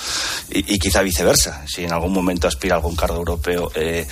Y, 0.50 0.80
quizá 0.80 1.02
viceversa, 1.02 1.64
si 1.68 1.84
en 1.84 1.92
algún 1.92 2.14
momento 2.14 2.48
aspira 2.48 2.76
a 2.76 2.78
algún 2.78 2.96
cargo 2.96 3.18
europeo. 3.18 3.72
Eh, 3.76 4.08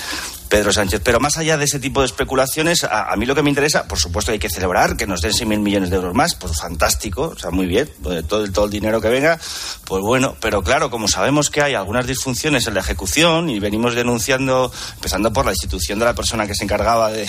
Pedro 0.53 0.71
Sánchez. 0.71 1.01
Pero 1.03 1.19
más 1.19 1.39
allá 1.39 1.57
de 1.57 1.65
ese 1.65 1.79
tipo 1.79 2.01
de 2.01 2.05
especulaciones, 2.05 2.83
a, 2.83 3.15
mí 3.15 3.25
lo 3.25 3.33
que 3.33 3.41
me 3.41 3.49
interesa, 3.49 3.87
por 3.87 3.97
supuesto, 3.97 4.31
hay 4.31 4.37
que 4.37 4.51
celebrar 4.51 4.95
que 4.95 5.07
nos 5.07 5.21
den 5.21 5.31
6.000 5.31 5.57
millones 5.57 5.89
de 5.89 5.95
euros 5.95 6.13
más, 6.13 6.35
pues 6.35 6.59
fantástico, 6.59 7.33
o 7.35 7.39
sea, 7.39 7.49
muy 7.49 7.65
bien, 7.65 7.89
pues, 8.03 8.27
todo, 8.27 8.47
todo 8.51 8.65
el 8.65 8.71
dinero 8.71 9.01
que 9.01 9.09
venga, 9.09 9.39
pues 9.85 10.03
bueno, 10.03 10.35
pero 10.39 10.61
claro, 10.61 10.91
como 10.91 11.07
sabemos 11.07 11.49
que 11.49 11.63
hay 11.63 11.73
algunas 11.73 12.05
disfunciones 12.05 12.67
en 12.67 12.75
la 12.75 12.81
ejecución 12.81 13.49
y 13.49 13.59
venimos 13.59 13.95
denunciando, 13.95 14.71
empezando 14.93 15.33
por 15.33 15.43
la 15.43 15.53
institución 15.53 15.97
de 15.97 16.05
la 16.05 16.13
persona 16.13 16.45
que 16.45 16.53
se 16.53 16.65
encargaba 16.65 17.11
de, 17.11 17.27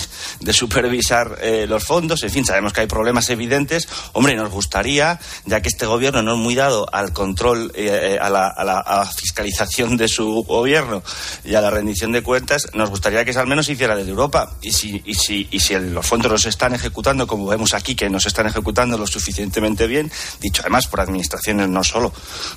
supervisar 0.53 1.39
eh, 1.41 1.65
los 1.67 1.83
fondos, 1.83 2.23
en 2.25 2.31
fin, 2.31 2.45
sabemos 2.45 2.75
que 2.75 2.83
hay 2.83 2.87
problemas 2.87 3.31
evidentes, 3.31 3.89
hombre, 4.13 4.37
nos 4.37 4.51
gustaría, 4.51 5.19
ya 5.47 5.63
que 5.63 5.69
este 5.69 5.87
gobierno 5.87 6.23
no 6.23 6.35
es 6.35 6.39
muy 6.39 6.55
dado 6.55 6.87
al 6.93 7.15
control, 7.15 7.73
eh, 7.75 8.19
a, 8.21 8.29
la, 8.29 8.49
a 8.49 8.65
la 8.65 9.07
fiscalización 9.07 9.97
de 9.97 10.09
su 10.09 10.45
gobierno 10.47 11.03
y 11.43 11.55
a 11.55 11.63
la 11.63 11.71
rendición 11.71 12.13
de 12.13 12.23
cuentas, 12.23 12.69
nos 12.75 12.91
gustaría 12.91 13.14
que 13.23 13.39
al 13.39 13.47
menos 13.47 13.67
se 13.67 13.73
hiciera 13.73 13.95
desde 13.95 14.11
Europa. 14.11 14.57
Y 14.63 14.73
si, 14.73 15.03
y 15.05 15.15
si, 15.15 15.47
y 15.51 15.61
si 15.61 15.75
los 15.79 16.07
fondos 16.07 16.33
los 16.33 16.47
están 16.47 16.75
ejecutando, 16.75 17.27
como 17.27 17.47
vemos 17.47 17.75
aquí, 17.75 17.95
que 17.95 18.09
nos 18.09 18.25
están 18.25 18.47
ejecutando 18.47 18.97
lo 18.97 19.07
suficientemente 19.07 19.87
bien, 19.87 20.11
dicho 20.41 20.63
además 20.63 20.87
por 20.87 21.01
administraciones 21.01 21.69
no 21.69 21.85
solo 21.85 22.13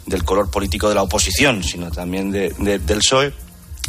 del 0.05 0.24
color 0.24 0.49
político 0.49 0.88
de 0.88 0.95
la 0.95 1.03
oposición, 1.03 1.64
sino 1.64 1.91
también 1.91 2.32
de, 2.32 2.53
del 2.58 2.99
PSOE, 2.99 3.34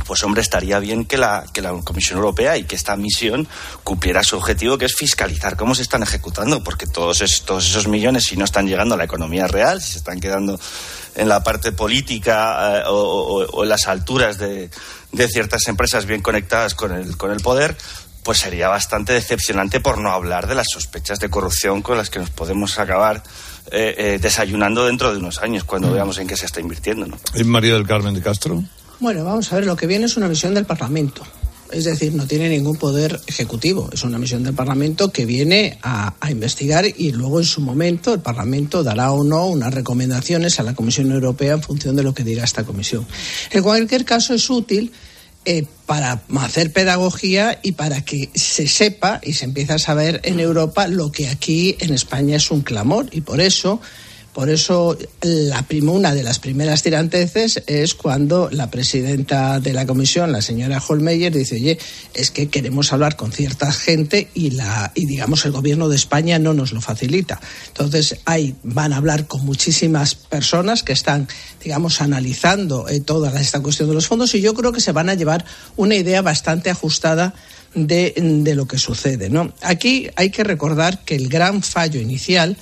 pues 0.06 0.22
hombre, 0.24 0.42
estaría 0.42 0.78
bien 0.78 1.04
que 1.04 1.18
la, 1.18 1.44
que 1.52 1.60
la 1.60 1.72
Comisión 1.82 2.18
Europea 2.18 2.56
y 2.56 2.64
que 2.64 2.76
esta 2.76 2.96
misión 2.96 3.46
cumpliera 3.84 4.22
su 4.22 4.36
objetivo, 4.36 4.78
que 4.78 4.86
es 4.86 4.94
fiscalizar 4.94 5.56
cómo 5.56 5.74
se 5.74 5.82
están 5.82 6.02
ejecutando, 6.02 6.64
porque 6.64 6.86
todos, 6.86 7.42
todos 7.44 7.68
esos 7.68 7.88
millones, 7.88 8.24
si 8.24 8.36
no 8.36 8.44
están 8.44 8.66
llegando 8.66 8.94
a 8.94 8.98
la 8.98 9.04
economía 9.04 9.46
real, 9.46 9.80
si 9.82 9.92
se 9.92 9.98
están 9.98 10.20
quedando 10.20 10.58
en 11.18 11.28
la 11.28 11.42
parte 11.42 11.72
política 11.72 12.78
eh, 12.78 12.82
o, 12.86 13.62
en 13.62 13.68
las 13.68 13.88
alturas 13.88 14.38
de, 14.38 14.70
de 15.12 15.28
ciertas 15.28 15.66
empresas 15.68 16.06
bien 16.06 16.22
conectadas 16.22 16.74
con 16.74 16.92
el, 16.92 17.16
con 17.16 17.30
el 17.30 17.40
poder, 17.40 17.76
pues 18.22 18.38
sería 18.38 18.68
bastante 18.68 19.12
decepcionante 19.12 19.80
por 19.80 19.98
no 19.98 20.10
hablar 20.10 20.46
de 20.46 20.54
las 20.54 20.66
sospechas 20.72 21.18
de 21.18 21.30
corrupción 21.30 21.82
con 21.82 21.96
las 21.96 22.10
que 22.10 22.18
nos 22.18 22.30
podemos 22.30 22.78
acabar 22.78 23.22
eh, 23.70 23.94
eh, 23.98 24.18
desayunando 24.20 24.86
dentro 24.86 25.12
de 25.12 25.18
unos 25.18 25.38
años 25.38 25.64
cuando 25.64 25.88
mm. 25.88 25.92
veamos 25.92 26.18
en 26.18 26.26
qué 26.26 26.36
se 26.36 26.46
está 26.46 26.60
invirtiendo. 26.60 27.06
¿no? 27.06 27.18
María 27.44 27.74
del 27.74 27.86
Carmen 27.86 28.14
de 28.14 28.22
Castro? 28.22 28.62
Bueno, 29.00 29.24
vamos 29.24 29.52
a 29.52 29.56
ver, 29.56 29.66
lo 29.66 29.76
que 29.76 29.86
viene 29.86 30.06
es 30.06 30.16
una 30.16 30.28
misión 30.28 30.54
del 30.54 30.64
Parlamento. 30.64 31.22
Es 31.72 31.84
decir, 31.84 32.14
no 32.14 32.26
tiene 32.26 32.48
ningún 32.48 32.76
poder 32.76 33.20
ejecutivo. 33.26 33.90
Es 33.92 34.02
una 34.02 34.18
misión 34.18 34.42
del 34.42 34.54
Parlamento 34.54 35.12
que 35.12 35.26
viene 35.26 35.78
a, 35.82 36.14
investigar 36.30 36.84
y 36.86 37.12
luego 37.12 37.40
en 37.40 37.46
su 37.46 37.60
momento 37.60 38.14
el 38.14 38.20
Parlamento 38.20 38.82
dará 38.82 39.12
o 39.12 39.24
no 39.24 39.46
unas 39.46 39.72
recomendaciones 39.72 40.60
a 40.60 40.62
la 40.62 40.74
Comisión 40.74 41.10
Europea 41.10 41.54
en 41.54 41.62
función 41.62 41.96
de 41.96 42.02
lo 42.02 42.14
que 42.14 42.24
diga 42.24 42.44
esta 42.44 42.64
comisión. 42.64 43.06
En 43.50 43.62
cualquier 43.62 44.04
caso 44.04 44.34
es 44.34 44.48
útil 44.50 44.92
eh, 45.44 45.64
para 45.86 46.22
hacer 46.40 46.72
pedagogía 46.72 47.58
y 47.62 47.72
para 47.72 48.02
que 48.02 48.28
se 48.34 48.68
sepa 48.68 49.20
y 49.22 49.32
se 49.32 49.46
empiece 49.46 49.72
a 49.72 49.78
saber 49.78 50.20
en 50.24 50.40
Europa 50.40 50.88
lo 50.88 51.10
que 51.10 51.28
aquí 51.28 51.76
en 51.80 51.94
España 51.94 52.36
es 52.36 52.50
un 52.50 52.60
clamor. 52.60 53.06
Y 53.12 53.22
por 53.22 53.40
eso 53.40 53.80
por 54.39 54.51
eso, 54.51 54.97
la 55.20 55.66
una 55.82 56.14
de 56.14 56.22
las 56.22 56.39
primeras 56.39 56.84
tiranteces 56.84 57.61
es 57.66 57.97
cuando 57.97 58.49
la 58.53 58.70
presidenta 58.70 59.59
de 59.59 59.72
la 59.72 59.84
comisión, 59.84 60.30
la 60.30 60.43
señora 60.43 60.80
Holmeyer, 60.80 61.34
dice, 61.34 61.57
oye, 61.57 61.76
es 62.14 62.30
que 62.30 62.49
queremos 62.49 62.93
hablar 62.93 63.16
con 63.16 63.32
cierta 63.32 63.72
gente 63.72 64.28
y, 64.34 64.51
la, 64.51 64.93
y 64.95 65.07
digamos, 65.07 65.45
el 65.45 65.51
gobierno 65.51 65.89
de 65.89 65.97
España 65.97 66.39
no 66.39 66.55
nos 66.55 66.72
lo 66.72 66.80
facilita. 66.80 67.41
Entonces, 67.66 68.20
ahí 68.26 68.55
van 68.62 68.93
a 68.93 68.99
hablar 68.99 69.26
con 69.26 69.45
muchísimas 69.45 70.14
personas 70.14 70.84
que 70.84 70.93
están, 70.93 71.26
digamos, 71.61 72.01
analizando 72.01 72.89
eh, 72.89 73.01
toda 73.01 73.41
esta 73.41 73.59
cuestión 73.59 73.89
de 73.89 73.97
los 73.97 74.07
fondos 74.07 74.36
y 74.36 74.41
yo 74.41 74.55
creo 74.55 74.70
que 74.70 74.80
se 74.80 74.93
van 74.93 75.09
a 75.09 75.14
llevar 75.14 75.45
una 75.74 75.97
idea 75.97 76.22
bastante 76.22 76.70
ajustada 76.70 77.34
de, 77.74 78.14
de 78.16 78.55
lo 78.55 78.68
que 78.68 78.78
sucede. 78.78 79.30
¿no? 79.30 79.53
Aquí 79.62 80.11
hay 80.14 80.30
que 80.30 80.45
recordar 80.45 81.03
que 81.05 81.16
el 81.16 81.28
gran 81.28 81.61
fallo 81.61 82.01
inicial 82.01 82.57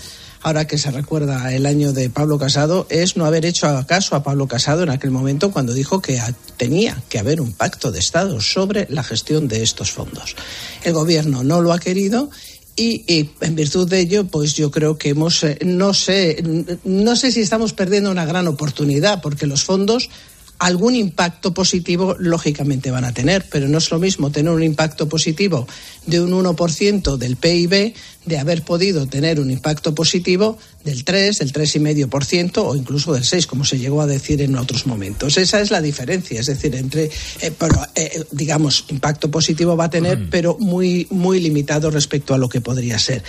ahora 0.46 0.68
que 0.68 0.78
se 0.78 0.92
recuerda 0.92 1.52
el 1.52 1.66
año 1.66 1.92
de 1.92 2.08
Pablo 2.08 2.38
Casado, 2.38 2.86
es 2.88 3.16
no 3.16 3.24
haber 3.24 3.44
hecho 3.44 3.66
caso 3.84 4.14
a 4.14 4.22
Pablo 4.22 4.46
Casado 4.46 4.84
en 4.84 4.90
aquel 4.90 5.10
momento 5.10 5.50
cuando 5.50 5.74
dijo 5.74 6.00
que 6.00 6.22
tenía 6.56 7.02
que 7.08 7.18
haber 7.18 7.40
un 7.40 7.52
pacto 7.52 7.90
de 7.90 7.98
Estado 7.98 8.40
sobre 8.40 8.86
la 8.88 9.02
gestión 9.02 9.48
de 9.48 9.64
estos 9.64 9.90
fondos. 9.90 10.36
El 10.84 10.92
gobierno 10.92 11.42
no 11.42 11.60
lo 11.62 11.72
ha 11.72 11.80
querido 11.80 12.30
y, 12.76 13.30
en 13.40 13.56
virtud 13.56 13.88
de 13.88 13.98
ello, 13.98 14.28
pues 14.28 14.54
yo 14.54 14.70
creo 14.70 14.96
que 14.96 15.08
hemos, 15.08 15.42
eh, 15.42 15.58
no 15.64 15.92
sé, 15.92 16.40
no 16.84 17.16
sé 17.16 17.32
si 17.32 17.40
estamos 17.40 17.72
perdiendo 17.72 18.12
una 18.12 18.24
gran 18.24 18.46
oportunidad, 18.46 19.22
porque 19.22 19.48
los 19.48 19.64
fondos 19.64 20.10
algún 20.58 20.94
impacto 20.94 21.52
positivo 21.52 22.16
lógicamente 22.18 22.90
van 22.90 23.04
a 23.04 23.12
tener, 23.12 23.46
pero 23.50 23.68
no 23.68 23.78
es 23.78 23.90
lo 23.90 23.98
mismo 23.98 24.30
tener 24.30 24.52
un 24.52 24.62
impacto 24.62 25.08
positivo 25.08 25.66
de 26.06 26.20
un 26.20 26.32
1% 26.32 27.16
del 27.16 27.36
PIB 27.36 27.94
de 28.26 28.38
haber 28.38 28.62
podido 28.62 29.06
tener 29.06 29.38
un 29.38 29.50
impacto 29.50 29.94
positivo 29.94 30.58
del 30.84 31.04
3, 31.04 31.38
del 31.38 31.52
3,5% 31.52 32.58
o 32.58 32.74
incluso 32.74 33.12
del 33.12 33.24
6, 33.24 33.46
como 33.46 33.64
se 33.64 33.78
llegó 33.78 34.00
a 34.00 34.06
decir 34.06 34.42
en 34.42 34.56
otros 34.56 34.86
momentos. 34.86 35.38
Esa 35.38 35.60
es 35.60 35.70
la 35.70 35.80
diferencia, 35.80 36.40
es 36.40 36.46
decir, 36.46 36.74
entre, 36.74 37.04
eh, 37.04 37.52
pero, 37.56 37.80
eh, 37.94 38.24
digamos, 38.32 38.84
impacto 38.88 39.30
positivo 39.30 39.76
va 39.76 39.84
a 39.84 39.90
tener, 39.90 40.28
pero 40.28 40.56
muy, 40.58 41.06
muy 41.10 41.40
limitado 41.40 41.90
respecto 41.90 42.34
a 42.34 42.38
lo 42.38 42.48
que 42.48 42.60
podría 42.60 42.98
ser. 42.98 43.22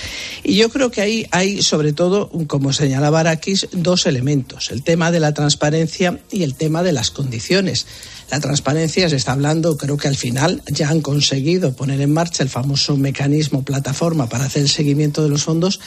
Y 0.43 0.55
yo 0.55 0.69
creo 0.69 0.89
que 0.91 1.01
ahí 1.01 1.28
hay, 1.32 1.61
sobre 1.61 1.93
todo, 1.93 2.30
como 2.47 2.73
señalaba 2.73 3.19
Arakis, 3.19 3.67
dos 3.71 4.07
elementos, 4.07 4.71
el 4.71 4.84
tema 4.84 5.11
de 5.11 5.19
la 5.19 5.34
transparencia 5.34 6.19
y 6.32 6.43
el 6.43 6.55
tema 6.55 6.82
de 6.82 6.91
las 6.91 7.11
condiciones. 7.11 7.86
La 8.30 8.39
transparencia 8.41 9.09
se 9.09 9.15
está 9.15 9.32
hablando, 9.32 9.78
creo 9.78 9.95
que 9.95 10.09
al 10.09 10.17
final 10.17 10.61
ya 10.67 10.89
han 10.89 11.01
conseguido 11.01 11.73
poner 11.73 12.01
en 12.01 12.11
marcha 12.11 12.43
el 12.43 12.49
famoso 12.49 12.97
mecanismo 12.97 13.63
plataforma 13.63 14.28
para 14.28 14.45
hacer 14.45 14.63
el 14.63 14.69
seguimiento 14.69 15.23
de 15.23 15.30
los 15.30 15.43
fondos, 15.43 15.80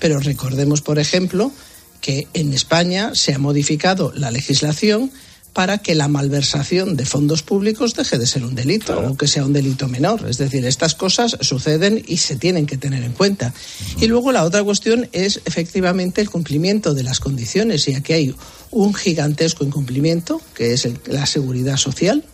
pero 0.00 0.18
recordemos, 0.18 0.80
por 0.80 0.98
ejemplo, 0.98 1.52
que 2.00 2.26
en 2.34 2.52
España 2.52 3.12
se 3.14 3.32
ha 3.32 3.38
modificado 3.38 4.12
la 4.14 4.30
legislación 4.30 5.12
para 5.54 5.78
que 5.78 5.94
la 5.94 6.08
malversación 6.08 6.96
de 6.96 7.06
fondos 7.06 7.42
públicos 7.42 7.94
deje 7.94 8.18
de 8.18 8.26
ser 8.26 8.44
un 8.44 8.56
delito 8.56 9.00
o 9.08 9.16
que 9.16 9.28
sea 9.28 9.44
un 9.44 9.52
delito 9.52 9.88
menor. 9.88 10.28
Es 10.28 10.36
decir, 10.36 10.66
estas 10.66 10.96
cosas 10.96 11.38
suceden 11.40 12.04
y 12.06 12.16
se 12.16 12.34
tienen 12.34 12.66
que 12.66 12.76
tener 12.76 13.04
en 13.04 13.12
cuenta. 13.12 13.54
Y 14.00 14.08
luego 14.08 14.32
la 14.32 14.42
otra 14.42 14.64
cuestión 14.64 15.08
es 15.12 15.40
efectivamente 15.44 16.20
el 16.20 16.28
cumplimiento 16.28 16.92
de 16.92 17.04
las 17.04 17.20
condiciones. 17.20 17.86
Y 17.86 17.94
aquí 17.94 18.12
hay 18.12 18.34
un 18.72 18.94
gigantesco 18.94 19.64
incumplimiento, 19.64 20.42
que 20.54 20.72
es 20.72 20.88
la 21.06 21.24
seguridad 21.24 21.76
social. 21.76 22.24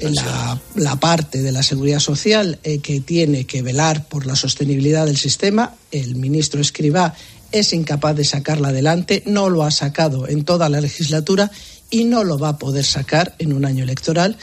La, 0.00 0.60
la, 0.74 0.96
parte 0.96 1.42
de 1.42 1.52
la 1.52 1.62
seguridad 1.62 2.00
social 2.00 2.58
eh, 2.64 2.80
que 2.80 3.00
tiene 3.00 3.46
que 3.46 3.62
velar 3.62 4.08
por 4.08 4.26
la 4.26 4.34
sostenibilidad 4.34 5.06
del 5.06 5.16
sistema, 5.16 5.76
el 5.92 6.16
ministro 6.16 6.60
Escribá 6.60 7.14
es 7.52 7.72
incapaz 7.72 8.16
de 8.16 8.24
sacarla 8.24 8.68
adelante, 8.68 9.22
no 9.26 9.48
lo 9.48 9.62
ha 9.62 9.70
sacado 9.70 10.28
en 10.28 10.44
toda 10.44 10.68
la 10.68 10.80
legislatura 10.80 11.50
y 11.90 12.04
no 12.04 12.24
lo 12.24 12.38
va 12.38 12.50
a 12.50 12.58
poder 12.58 12.84
sacar 12.84 13.34
en 13.38 13.52
un 13.52 13.64
año 13.64 13.84
electoral. 13.84 14.36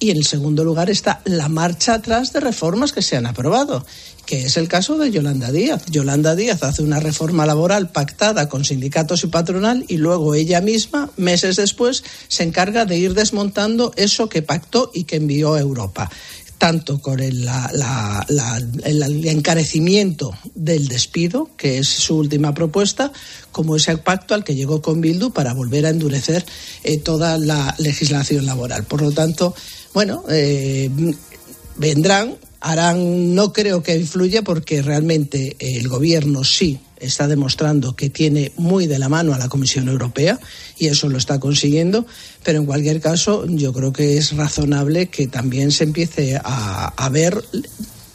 Y 0.00 0.10
en 0.10 0.22
segundo 0.22 0.62
lugar 0.62 0.90
está 0.90 1.20
la 1.24 1.48
marcha 1.48 1.94
atrás 1.94 2.32
de 2.32 2.38
reformas 2.38 2.92
que 2.92 3.02
se 3.02 3.16
han 3.16 3.26
aprobado, 3.26 3.84
que 4.26 4.44
es 4.44 4.56
el 4.56 4.68
caso 4.68 4.96
de 4.96 5.10
Yolanda 5.10 5.50
Díaz. 5.50 5.86
Yolanda 5.86 6.36
Díaz 6.36 6.62
hace 6.62 6.82
una 6.82 7.00
reforma 7.00 7.46
laboral 7.46 7.90
pactada 7.90 8.48
con 8.48 8.64
sindicatos 8.64 9.24
y 9.24 9.26
patronal 9.26 9.84
y 9.88 9.96
luego 9.96 10.36
ella 10.36 10.60
misma, 10.60 11.10
meses 11.16 11.56
después, 11.56 12.04
se 12.28 12.44
encarga 12.44 12.84
de 12.84 12.96
ir 12.96 13.14
desmontando 13.14 13.92
eso 13.96 14.28
que 14.28 14.42
pactó 14.42 14.92
y 14.94 15.02
que 15.02 15.16
envió 15.16 15.54
a 15.54 15.60
Europa 15.60 16.08
tanto 16.58 17.00
con 17.00 17.20
el, 17.20 17.48
encarecimiento 19.24 20.36
del 20.54 20.88
despido, 20.88 21.50
que 21.56 21.78
es 21.78 21.88
su 21.88 22.16
última 22.16 22.52
propuesta, 22.52 23.12
como 23.52 23.76
ese 23.76 23.96
pacto 23.98 24.34
al 24.34 24.44
que 24.44 24.56
llegó 24.56 24.82
con 24.82 25.00
Bildu 25.00 25.30
para 25.30 25.54
volver 25.54 25.86
a 25.86 25.90
endurecer 25.90 26.44
eh, 26.82 26.98
toda 26.98 27.38
la 27.38 27.74
legislación 27.78 28.44
laboral. 28.44 28.84
Por 28.84 29.02
lo 29.02 29.12
tanto, 29.12 29.54
bueno, 29.94 30.24
eh, 30.28 30.90
vendrán, 31.76 32.36
harán, 32.60 33.34
no 33.34 33.52
creo 33.52 33.82
que 33.82 33.96
influya 33.96 34.42
porque 34.42 34.82
realmente 34.82 35.56
el 35.60 35.88
gobierno 35.88 36.42
sí 36.44 36.80
está 37.00 37.28
demostrando 37.28 37.94
que 37.94 38.10
tiene 38.10 38.52
muy 38.56 38.86
de 38.86 38.98
la 38.98 39.08
mano 39.08 39.32
a 39.32 39.38
la 39.38 39.48
Comisión 39.48 39.88
Europea 39.88 40.38
y 40.78 40.86
eso 40.86 41.08
lo 41.08 41.18
está 41.18 41.40
consiguiendo, 41.40 42.06
pero 42.42 42.58
en 42.58 42.66
cualquier 42.66 43.00
caso 43.00 43.44
yo 43.46 43.72
creo 43.72 43.92
que 43.92 44.16
es 44.18 44.36
razonable 44.36 45.08
que 45.08 45.26
también 45.26 45.70
se 45.70 45.84
empiece 45.84 46.40
a, 46.42 47.08
ver, 47.10 47.42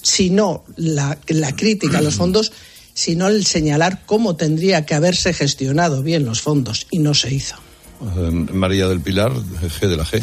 si 0.01 0.29
no 0.29 0.63
la, 0.75 1.17
la 1.27 1.55
crítica 1.55 1.99
a 1.99 2.01
los 2.01 2.15
fondos, 2.15 2.51
sino 2.93 3.27
el 3.27 3.45
señalar 3.45 4.03
cómo 4.05 4.35
tendría 4.35 4.85
que 4.85 4.95
haberse 4.95 5.33
gestionado 5.33 6.03
bien 6.03 6.25
los 6.25 6.41
fondos 6.41 6.87
y 6.91 6.99
no 6.99 7.13
se 7.13 7.33
hizo. 7.33 7.55
Eh, 8.01 8.31
María 8.31 8.87
del 8.87 9.01
Pilar, 9.01 9.31
G 9.33 9.87
de 9.87 9.97
la 9.97 10.05
G. 10.05 10.21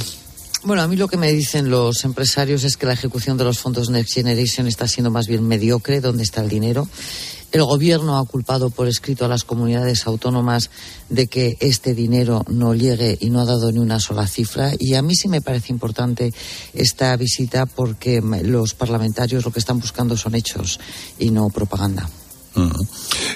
Bueno, 0.62 0.82
a 0.82 0.88
mí 0.88 0.97
lo 0.97 1.09
que 1.09 1.16
me 1.16 1.32
dicen 1.32 1.70
los 1.70 2.05
empresarios 2.05 2.64
es 2.64 2.76
que 2.76 2.84
la 2.84 2.93
ejecución 2.93 3.38
de 3.38 3.45
los 3.45 3.59
fondos 3.59 3.88
Next 3.88 4.12
Generation 4.12 4.66
está 4.66 4.86
siendo 4.86 5.11
más 5.11 5.26
bien 5.26 5.47
mediocre. 5.49 6.03
¿Dónde 6.03 6.22
está 6.22 6.43
el 6.43 6.51
dinero? 6.51 6.86
El 7.53 7.64
Gobierno 7.64 8.18
ha 8.18 8.26
culpado 8.26 8.70
por 8.70 8.86
escrito 8.86 9.24
a 9.24 9.28
las 9.28 9.44
comunidades 9.44 10.07
autónomas 10.07 10.70
de 11.09 11.26
que 11.26 11.57
este 11.61 11.94
dinero 11.94 12.44
no 12.48 12.74
llegue 12.74 13.18
y 13.20 13.30
no 13.30 13.40
ha 13.40 13.44
dado 13.44 13.72
ni 13.72 13.78
una 13.78 13.98
sola 13.98 14.26
cifra. 14.26 14.72
Y 14.78 14.94
a 14.94 15.03
mí 15.03 15.14
sí 15.16 15.28
me 15.28 15.40
parece 15.40 15.72
importante 15.72 16.32
esta 16.74 17.16
visita 17.16 17.66
porque 17.66 18.22
los 18.44 18.74
parlamentarios 18.74 19.44
lo 19.44 19.51
que 19.51 19.59
están 19.59 19.80
buscando 19.80 20.16
son 20.16 20.34
hechos 20.36 20.78
y 21.18 21.30
no 21.30 21.48
propaganda. 21.51 22.09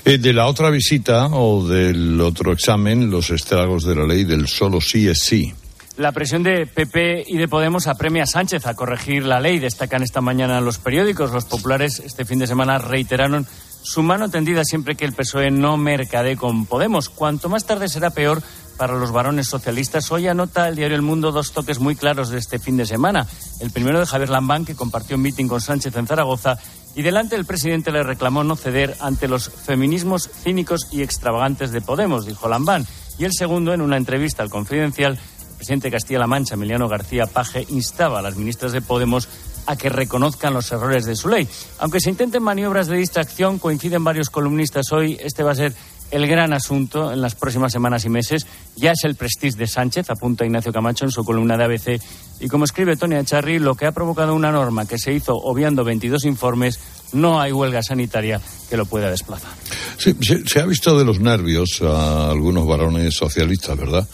Eh, 0.04 0.18
de 0.18 0.32
la 0.32 0.46
otra 0.46 0.70
visita 0.70 1.28
o 1.28 1.66
del 1.66 2.20
otro 2.20 2.52
examen, 2.52 3.10
los 3.10 3.30
estragos 3.30 3.84
de 3.84 3.94
la 3.94 4.06
ley 4.06 4.24
del 4.24 4.48
solo 4.48 4.80
sí 4.80 5.08
es 5.08 5.20
sí. 5.20 5.52
La 5.96 6.10
presión 6.10 6.42
de 6.42 6.66
PP 6.66 7.24
y 7.28 7.36
de 7.36 7.46
Podemos 7.46 7.86
apremia 7.86 8.24
a 8.24 8.26
Sánchez 8.26 8.66
a 8.66 8.74
corregir 8.74 9.24
la 9.24 9.38
ley. 9.38 9.60
Destacan 9.60 10.02
esta 10.02 10.20
mañana 10.20 10.60
los 10.60 10.78
periódicos. 10.78 11.30
Los 11.30 11.44
populares 11.44 12.02
este 12.04 12.24
fin 12.24 12.40
de 12.40 12.48
semana 12.48 12.78
reiteraron 12.78 13.46
su 13.84 14.02
mano 14.02 14.30
tendida 14.30 14.64
siempre 14.64 14.96
que 14.96 15.04
el 15.04 15.12
PSOE 15.12 15.50
no 15.50 15.76
mercade 15.76 16.38
con 16.38 16.64
Podemos. 16.64 17.10
Cuanto 17.10 17.50
más 17.50 17.66
tarde 17.66 17.86
será 17.90 18.08
peor 18.08 18.42
para 18.78 18.94
los 18.94 19.12
varones 19.12 19.46
socialistas. 19.46 20.10
Hoy 20.10 20.26
anota 20.26 20.68
el 20.68 20.74
diario 20.74 20.96
El 20.96 21.02
Mundo 21.02 21.32
dos 21.32 21.52
toques 21.52 21.80
muy 21.80 21.94
claros 21.94 22.30
de 22.30 22.38
este 22.38 22.58
fin 22.58 22.78
de 22.78 22.86
semana. 22.86 23.26
El 23.60 23.70
primero 23.70 24.00
de 24.00 24.06
Javier 24.06 24.30
Lambán, 24.30 24.64
que 24.64 24.74
compartió 24.74 25.16
un 25.16 25.22
mitin 25.22 25.48
con 25.48 25.60
Sánchez 25.60 25.94
en 25.96 26.06
Zaragoza, 26.06 26.58
y 26.94 27.02
delante 27.02 27.36
el 27.36 27.44
presidente 27.44 27.92
le 27.92 28.02
reclamó 28.02 28.42
no 28.42 28.56
ceder 28.56 28.96
ante 29.00 29.28
los 29.28 29.50
feminismos 29.50 30.30
cínicos 30.30 30.88
y 30.90 31.02
extravagantes 31.02 31.70
de 31.70 31.82
Podemos, 31.82 32.24
dijo 32.24 32.48
Lambán. 32.48 32.86
Y 33.18 33.24
el 33.24 33.34
segundo, 33.34 33.74
en 33.74 33.82
una 33.82 33.98
entrevista 33.98 34.42
al 34.42 34.48
Confidencial, 34.48 35.18
presidente 35.58 35.88
de 35.88 35.92
Castilla-La 35.92 36.26
Mancha, 36.26 36.54
Emiliano 36.54 36.88
García 36.88 37.26
Paje, 37.26 37.66
instaba 37.68 38.20
a 38.20 38.22
las 38.22 38.36
ministras 38.36 38.72
de 38.72 38.80
Podemos 38.80 39.28
a 39.66 39.76
que 39.76 39.88
reconozcan 39.88 40.54
los 40.54 40.70
errores 40.72 41.04
de 41.04 41.16
su 41.16 41.28
ley. 41.28 41.48
Aunque 41.78 42.00
se 42.00 42.10
intenten 42.10 42.42
maniobras 42.42 42.86
de 42.86 42.96
distracción, 42.96 43.58
coinciden 43.58 44.04
varios 44.04 44.30
columnistas 44.30 44.92
hoy, 44.92 45.16
este 45.20 45.42
va 45.42 45.52
a 45.52 45.56
ser 45.56 45.74
el 46.10 46.26
gran 46.26 46.52
asunto 46.52 47.12
en 47.12 47.20
las 47.20 47.34
próximas 47.34 47.72
semanas 47.72 48.04
y 48.04 48.08
meses. 48.08 48.46
Ya 48.76 48.92
es 48.92 49.04
el 49.04 49.16
prestige 49.16 49.56
de 49.56 49.66
Sánchez, 49.66 50.10
apunta 50.10 50.44
Ignacio 50.44 50.72
Camacho 50.72 51.04
en 51.04 51.10
su 51.10 51.24
columna 51.24 51.56
de 51.56 51.64
ABC. 51.64 52.00
Y 52.40 52.48
como 52.48 52.64
escribe 52.64 52.96
Tony 52.96 53.16
Acharri, 53.16 53.58
lo 53.58 53.74
que 53.74 53.86
ha 53.86 53.92
provocado 53.92 54.34
una 54.34 54.52
norma 54.52 54.86
que 54.86 54.98
se 54.98 55.12
hizo 55.12 55.34
obviando 55.34 55.82
22 55.82 56.24
informes, 56.24 56.78
no 57.12 57.40
hay 57.40 57.52
huelga 57.52 57.82
sanitaria 57.82 58.40
que 58.68 58.76
lo 58.76 58.86
pueda 58.86 59.10
desplazar. 59.10 59.50
Sí, 59.98 60.14
se, 60.20 60.46
se 60.46 60.60
ha 60.60 60.66
visto 60.66 60.96
de 60.98 61.04
los 61.04 61.20
nervios 61.20 61.80
a 61.82 62.30
algunos 62.30 62.66
varones 62.66 63.14
socialistas, 63.14 63.76
¿verdad? 63.76 64.06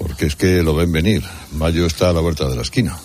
porque 0.00 0.26
es 0.26 0.34
que 0.34 0.62
lo 0.62 0.74
ven 0.74 0.90
venir. 0.90 1.22
Mayo 1.52 1.84
está 1.84 2.08
a 2.08 2.12
la 2.12 2.20
vuelta 2.20 2.48
de 2.48 2.56
la 2.56 2.62
esquina. 2.62 2.98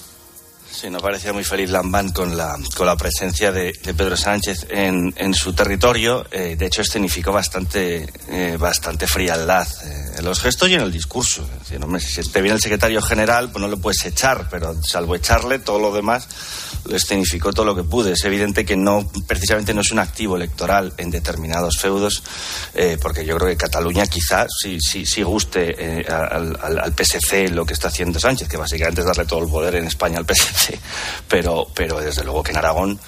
Sí, 0.76 0.89
nos 0.89 1.01
parecía 1.01 1.32
muy 1.32 1.45
feliz 1.45 1.69
Lambán 1.69 2.11
con 2.11 2.36
la, 2.36 2.57
con 2.76 2.86
la 2.86 2.97
presencia 2.97 3.49
de, 3.49 3.71
Pedro 3.82 4.17
Sánchez 4.17 4.67
en, 4.69 5.13
en 5.15 5.34
su 5.34 5.53
territorio. 5.53 6.26
Eh, 6.30 6.57
de 6.57 6.65
hecho, 6.65 6.82
escenificó 6.82 7.32
bastante, 7.32 8.11
eh, 8.28 8.57
bastante 8.59 9.07
frialdad 9.07 9.65
eh, 9.86 10.15
en 10.17 10.26
los 10.26 10.41
gestos 10.41 10.69
y 10.69 10.73
en 10.73 10.82
el 10.82 10.91
discurso. 10.91 11.47
si 11.63 12.30
te 12.30 12.41
viene 12.41 12.55
el 12.55 12.61
secretario 12.61 13.01
general, 13.01 13.51
pues 13.51 13.61
no 13.61 13.69
le 13.69 13.78
puedes 13.78 14.03
echar, 14.05 14.49
pero 14.49 14.76
salvo 14.84 15.15
echarle, 15.15 15.59
todo 15.59 15.80
lo 15.80 15.93
demás 15.93 16.28
lo 16.86 16.95
escenificó 16.95 17.51
todo 17.53 17.65
lo 17.65 17.76
que 17.76 17.84
pude. 17.84 18.13
Es 18.13 18.23
evidente 18.26 18.65
que 18.65 18.76
no, 18.76 19.09
precisamente 19.28 19.73
no 19.73 19.82
es 19.82 19.91
un 19.91 19.99
activo 19.99 20.36
electoral 20.36 20.93
en 20.97 21.09
determinados 21.09 21.78
feudos, 21.78 22.23
porque 23.01 23.26
yo 23.26 23.36
creo 23.38 23.49
que 23.49 23.57
Cataluña 23.57 24.05
quizás 24.07 24.47
sí, 24.61 24.78
sí, 24.80 25.05
sí 25.05 25.23
guste 25.23 25.76
eh, 25.78 26.05
al, 26.07 26.57
al, 26.61 26.93
PSC 26.93 27.49
lo 27.49 27.65
que 27.65 27.73
está 27.73 27.88
haciendo 27.88 28.19
Sánchez, 28.19 28.47
que 28.47 28.57
básicamente 28.57 29.01
es 29.01 29.07
darle 29.07 29.26
todo 29.26 29.43
el 29.43 29.49
poder 29.49 29.76
en 29.76 29.86
España 29.86 30.19
al 30.19 30.26
PSC, 30.26 30.64
pero, 31.28 31.68
pero 31.74 31.99
desde 31.99 32.24
luego 32.24 32.43
que 32.43 32.51
en 32.51 32.57
Aragón 32.57 32.99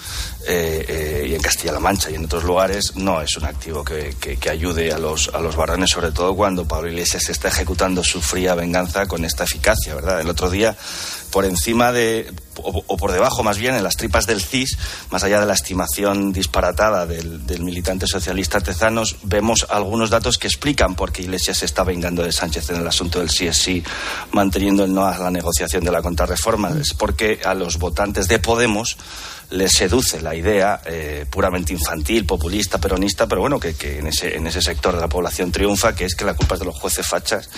eh, 0.47 1.25
y 1.29 1.35
en 1.35 1.41
Castilla-La 1.41 1.79
Mancha 1.79 2.09
y 2.09 2.15
en 2.15 2.25
otros 2.25 2.43
lugares 2.43 2.95
no 2.95 3.21
es 3.21 3.35
un 3.37 3.45
activo 3.45 3.83
que, 3.83 4.15
que, 4.19 4.49
ayude 4.49 4.91
a 4.93 4.97
los, 4.97 5.29
a 5.33 5.39
los 5.39 5.55
barrones, 5.55 5.89
sobre 5.89 6.11
todo 6.11 6.35
cuando 6.35 6.67
Pablo 6.67 6.89
Iglesias 6.89 7.29
está 7.29 7.49
ejecutando 7.49 8.03
su 8.03 8.21
fría 8.21 8.55
venganza 8.55 9.07
con 9.07 9.25
esta 9.25 9.43
eficacia, 9.43 9.93
¿verdad? 9.95 10.21
El 10.21 10.29
otro 10.29 10.49
día 10.49 10.75
por 11.31 11.45
encima 11.45 11.91
de, 11.91 12.31
o, 12.63 12.97
por 12.97 13.11
debajo 13.11 13.43
más 13.43 13.57
bien, 13.57 13.75
en 13.75 13.83
las 13.83 13.95
tripas 13.95 14.27
del 14.27 14.41
CIS, 14.41 14.77
más 15.11 15.23
allá 15.23 15.39
de 15.39 15.45
la 15.45 15.53
estimación 15.53 16.31
disparatada 16.31 17.05
del, 17.05 17.41
militante 17.59 18.07
socialista 18.07 18.61
Tezanos, 18.61 19.17
vemos 19.23 19.65
algunos 19.69 20.09
datos 20.09 20.37
que 20.37 20.47
explican 20.47 20.95
por 20.95 21.11
qué 21.11 21.23
Iglesias 21.23 21.57
se 21.57 21.65
está 21.65 21.83
vengando 21.83 22.23
de 22.23 22.31
Sánchez 22.31 22.69
en 22.69 22.77
el 22.77 22.87
asunto 22.87 23.19
del 23.19 23.29
sí 23.29 23.47
sí, 23.51 23.83
manteniendo 24.31 24.83
el 24.83 24.93
no 24.93 25.05
a 25.05 25.17
la 25.17 25.31
negociación 25.31 25.83
de 25.83 25.91
la 25.91 26.01
contrarreforma. 26.01 26.69
Es 26.79 26.93
porque 26.93 27.39
a 27.43 27.53
los 27.53 27.77
votantes 27.77 28.27
de 28.27 28.39
Podemos 28.39 28.97
les 29.49 29.71
seduce 29.71 30.21
la 30.21 30.35
idea 30.35 30.81
eh, 30.85 31.25
puramente 31.29 31.71
infantil, 31.71 32.25
populista, 32.25 32.79
peronista, 32.79 33.27
pero 33.27 33.41
bueno, 33.41 33.59
que, 33.59 33.75
en, 33.97 34.07
ese, 34.07 34.35
en 34.35 34.45
ese 34.45 34.61
sector 34.61 34.95
de 34.95 35.01
la 35.01 35.07
población 35.07 35.51
triunfa, 35.51 35.95
que 35.95 36.05
es 36.05 36.15
que 36.15 36.25
la 36.25 36.33
culpa 36.33 36.55
es 36.55 36.59
de 36.59 36.65
los 36.65 36.77
jueces 36.77 37.07
fachas 37.07 37.49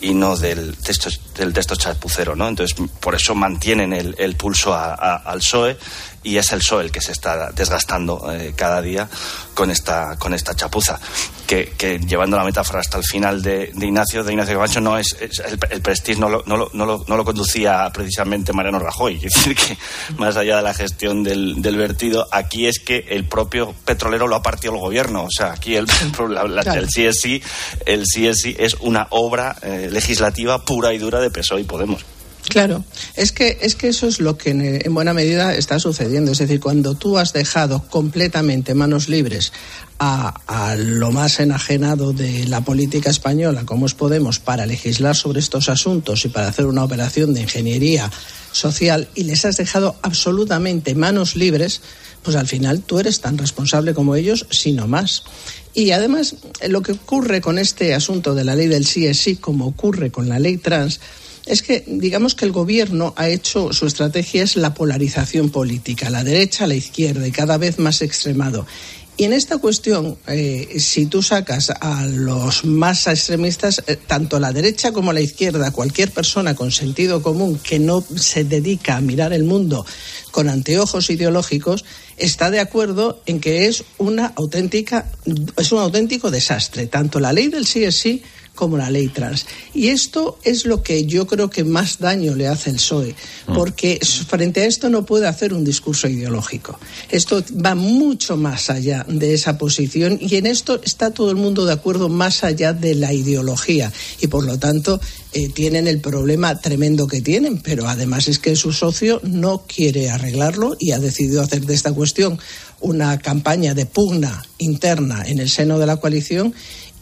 y 0.00 0.14
no 0.14 0.36
del 0.36 0.76
texto, 0.76 1.10
del 1.36 1.52
texto 1.52 1.74
chapucero, 1.74 2.36
¿no? 2.36 2.48
Entonces, 2.48 2.76
por 3.00 3.14
eso 3.14 3.34
mantienen 3.34 3.92
el 3.92 4.36
pulso 4.42 4.74
al 4.74 5.38
PSOE 5.38 5.78
y 6.24 6.36
es 6.36 6.50
el 6.50 6.58
PSOE 6.58 6.84
el 6.84 6.90
que 6.90 7.00
se 7.00 7.12
está 7.12 7.52
desgastando 7.52 8.32
eh, 8.32 8.54
cada 8.56 8.82
día 8.82 9.08
con 9.54 9.70
esta, 9.70 10.16
con 10.18 10.34
esta 10.34 10.54
chapuza. 10.56 10.98
Que, 11.46 11.74
que, 11.76 11.98
llevando 11.98 12.36
la 12.36 12.44
metáfora 12.44 12.80
hasta 12.80 12.98
el 12.98 13.04
final 13.04 13.42
de, 13.42 13.70
de 13.74 13.86
Ignacio, 13.86 14.24
de 14.24 14.32
Ignacio 14.32 14.54
Camacho, 14.54 14.80
no 14.80 14.98
es, 14.98 15.16
el, 15.20 15.58
el, 15.70 15.80
Prestige 15.80 16.18
no 16.18 16.28
lo, 16.28 16.42
no, 16.46 16.56
lo, 16.56 16.70
no, 16.72 16.86
lo, 16.86 17.04
no 17.06 17.16
lo, 17.16 17.24
conducía 17.24 17.88
precisamente 17.92 18.52
Mariano 18.52 18.80
Rajoy. 18.80 19.16
Es 19.22 19.34
decir, 19.34 19.54
que 19.54 19.76
más 20.16 20.36
allá 20.36 20.56
de 20.56 20.62
la 20.62 20.74
gestión 20.74 21.22
del, 21.22 21.62
del, 21.62 21.76
vertido, 21.76 22.26
aquí 22.32 22.66
es 22.66 22.80
que 22.80 23.04
el 23.10 23.28
propio 23.28 23.74
petrolero 23.84 24.26
lo 24.26 24.36
ha 24.36 24.42
partido 24.42 24.74
el 24.74 24.80
gobierno. 24.80 25.24
O 25.24 25.30
sea, 25.30 25.52
aquí 25.52 25.76
el, 25.76 25.86
el 25.86 26.86
CSI, 26.86 27.42
el 27.86 28.02
CSI 28.02 28.56
es 28.58 28.74
una 28.80 29.06
obra 29.10 29.56
eh, 29.62 29.88
legislativa 29.90 30.64
pura 30.64 30.92
y 30.94 30.98
dura 30.98 31.20
de 31.20 31.30
PSOE 31.30 31.60
y 31.60 31.64
Podemos. 31.64 32.04
Claro, 32.52 32.84
es 33.16 33.32
que, 33.32 33.56
es 33.62 33.74
que 33.76 33.88
eso 33.88 34.06
es 34.06 34.20
lo 34.20 34.36
que 34.36 34.50
en, 34.50 34.94
buena 34.94 35.14
medida 35.14 35.54
está 35.54 35.78
sucediendo. 35.78 36.32
Es 36.32 36.38
decir, 36.38 36.60
cuando 36.60 36.94
tú 36.94 37.16
has 37.16 37.32
dejado 37.32 37.82
completamente 37.88 38.74
manos 38.74 39.08
libres 39.08 39.54
a, 39.98 40.34
a, 40.46 40.76
lo 40.76 41.10
más 41.12 41.40
enajenado 41.40 42.12
de 42.12 42.46
la 42.48 42.60
política 42.60 43.08
española, 43.08 43.64
como 43.64 43.86
es 43.86 43.94
Podemos, 43.94 44.38
para 44.38 44.66
legislar 44.66 45.16
sobre 45.16 45.40
estos 45.40 45.70
asuntos 45.70 46.26
y 46.26 46.28
para 46.28 46.48
hacer 46.48 46.66
una 46.66 46.84
operación 46.84 47.32
de 47.32 47.40
ingeniería 47.40 48.10
social, 48.52 49.08
y 49.14 49.24
les 49.24 49.46
has 49.46 49.56
dejado 49.56 49.96
absolutamente 50.02 50.94
manos 50.94 51.36
libres, 51.36 51.80
pues 52.22 52.36
al 52.36 52.48
final 52.48 52.82
tú 52.82 52.98
eres 52.98 53.22
tan 53.22 53.38
responsable 53.38 53.94
como 53.94 54.14
ellos, 54.14 54.46
si 54.50 54.72
no 54.72 54.86
más. 54.88 55.24
Y 55.72 55.92
además, 55.92 56.36
lo 56.68 56.82
que 56.82 56.92
ocurre 56.92 57.40
con 57.40 57.58
este 57.58 57.94
asunto 57.94 58.34
de 58.34 58.44
la 58.44 58.54
ley 58.54 58.66
del 58.66 58.84
sí 58.84 59.06
es 59.06 59.20
sí, 59.20 59.36
como 59.36 59.68
ocurre 59.68 60.10
con 60.10 60.28
la 60.28 60.38
ley 60.38 60.58
trans, 60.58 61.00
es 61.46 61.62
que 61.62 61.84
digamos 61.86 62.34
que 62.34 62.44
el 62.44 62.52
gobierno 62.52 63.14
ha 63.16 63.28
hecho 63.28 63.72
su 63.72 63.86
estrategia 63.86 64.42
es 64.42 64.56
la 64.56 64.74
polarización 64.74 65.50
política, 65.50 66.10
la 66.10 66.24
derecha, 66.24 66.66
la 66.66 66.74
izquierda 66.74 67.26
y 67.26 67.32
cada 67.32 67.58
vez 67.58 67.78
más 67.78 68.02
extremado. 68.02 68.66
Y 69.14 69.24
en 69.24 69.34
esta 69.34 69.58
cuestión, 69.58 70.16
eh, 70.26 70.76
si 70.78 71.04
tú 71.04 71.22
sacas 71.22 71.70
a 71.70 72.06
los 72.06 72.64
más 72.64 73.06
extremistas, 73.06 73.82
eh, 73.86 73.96
tanto 73.96 74.40
la 74.40 74.52
derecha 74.52 74.92
como 74.92 75.12
la 75.12 75.20
izquierda, 75.20 75.70
cualquier 75.70 76.10
persona 76.10 76.54
con 76.54 76.72
sentido 76.72 77.22
común 77.22 77.60
que 77.62 77.78
no 77.78 78.02
se 78.16 78.44
dedica 78.44 78.96
a 78.96 79.02
mirar 79.02 79.34
el 79.34 79.44
mundo 79.44 79.84
con 80.30 80.48
anteojos 80.48 81.10
ideológicos, 81.10 81.84
está 82.16 82.50
de 82.50 82.60
acuerdo 82.60 83.22
en 83.26 83.38
que 83.38 83.66
es 83.66 83.84
una 83.98 84.32
auténtica, 84.34 85.12
es 85.58 85.72
un 85.72 85.80
auténtico 85.80 86.30
desastre. 86.30 86.86
Tanto 86.86 87.20
la 87.20 87.34
ley 87.34 87.48
del 87.48 87.66
sí 87.66 87.84
es 87.84 87.96
sí 87.96 88.22
como 88.54 88.76
la 88.76 88.90
ley 88.90 89.08
trans. 89.08 89.46
Y 89.74 89.88
esto 89.88 90.38
es 90.44 90.66
lo 90.66 90.82
que 90.82 91.06
yo 91.06 91.26
creo 91.26 91.50
que 91.50 91.64
más 91.64 91.98
daño 91.98 92.34
le 92.34 92.48
hace 92.48 92.70
el 92.70 92.76
PSOE, 92.76 93.14
mm. 93.46 93.54
porque 93.54 93.98
frente 94.28 94.62
a 94.62 94.66
esto 94.66 94.90
no 94.90 95.04
puede 95.04 95.26
hacer 95.26 95.54
un 95.54 95.64
discurso 95.64 96.08
ideológico. 96.08 96.78
Esto 97.10 97.42
va 97.64 97.74
mucho 97.74 98.36
más 98.36 98.70
allá 98.70 99.04
de 99.08 99.34
esa 99.34 99.58
posición 99.58 100.18
y 100.20 100.36
en 100.36 100.46
esto 100.46 100.80
está 100.82 101.12
todo 101.12 101.30
el 101.30 101.36
mundo 101.36 101.64
de 101.64 101.72
acuerdo 101.72 102.08
más 102.08 102.44
allá 102.44 102.72
de 102.72 102.94
la 102.94 103.12
ideología 103.12 103.92
y 104.20 104.26
por 104.26 104.44
lo 104.44 104.58
tanto 104.58 105.00
eh, 105.32 105.48
tienen 105.48 105.88
el 105.88 106.00
problema 106.00 106.60
tremendo 106.60 107.06
que 107.06 107.22
tienen, 107.22 107.58
pero 107.58 107.88
además 107.88 108.28
es 108.28 108.38
que 108.38 108.54
su 108.54 108.72
socio 108.72 109.20
no 109.22 109.64
quiere 109.66 110.10
arreglarlo 110.10 110.76
y 110.78 110.92
ha 110.92 110.98
decidido 110.98 111.40
hacer 111.40 111.64
de 111.64 111.74
esta 111.74 111.92
cuestión 111.92 112.38
una 112.80 113.18
campaña 113.18 113.74
de 113.74 113.86
pugna 113.86 114.44
interna 114.58 115.22
en 115.26 115.38
el 115.38 115.48
seno 115.48 115.78
de 115.78 115.86
la 115.86 115.96
coalición 115.96 116.52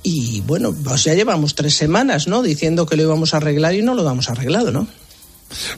y 0.02 0.40
bueno, 0.42 0.74
pues 0.84 1.04
ya 1.04 1.14
llevamos 1.14 1.54
tres 1.54 1.74
semanas, 1.74 2.26
¿no? 2.26 2.42
Diciendo 2.42 2.86
que 2.86 2.96
lo 2.96 3.02
íbamos 3.02 3.34
a 3.34 3.38
arreglar 3.38 3.74
y 3.74 3.82
no 3.82 3.94
lo 3.94 4.08
hemos 4.08 4.30
arreglado, 4.30 4.70
¿no? 4.70 4.86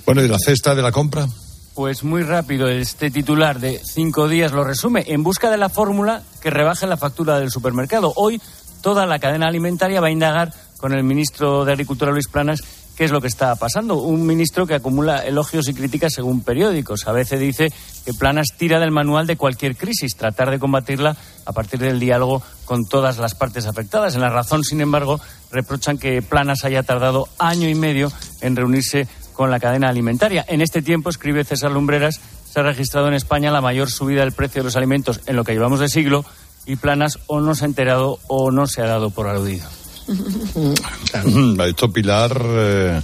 Bueno, 0.05 0.23
¿y 0.23 0.29
la 0.29 0.39
cesta 0.39 0.75
de 0.75 0.83
la 0.83 0.93
compra? 0.93 1.27
Pues 1.75 2.05
muy 2.05 2.23
rápido, 2.23 2.69
este 2.69 3.11
titular 3.11 3.59
de 3.59 3.81
cinco 3.83 4.29
días 4.29 4.53
lo 4.53 4.63
resume. 4.63 5.05
En 5.09 5.23
busca 5.23 5.51
de 5.51 5.57
la 5.57 5.71
fórmula 5.71 6.23
que 6.43 6.51
rebaje 6.51 6.87
la 6.87 6.99
factura 6.99 7.39
del 7.39 7.51
supermercado. 7.51 8.13
Hoy 8.17 8.41
toda 8.83 9.07
la 9.07 9.19
cadena 9.19 9.49
alimentaria 9.49 10.01
va 10.01 10.09
a 10.09 10.11
indagar 10.11 10.53
con 10.77 10.93
el 10.93 11.03
ministro 11.03 11.65
de 11.65 11.73
Agricultura, 11.73 12.13
Luis 12.13 12.29
Planas, 12.29 12.63
qué 12.97 13.05
es 13.05 13.11
lo 13.11 13.21
que 13.21 13.27
está 13.27 13.55
pasando. 13.57 13.97
Un 13.97 14.27
ministro 14.27 14.67
que 14.67 14.75
acumula 14.75 15.25
elogios 15.25 15.69
y 15.69 15.75
críticas 15.75 16.13
según 16.15 16.43
periódicos. 16.43 17.07
A 17.07 17.13
veces 17.13 17.41
dice 17.41 17.73
que 18.05 18.15
Planas 18.15 18.49
tira 18.57 18.79
del 18.81 18.91
manual 18.91 19.27
de 19.27 19.37
cualquier 19.37 19.77
crisis, 19.77 20.17
tratar 20.17 20.51
de 20.51 20.59
combatirla 20.59 21.17
a 21.45 21.53
partir 21.53 21.81
del 21.81 22.01
diálogo 22.01 22.43
con 22.65 22.85
todas 22.87 23.19
las 23.19 23.35
partes 23.35 23.67
afectadas. 23.67 24.15
En 24.15 24.21
la 24.21 24.31
razón, 24.31 24.65
sin 24.65 24.81
embargo, 24.81 25.21
reprochan 25.51 25.99
que 25.99 26.23
Planas 26.23 26.65
haya 26.65 26.83
tardado 26.83 27.29
año 27.39 27.69
y 27.69 27.75
medio 27.75 28.13
en 28.41 28.57
reunirse 28.57 29.09
con 29.33 29.51
la 29.51 29.61
cadena 29.61 29.89
alimentaria. 29.89 30.45
En 30.49 30.61
este 30.61 30.83
tiempo, 30.83 31.11
escribe 31.11 31.45
César 31.45 31.73
Lumbreras, 31.73 32.21
se 32.53 32.61
ha 32.61 32.63
registrado 32.63 33.09
en 33.09 33.15
España 33.15 33.51
la 33.51 33.61
mayor 33.61 33.91
subida 33.91 34.21
del 34.21 34.33
precio 34.33 34.61
de 34.61 34.65
los 34.67 34.77
alimentos 34.77 35.21
en 35.27 35.37
lo 35.37 35.45
que 35.45 35.53
llevamos 35.53 35.81
de 35.81 35.89
siglo 35.89 36.25
y 36.67 36.77
Planas 36.77 37.19
o 37.27 37.41
no 37.41 37.55
se 37.55 37.65
ha 37.65 37.69
enterado 37.69 38.19
o 38.29 38.51
no 38.51 38.67
se 38.67 38.83
ha 38.83 38.87
dado 38.87 39.11
por 39.11 39.27
aludido. 39.27 39.82
Esto, 41.67 41.93
Pilar, 41.93 42.41
eh, 42.45 43.03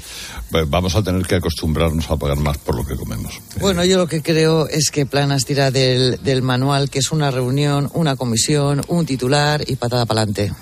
vamos 0.67 0.95
a 0.95 1.03
tener 1.03 1.27
que 1.27 1.37
acostumbrarnos 1.37 2.11
a 2.11 2.17
pagar 2.17 2.39
más 2.39 2.59
por 2.59 2.77
lo 2.77 2.85
que 2.85 2.97
comemos. 2.97 3.41
Bueno, 3.61 3.85
yo 3.85 3.99
lo 3.99 4.07
que 4.07 4.23
creo 4.23 4.69
es 4.69 4.91
que 4.91 5.07
Planas 5.07 5.45
tira 5.45 5.71
del, 5.71 6.19
del 6.23 6.43
manual, 6.43 6.91
que 6.91 6.99
es 6.99 7.13
una 7.13 7.31
reunión, 7.31 7.91
una 7.95 8.17
comisión, 8.17 8.83
un 8.89 9.07
titular 9.07 9.63
y 9.67 9.77
patada 9.77 10.07
para 10.07 10.23
adelante 10.23 10.53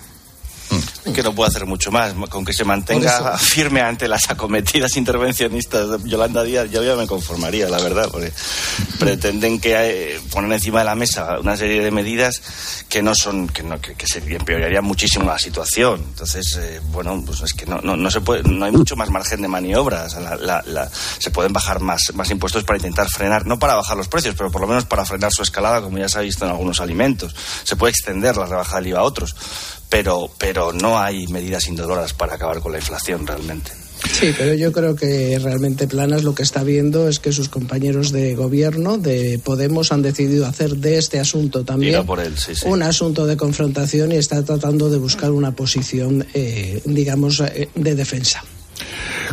que 1.15 1.23
no 1.23 1.35
puede 1.35 1.49
hacer 1.49 1.67
mucho 1.67 1.91
más. 1.91 2.15
Con 2.29 2.45
que 2.45 2.53
se 2.53 2.65
mantenga 2.65 3.39
firme 3.39 3.81
ante 3.81 4.09
las 4.09 4.29
acometidas 4.31 4.97
intervencionistas 4.97 5.91
de 6.03 6.09
Yolanda 6.09 6.43
Díaz, 6.43 6.71
yo 6.71 6.83
ya 6.83 6.97
me 6.97 7.07
conformaría, 7.07 7.69
la 7.69 7.79
verdad, 7.79 8.09
porque 8.11 8.33
pretenden 8.99 9.61
que 9.61 9.75
eh, 9.75 10.21
poner 10.31 10.53
encima 10.53 10.81
de 10.81 10.85
la 10.85 10.95
mesa 10.95 11.39
una 11.41 11.57
serie 11.57 11.83
de 11.83 11.91
medidas 11.91 12.43
que 12.89 13.03
no 13.03 13.15
son, 13.15 13.49
que, 13.49 13.63
no, 13.63 13.81
que, 13.81 13.95
se 14.07 14.19
empeorarían 14.19 14.85
muchísimo 14.85 15.25
la 15.25 15.39
situación. 15.39 16.05
Entonces, 16.09 16.59
eh, 16.61 16.81
bueno, 16.91 17.23
pues 17.25 17.41
es 17.43 17.55
que 17.55 17.67
no, 17.67 17.81
no, 17.81 18.11
se 18.11 18.21
puede, 18.21 18.43
no 18.43 18.65
hay 18.65 18.73
mucho 18.73 18.97
más 18.97 19.11
margen 19.11 19.43
de 19.43 19.49
maniobra. 19.49 20.07
se 20.09 21.31
pueden 21.31 21.53
bajar 21.53 21.81
más, 21.81 22.13
más 22.15 22.31
impuestos 22.31 22.65
para 22.65 22.79
intentar 22.79 23.09
frenar, 23.09 23.47
no 23.47 23.59
para 23.59 23.75
bajar 23.75 23.97
los 23.97 24.09
precios, 24.09 24.35
pero 24.37 24.51
por 24.51 24.61
lo 24.61 24.67
menos 24.67 24.85
para 24.85 25.05
frenar 25.05 25.31
su 25.33 25.43
escalada, 25.43 25.81
como 25.81 25.99
ya 25.99 26.09
se 26.09 26.19
ha 26.19 26.23
visto 26.23 26.45
en 26.45 26.51
algunos 26.51 26.81
alimentos. 26.81 27.35
Se 27.65 27.77
puede 27.77 27.93
extender 27.93 28.37
la 28.37 28.47
rebaja 28.47 28.77
del 28.77 28.89
IVA 28.89 29.01
a 29.01 29.03
otros 29.03 29.35
pero, 29.89 30.31
pero 30.39 30.73
no 30.73 30.99
hay 30.99 31.27
medidas 31.29 31.67
indoloras 31.69 32.13
para 32.13 32.35
acabar 32.35 32.61
con 32.61 32.73
la 32.73 32.79
inflación 32.79 33.27
realmente. 33.27 33.73
Sí, 34.13 34.33
pero 34.37 34.55
yo 34.55 34.73
creo 34.73 34.95
que 34.95 35.39
realmente 35.39 35.89
Planas 35.89 36.23
lo 36.23 36.35
que 36.35 36.43
está 36.43 36.63
viendo 36.63 37.09
es 37.09 37.19
que 37.19 37.33
sus 37.33 37.49
compañeros 37.49 38.13
de 38.13 38.35
gobierno 38.35 38.99
de 38.99 39.41
Podemos 39.43 39.93
han 39.93 40.03
decidido 40.03 40.47
hacer 40.47 40.77
de 40.77 40.99
este 40.99 41.19
asunto 41.19 41.65
también 41.65 42.05
un 42.67 42.83
asunto 42.83 43.27
de 43.27 43.37
confrontación 43.37 44.13
y 44.13 44.17
está 44.17 44.43
tratando 44.45 44.91
de 44.91 44.99
buscar 44.99 45.33
una 45.33 45.53
posición, 45.53 46.27
eh, 46.35 46.81
digamos, 46.85 47.41
eh, 47.41 47.69
de 47.75 47.95
defensa. 47.95 48.45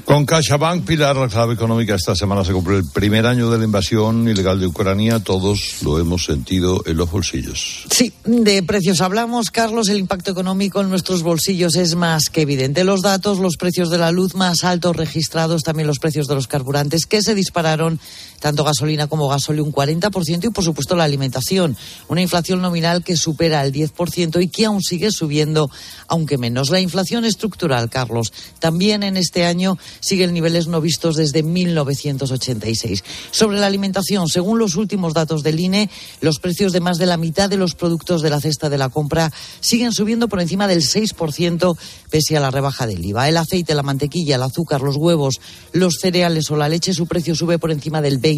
Con 0.05 0.25
CaixaBank, 0.25 0.85
Pilar, 0.85 1.15
la 1.15 1.27
clave 1.27 1.53
económica, 1.53 1.95
esta 1.95 2.15
semana 2.15 2.43
se 2.43 2.51
cumple 2.51 2.77
el 2.77 2.85
primer 2.85 3.25
año 3.25 3.49
de 3.49 3.57
la 3.57 3.63
invasión 3.63 4.27
ilegal 4.27 4.59
de 4.59 4.67
Ucrania. 4.67 5.19
Todos 5.19 5.77
lo 5.81 5.99
hemos 5.99 6.25
sentido 6.25 6.81
en 6.85 6.97
los 6.97 7.11
bolsillos. 7.11 7.85
Sí, 7.89 8.11
de 8.25 8.63
precios 8.63 9.01
hablamos, 9.01 9.51
Carlos. 9.51 9.89
El 9.89 9.99
impacto 9.99 10.31
económico 10.31 10.81
en 10.81 10.89
nuestros 10.89 11.23
bolsillos 11.23 11.75
es 11.75 11.95
más 11.95 12.29
que 12.29 12.41
evidente. 12.41 12.83
Los 12.83 13.01
datos, 13.01 13.39
los 13.39 13.57
precios 13.57 13.89
de 13.89 13.97
la 13.97 14.11
luz 14.11 14.35
más 14.35 14.63
altos 14.63 14.95
registrados, 14.95 15.63
también 15.63 15.87
los 15.87 15.99
precios 15.99 16.27
de 16.27 16.35
los 16.35 16.47
carburantes 16.47 17.05
que 17.05 17.21
se 17.21 17.35
dispararon, 17.35 17.99
tanto 18.43 18.65
gasolina 18.65 19.07
como 19.07 19.29
gasóleo, 19.29 19.63
un 19.63 19.71
40% 19.71 20.43
y, 20.43 20.49
por 20.49 20.65
supuesto, 20.65 20.97
la 20.97 21.05
alimentación. 21.05 21.77
Una 22.09 22.21
inflación 22.21 22.61
nominal 22.61 23.01
que 23.01 23.15
supera 23.15 23.63
el 23.63 23.71
10% 23.71 24.43
y 24.43 24.49
que 24.49 24.65
aún 24.65 24.81
sigue 24.81 25.11
subiendo, 25.11 25.71
aunque 26.09 26.37
menos. 26.37 26.69
La 26.69 26.81
inflación 26.81 27.23
estructural, 27.23 27.89
Carlos, 27.89 28.33
también 28.59 29.03
en 29.03 29.15
este 29.15 29.45
año 29.45 29.77
siguen 30.01 30.33
niveles 30.33 30.67
no 30.67 30.81
vistos 30.81 31.15
desde 31.15 31.41
1986. 31.41 33.05
Sobre 33.31 33.59
la 33.59 33.67
alimentación, 33.67 34.27
según 34.27 34.59
los 34.59 34.75
últimos 34.75 35.13
datos 35.13 35.41
del 35.41 35.61
INE, 35.61 35.89
los 36.19 36.39
precios 36.39 36.73
de 36.73 36.81
más 36.81 36.97
de 36.97 37.05
la 37.05 37.15
mitad 37.15 37.49
de 37.49 37.55
los 37.55 37.75
productos 37.75 38.21
de 38.21 38.29
la 38.29 38.41
cesta 38.41 38.67
de 38.69 38.77
la 38.77 38.89
compra 38.89 39.31
siguen 39.61 39.93
subiendo 39.93 40.27
por 40.27 40.41
encima 40.41 40.67
del 40.67 40.81
6% 40.81 41.77
pese 42.09 42.35
a 42.35 42.41
la 42.41 42.51
rebaja 42.51 42.87
del 42.87 43.05
IVA. 43.05 43.29
El 43.29 43.37
aceite, 43.37 43.73
la 43.73 43.83
mantequilla, 43.83 44.35
el 44.35 44.43
azúcar, 44.43 44.81
los 44.81 44.97
huevos, 44.97 45.39
los 45.71 45.95
cereales 46.01 46.51
o 46.51 46.57
la 46.57 46.67
leche, 46.67 46.93
su 46.93 47.07
precio 47.07 47.35
sube 47.35 47.57
por 47.57 47.71
encima 47.71 48.01
del 48.01 48.17
20. 48.17 48.32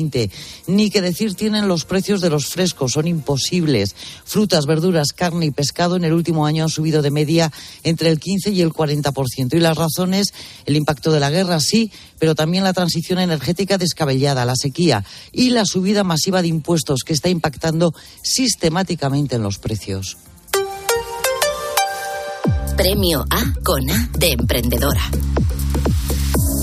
Ni 0.68 0.90
que 0.90 1.02
decir 1.02 1.36
tienen 1.36 1.68
los 1.68 1.86
precios 1.86 2.22
de 2.22 2.30
los 2.30 2.48
frescos, 2.48 2.94
son 2.94 3.08
imposibles. 3.08 3.96
Frutas, 4.24 4.66
verduras, 4.66 5.14
carne 5.14 5.48
y 5.48 5.52
pescado 5.52 5.96
en 5.96 6.04
el 6.04 6.14
último 6.14 6.46
año 6.46 6.64
han 6.64 6.70
subido 6.70 7.02
de 7.02 7.12
media 7.12 7.52
entre 7.84 8.10
el 8.10 8.20
15 8.20 8.52
y 8.52 8.62
el 8.62 8.72
40%. 8.72 9.54
Y 9.54 9.60
las 9.60 9.78
razones, 9.78 10.34
el 10.66 10.76
impacto 10.76 11.12
de 11.12 11.20
la 11.20 11.30
guerra 11.30 11.60
sí, 11.60 11.92
pero 12.20 12.36
también 12.36 12.64
la 12.64 12.74
transición 12.74 13.20
energética 13.20 13.78
descabellada, 13.78 14.46
la 14.46 14.56
sequía 14.56 15.04
y 15.32 15.50
la 15.50 15.66
subida 15.66 16.04
masiva 16.04 16.42
de 16.42 16.48
impuestos 16.48 17.02
que 17.06 17.14
está 17.14 17.30
impactando 17.30 17.94
sistemáticamente 18.22 19.36
en 19.36 19.44
los 19.44 19.60
precios. 19.60 20.18
Premio 22.78 23.26
A 23.30 23.54
con 23.64 23.90
A 23.90 24.10
de 24.18 24.32
emprendedora. 24.34 25.10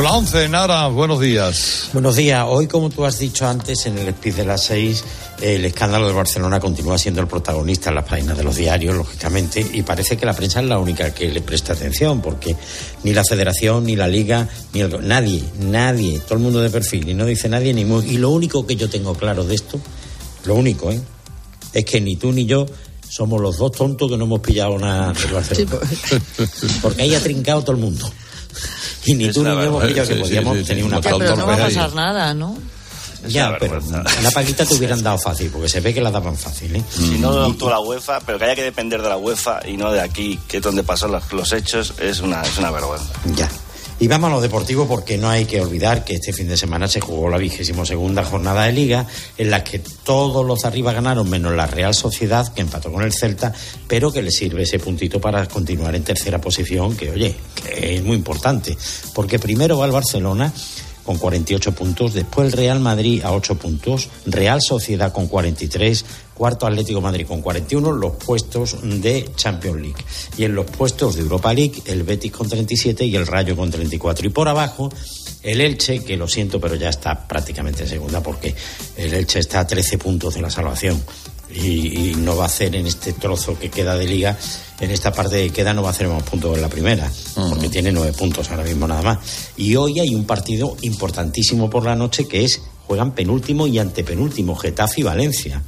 La 0.00 0.14
11, 0.14 0.48
Nara, 0.48 0.88
buenos 0.88 1.20
días. 1.20 1.90
Buenos 1.92 2.16
días. 2.16 2.44
Hoy, 2.48 2.66
como 2.66 2.90
tú 2.90 3.04
has 3.04 3.18
dicho 3.18 3.46
antes, 3.46 3.86
en 3.86 3.98
el 3.98 4.12
speech 4.12 4.34
de 4.34 4.44
las 4.44 4.64
6, 4.64 5.04
el 5.42 5.64
escándalo 5.64 6.08
de 6.08 6.14
Barcelona 6.14 6.58
continúa 6.58 6.98
siendo 6.98 7.20
el 7.20 7.28
protagonista 7.28 7.90
en 7.90 7.96
las 7.96 8.04
páginas 8.06 8.36
de 8.36 8.42
los 8.42 8.56
diarios, 8.56 8.96
lógicamente, 8.96 9.64
y 9.72 9.82
parece 9.82 10.16
que 10.16 10.26
la 10.26 10.32
prensa 10.32 10.60
es 10.60 10.66
la 10.66 10.78
única 10.78 11.14
que 11.14 11.30
le 11.30 11.40
presta 11.42 11.74
atención, 11.74 12.20
porque 12.20 12.56
ni 13.04 13.12
la 13.12 13.22
federación, 13.22 13.84
ni 13.84 13.94
la 13.94 14.08
liga, 14.08 14.48
ni 14.72 14.82
nadie, 14.82 15.44
nadie, 15.60 16.18
todo 16.20 16.34
el 16.34 16.40
mundo 16.40 16.60
de 16.60 16.70
perfil, 16.70 17.10
y 17.10 17.14
no 17.14 17.26
dice 17.26 17.48
nadie 17.48 17.72
ni 17.72 17.84
muy. 17.84 18.06
Y 18.06 18.16
lo 18.16 18.30
único 18.30 18.66
que 18.66 18.74
yo 18.76 18.88
tengo 18.88 19.14
claro 19.14 19.44
de 19.44 19.54
esto, 19.54 19.78
lo 20.46 20.54
único, 20.54 20.90
¿eh? 20.90 21.00
es 21.74 21.84
que 21.84 22.00
ni 22.00 22.16
tú 22.16 22.32
ni 22.32 22.46
yo 22.46 22.66
somos 23.08 23.40
los 23.40 23.58
dos 23.58 23.72
tontos 23.72 24.10
que 24.10 24.16
no 24.16 24.24
hemos 24.24 24.40
pillado 24.40 24.78
nada 24.78 25.12
de 25.12 25.32
Barcelona. 25.32 25.78
Pues. 25.78 26.80
Porque 26.80 27.02
ahí 27.02 27.14
ha 27.14 27.20
trincado 27.20 27.60
todo 27.60 27.72
el 27.72 27.82
mundo. 27.82 28.10
Y 29.04 29.14
ni 29.14 29.32
tú 29.32 29.42
ni 29.42 29.50
yo 29.50 29.62
hemos 29.62 29.84
pillado 29.84 30.08
que 30.08 30.14
podíamos 30.16 30.64
tener 30.64 30.84
una 30.84 31.00
Pero 31.00 31.36
no 31.36 31.46
va 31.46 31.54
a 31.54 31.58
pasar 31.58 31.94
nada, 31.94 32.34
¿no? 32.34 32.56
Ya, 33.28 33.56
pero 33.58 33.80
la 34.22 34.30
paquita 34.32 34.66
te 34.66 34.74
hubieran 34.74 35.02
dado 35.02 35.16
fácil, 35.18 35.48
porque 35.50 35.68
se 35.68 35.80
ve 35.80 35.94
que 35.94 36.00
la 36.00 36.10
daban 36.10 36.36
fácil, 36.36 36.74
¿eh? 36.74 36.82
Si 36.90 37.18
no 37.18 37.28
adoptó 37.28 37.70
la 37.70 37.78
UEFA, 37.78 38.20
pero 38.20 38.38
que 38.38 38.44
haya 38.46 38.56
que 38.56 38.64
depender 38.64 39.00
de 39.00 39.08
la 39.08 39.16
UEFA 39.16 39.60
y 39.66 39.76
no 39.76 39.92
de 39.92 40.00
aquí, 40.00 40.40
que 40.48 40.56
es 40.56 40.62
donde 40.62 40.82
pasan 40.82 41.12
los, 41.12 41.32
los 41.32 41.52
hechos, 41.52 41.94
es 42.00 42.20
una, 42.20 42.42
es 42.42 42.58
una 42.58 42.70
vergüenza. 42.70 43.12
Ya. 43.36 43.48
Y 44.02 44.08
vamos 44.08 44.32
a 44.32 44.34
lo 44.34 44.40
deportivo 44.40 44.88
porque 44.88 45.16
no 45.16 45.30
hay 45.30 45.44
que 45.44 45.60
olvidar 45.60 46.04
que 46.04 46.14
este 46.14 46.32
fin 46.32 46.48
de 46.48 46.56
semana 46.56 46.88
se 46.88 47.00
jugó 47.00 47.28
la 47.30 47.38
vigésimo 47.38 47.86
segunda 47.86 48.24
jornada 48.24 48.64
de 48.64 48.72
liga 48.72 49.06
en 49.38 49.48
la 49.48 49.62
que 49.62 49.78
todos 49.78 50.44
los 50.44 50.62
de 50.62 50.66
arriba 50.66 50.92
ganaron 50.92 51.30
menos 51.30 51.54
la 51.54 51.68
Real 51.68 51.94
Sociedad 51.94 52.52
que 52.52 52.62
empató 52.62 52.90
con 52.90 53.04
el 53.04 53.12
Celta 53.12 53.52
pero 53.86 54.12
que 54.12 54.20
le 54.20 54.32
sirve 54.32 54.64
ese 54.64 54.80
puntito 54.80 55.20
para 55.20 55.46
continuar 55.46 55.94
en 55.94 56.02
tercera 56.02 56.40
posición 56.40 56.96
que 56.96 57.10
oye 57.12 57.36
que 57.54 57.98
es 57.98 58.02
muy 58.02 58.16
importante 58.16 58.76
porque 59.14 59.38
primero 59.38 59.78
va 59.78 59.86
el 59.86 59.92
Barcelona 59.92 60.52
con 61.04 61.18
48 61.18 61.72
puntos, 61.72 62.14
después 62.14 62.46
el 62.46 62.52
Real 62.52 62.80
Madrid 62.80 63.22
a 63.22 63.32
8 63.32 63.56
puntos, 63.56 64.08
Real 64.26 64.60
Sociedad 64.60 65.12
con 65.12 65.26
43, 65.28 66.04
cuarto 66.34 66.66
Atlético 66.66 67.00
Madrid 67.00 67.26
con 67.26 67.42
41, 67.42 67.92
los 67.92 68.12
puestos 68.16 68.76
de 68.82 69.30
Champions 69.36 69.80
League. 69.80 70.04
Y 70.36 70.44
en 70.44 70.54
los 70.54 70.66
puestos 70.66 71.16
de 71.16 71.22
Europa 71.22 71.52
League, 71.52 71.82
el 71.86 72.02
Betis 72.02 72.32
con 72.32 72.48
37 72.48 73.04
y 73.04 73.16
el 73.16 73.26
Rayo 73.26 73.56
con 73.56 73.70
34. 73.70 74.26
Y 74.26 74.30
por 74.30 74.48
abajo, 74.48 74.90
el 75.42 75.60
Elche, 75.60 76.04
que 76.04 76.16
lo 76.16 76.28
siento, 76.28 76.60
pero 76.60 76.74
ya 76.76 76.88
está 76.88 77.26
prácticamente 77.26 77.82
en 77.82 77.88
segunda, 77.88 78.22
porque 78.22 78.54
el 78.96 79.12
Elche 79.12 79.40
está 79.40 79.60
a 79.60 79.66
13 79.66 79.98
puntos 79.98 80.34
de 80.34 80.42
la 80.42 80.50
salvación 80.50 81.02
y, 81.54 82.14
no 82.16 82.36
va 82.36 82.44
a 82.44 82.46
hacer 82.46 82.76
en 82.76 82.86
este 82.86 83.12
trozo 83.12 83.58
que 83.58 83.70
queda 83.70 83.96
de 83.96 84.06
liga, 84.06 84.36
en 84.80 84.90
esta 84.90 85.12
parte 85.12 85.36
de 85.36 85.50
queda 85.50 85.74
no 85.74 85.82
va 85.82 85.88
a 85.88 85.92
hacer 85.92 86.08
más 86.08 86.22
puntos 86.22 86.54
en 86.54 86.62
la 86.62 86.68
primera, 86.68 87.10
porque 87.34 87.68
tiene 87.68 87.92
nueve 87.92 88.12
puntos 88.12 88.50
ahora 88.50 88.64
mismo 88.64 88.86
nada 88.86 89.02
más. 89.02 89.18
Y 89.56 89.76
hoy 89.76 90.00
hay 90.00 90.14
un 90.14 90.24
partido 90.24 90.76
importantísimo 90.82 91.68
por 91.68 91.84
la 91.84 91.96
noche 91.96 92.26
que 92.26 92.44
es, 92.44 92.62
juegan 92.86 93.12
penúltimo 93.12 93.66
y 93.66 93.78
antepenúltimo, 93.78 94.54
Getafe 94.54 95.00
y 95.00 95.04
Valencia. 95.04 95.62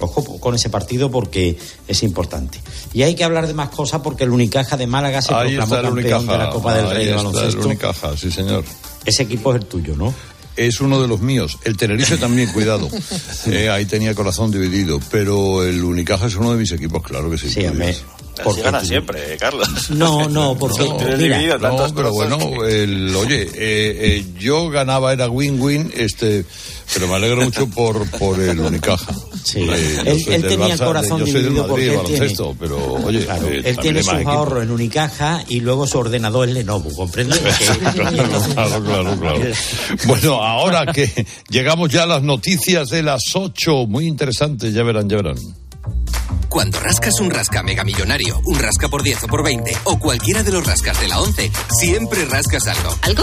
Ojo 0.00 0.38
con 0.38 0.54
ese 0.54 0.70
partido 0.70 1.10
porque 1.10 1.58
es 1.88 2.02
importante. 2.04 2.60
Y 2.92 3.02
hay 3.02 3.16
que 3.16 3.24
hablar 3.24 3.48
de 3.48 3.54
más 3.54 3.70
cosas 3.70 4.00
porque 4.00 4.24
el 4.24 4.30
Unicaja 4.30 4.76
de 4.76 4.86
Málaga 4.86 5.20
se 5.20 5.34
proclamó 5.34 5.74
campeón 5.74 6.26
de 6.26 6.38
la 6.38 6.50
Copa 6.50 6.74
del 6.74 6.88
Rey 6.88 7.06
de 7.06 7.14
baloncesto. 7.14 7.60
El 7.60 7.66
Unicaja, 7.66 8.16
sí 8.16 8.30
señor 8.30 8.64
Ese 9.04 9.24
equipo 9.24 9.52
es 9.52 9.62
el 9.62 9.66
tuyo, 9.66 9.96
¿no? 9.96 10.14
Es 10.58 10.80
uno 10.80 11.00
de 11.00 11.06
los 11.06 11.20
míos. 11.20 11.56
El 11.64 11.76
Tenerife 11.76 12.16
también, 12.16 12.52
cuidado. 12.52 12.88
Eh, 13.46 13.70
ahí 13.70 13.86
tenía 13.86 14.14
corazón 14.14 14.50
dividido. 14.50 15.00
Pero 15.10 15.64
el 15.64 15.82
Unicaja 15.82 16.26
es 16.26 16.34
uno 16.34 16.52
de 16.52 16.58
mis 16.58 16.72
equipos, 16.72 17.02
claro 17.02 17.30
que 17.30 17.38
sí. 17.38 17.48
Sí. 17.48 17.64
Así 17.64 18.60
gana 18.60 18.84
siempre, 18.84 19.36
Carlos. 19.38 19.90
No, 19.90 20.28
no, 20.28 20.56
porque 20.58 20.84
Tienes 20.84 21.18
mira, 21.18 21.38
dividido 21.38 21.58
No, 21.58 21.94
pero 21.94 22.12
bueno, 22.12 22.38
el, 22.64 23.14
oye, 23.14 23.42
eh, 23.42 23.48
eh, 23.54 24.26
yo 24.38 24.68
ganaba, 24.68 25.12
era 25.12 25.28
win-win, 25.28 25.92
este, 25.94 26.44
pero 26.92 27.08
me 27.08 27.14
alegro 27.14 27.42
mucho 27.42 27.68
por, 27.68 28.08
por 28.10 28.40
el 28.40 28.60
Unicaja. 28.60 29.14
Sí. 29.44 29.60
Eh, 29.60 30.02
Él- 30.04 30.42
tenía 30.46 30.74
el 30.74 30.78
corazón 30.78 31.20
Yo 31.20 31.24
soy 31.26 31.34
del 31.34 31.42
dividido 31.44 31.66
porque 31.66 31.94
él 31.94 32.00
tiene- 32.06 32.34
pero 32.58 32.94
oye, 32.94 33.24
Claro, 33.24 33.48
eh, 33.48 33.62
él 33.64 33.78
tiene 33.78 34.02
sus 34.02 34.12
ahorros 34.26 34.62
en 34.62 34.70
Unicaja 34.70 35.44
y 35.48 35.60
luego 35.60 35.86
su 35.86 35.98
ordenador 35.98 36.48
es 36.48 36.54
Lenovo, 36.54 36.90
¿comprendes? 36.94 37.38
claro, 37.94 38.52
claro, 38.54 38.84
claro, 38.84 39.20
claro. 39.20 39.40
Bueno, 40.06 40.42
ahora 40.42 40.92
que 40.92 41.26
llegamos 41.50 41.90
ya 41.90 42.02
a 42.04 42.06
las 42.06 42.22
noticias 42.22 42.88
de 42.88 43.02
las 43.02 43.22
8, 43.34 43.86
muy 43.86 44.06
interesantes, 44.06 44.74
ya 44.74 44.82
verán, 44.82 45.08
ya 45.08 45.16
verán. 45.16 45.36
Cuando 46.48 46.80
rascas 46.80 47.20
un 47.20 47.30
rasca 47.30 47.62
mega 47.62 47.84
millonario, 47.84 48.40
un 48.46 48.58
rasca 48.58 48.88
por 48.88 49.02
10 49.02 49.24
o 49.24 49.26
por 49.26 49.44
20, 49.44 49.76
o 49.84 49.98
cualquiera 49.98 50.42
de 50.42 50.50
los 50.50 50.66
rascas 50.66 50.98
de 50.98 51.08
la 51.08 51.20
11, 51.20 51.50
siempre 51.78 52.24
rascas 52.24 52.66
algo. 52.66 52.94
¿Algo? 53.02 53.22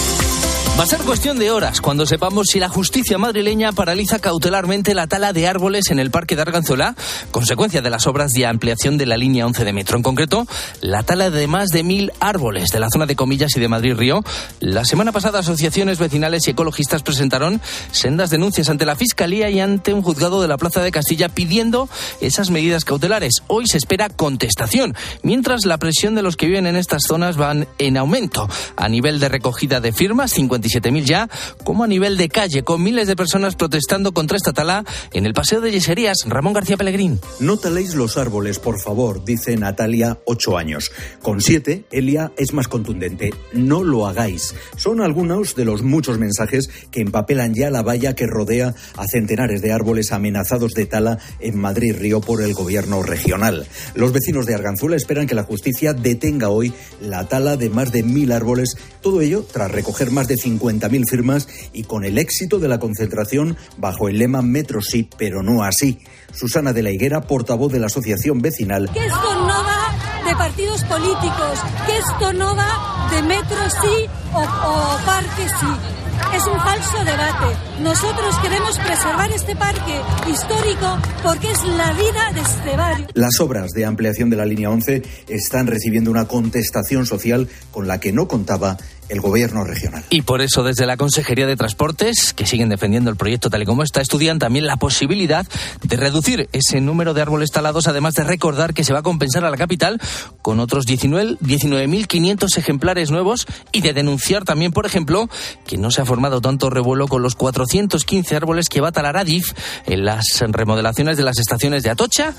Va 0.79 0.85
a 0.85 0.87
ser 0.87 1.01
cuestión 1.01 1.37
de 1.37 1.51
horas 1.51 1.79
cuando 1.79 2.07
sepamos 2.07 2.47
si 2.49 2.59
la 2.59 2.67
justicia 2.67 3.19
madrileña 3.19 3.71
paraliza 3.71 4.17
cautelarmente 4.17 4.95
la 4.95 5.05
tala 5.05 5.31
de 5.31 5.47
árboles 5.47 5.91
en 5.91 5.99
el 5.99 6.09
Parque 6.09 6.35
de 6.35 6.41
Arganzuela, 6.41 6.95
consecuencia 7.29 7.83
de 7.83 7.89
las 7.91 8.07
obras 8.07 8.31
de 8.31 8.47
ampliación 8.47 8.97
de 8.97 9.05
la 9.05 9.15
línea 9.15 9.45
11 9.45 9.63
de 9.63 9.73
metro. 9.73 9.97
En 9.97 10.01
concreto, 10.01 10.47
la 10.79 11.03
tala 11.03 11.29
de 11.29 11.45
más 11.45 11.69
de 11.69 11.83
mil 11.83 12.11
árboles 12.19 12.69
de 12.69 12.79
la 12.79 12.89
zona 12.89 13.05
de 13.05 13.15
Comillas 13.15 13.51
y 13.55 13.59
de 13.59 13.67
Madrid 13.67 13.95
Río. 13.95 14.23
La 14.59 14.83
semana 14.83 15.11
pasada, 15.11 15.39
asociaciones 15.39 15.99
vecinales 15.99 16.47
y 16.47 16.51
ecologistas 16.51 17.03
presentaron 17.03 17.61
sendas 17.91 18.31
denuncias 18.31 18.69
ante 18.69 18.87
la 18.87 18.95
Fiscalía 18.95 19.51
y 19.51 19.59
ante 19.59 19.93
un 19.93 20.01
juzgado 20.01 20.41
de 20.41 20.47
la 20.47 20.57
Plaza 20.57 20.81
de 20.81 20.91
Castilla 20.91 21.29
pidiendo 21.29 21.89
esas 22.21 22.49
medidas 22.49 22.85
cautelares. 22.85 23.43
Hoy 23.45 23.67
se 23.67 23.77
espera 23.77 24.09
contestación, 24.09 24.95
mientras 25.21 25.65
la 25.65 25.77
presión 25.77 26.15
de 26.15 26.23
los 26.23 26.37
que 26.37 26.47
viven 26.47 26.65
en 26.65 26.77
estas 26.77 27.03
zonas 27.03 27.37
van 27.37 27.67
en 27.77 27.97
aumento. 27.97 28.49
A 28.77 28.89
nivel 28.89 29.19
de 29.19 29.29
recogida 29.29 29.79
de 29.79 29.91
firmas, 29.91 30.31
57.000 30.61 31.03
ya, 31.03 31.29
como 31.63 31.83
a 31.83 31.87
nivel 31.87 32.17
de 32.17 32.29
calle, 32.29 32.63
con 32.63 32.83
miles 32.83 33.07
de 33.07 33.15
personas 33.15 33.55
protestando 33.55 34.13
contra 34.13 34.37
esta 34.37 34.53
tala 34.53 34.85
en 35.13 35.25
el 35.25 35.33
Paseo 35.33 35.61
de 35.61 35.71
Yeserías. 35.71 36.17
Ramón 36.27 36.53
García 36.53 36.77
Pellegrín. 36.77 37.19
No 37.39 37.57
taléis 37.57 37.95
los 37.95 38.17
árboles, 38.17 38.59
por 38.59 38.79
favor, 38.79 39.23
dice 39.23 39.55
Natalia, 39.57 40.19
ocho 40.25 40.57
años. 40.57 40.91
Con 41.21 41.41
siete, 41.41 41.85
Elia 41.91 42.31
es 42.37 42.53
más 42.53 42.67
contundente. 42.67 43.33
No 43.53 43.83
lo 43.83 44.07
hagáis. 44.07 44.55
Son 44.75 45.01
algunos 45.01 45.55
de 45.55 45.65
los 45.65 45.83
muchos 45.83 46.17
mensajes 46.17 46.69
que 46.91 47.01
empapelan 47.01 47.53
ya 47.53 47.69
la 47.69 47.81
valla 47.81 48.15
que 48.15 48.27
rodea 48.27 48.73
a 48.97 49.07
centenares 49.07 49.61
de 49.61 49.71
árboles 49.71 50.11
amenazados 50.11 50.73
de 50.73 50.85
tala 50.85 51.19
en 51.39 51.57
Madrid 51.57 51.95
Río 51.97 52.21
por 52.21 52.41
el 52.41 52.53
gobierno 52.53 53.03
regional. 53.03 53.67
Los 53.95 54.11
vecinos 54.11 54.45
de 54.45 54.55
Arganzuela 54.55 54.95
esperan 54.95 55.27
que 55.27 55.35
la 55.35 55.43
justicia 55.43 55.93
detenga 55.93 56.49
hoy 56.49 56.73
la 57.01 57.27
tala 57.27 57.57
de 57.57 57.69
más 57.69 57.91
de 57.91 58.03
mil 58.03 58.31
árboles, 58.31 58.77
todo 59.01 59.21
ello 59.21 59.45
tras 59.51 59.71
recoger 59.71 60.11
más 60.11 60.27
de 60.27 60.37
50.000 60.59 61.09
firmas 61.09 61.47
y 61.73 61.83
con 61.83 62.05
el 62.05 62.17
éxito 62.17 62.59
de 62.59 62.67
la 62.67 62.79
concentración 62.79 63.57
bajo 63.77 64.07
el 64.07 64.17
lema 64.17 64.41
Metro 64.41 64.81
sí, 64.81 65.09
pero 65.17 65.43
no 65.43 65.63
así. 65.63 65.99
Susana 66.33 66.73
de 66.73 66.83
la 66.83 66.91
Higuera, 66.91 67.21
portavoz 67.21 67.71
de 67.71 67.79
la 67.79 67.87
asociación 67.87 68.41
vecinal, 68.41 68.89
que 68.91 69.05
esto 69.05 69.35
no 69.35 69.63
va 69.63 69.81
de 70.25 70.35
partidos 70.35 70.83
políticos, 70.85 71.59
que 71.85 71.97
esto 71.97 72.33
no 72.33 72.55
va 72.55 73.09
de 73.11 73.21
metro 73.23 73.57
sí 73.81 74.05
o, 74.33 74.39
o 74.39 75.05
parque 75.05 75.47
sí. 75.59 76.01
Es 76.35 76.45
un 76.45 76.57
falso 76.59 77.03
debate. 77.03 77.81
Nosotros 77.81 78.37
queremos 78.41 78.77
preservar 78.77 79.31
este 79.31 79.55
parque 79.55 79.99
histórico 80.29 80.97
porque 81.23 81.51
es 81.51 81.63
la 81.63 81.91
vida 81.93 82.31
de 82.33 82.41
este 82.41 82.77
barrio. 82.77 83.07
Las 83.15 83.39
obras 83.39 83.71
de 83.71 83.85
ampliación 83.85 84.29
de 84.29 84.37
la 84.37 84.45
línea 84.45 84.69
11 84.69 85.01
están 85.27 85.67
recibiendo 85.67 86.09
una 86.09 86.27
contestación 86.27 87.05
social 87.05 87.49
con 87.71 87.87
la 87.87 87.99
que 87.99 88.13
no 88.13 88.27
contaba 88.27 88.77
el 89.09 89.21
gobierno 89.21 89.63
regional. 89.63 90.03
Y 90.09 90.21
por 90.21 90.41
eso 90.41 90.63
desde 90.63 90.85
la 90.85 90.97
Consejería 90.97 91.47
de 91.47 91.55
Transportes, 91.55 92.33
que 92.33 92.45
siguen 92.45 92.69
defendiendo 92.69 93.09
el 93.09 93.15
proyecto 93.15 93.49
tal 93.49 93.61
y 93.61 93.65
como 93.65 93.83
está, 93.83 94.01
estudian 94.01 94.39
también 94.39 94.65
la 94.65 94.77
posibilidad 94.77 95.45
de 95.83 95.97
reducir 95.97 96.49
ese 96.53 96.81
número 96.81 97.13
de 97.13 97.21
árboles 97.21 97.51
talados, 97.51 97.87
además 97.87 98.13
de 98.15 98.23
recordar 98.23 98.73
que 98.73 98.83
se 98.83 98.93
va 98.93 98.99
a 98.99 99.03
compensar 99.03 99.45
a 99.45 99.49
la 99.49 99.57
capital 99.57 99.99
con 100.41 100.59
otros 100.59 100.85
19 100.85 101.37
19.500 101.41 102.57
ejemplares 102.57 103.11
nuevos 103.11 103.45
y 103.71 103.81
de 103.81 103.93
denunciar 103.93 104.43
también, 104.43 104.71
por 104.71 104.85
ejemplo, 104.85 105.29
que 105.65 105.77
no 105.77 105.91
se 105.91 106.01
ha 106.01 106.05
formado 106.05 106.41
tanto 106.41 106.69
revuelo 106.69 107.07
con 107.07 107.21
los 107.21 107.35
415 107.35 108.35
árboles 108.35 108.69
que 108.69 108.81
va 108.81 108.89
a 108.89 108.91
talar 108.91 109.17
Adif 109.17 109.53
en 109.85 110.05
las 110.05 110.25
remodelaciones 110.39 111.17
de 111.17 111.23
las 111.23 111.37
estaciones 111.39 111.83
de 111.83 111.89
Atocha 111.89 112.33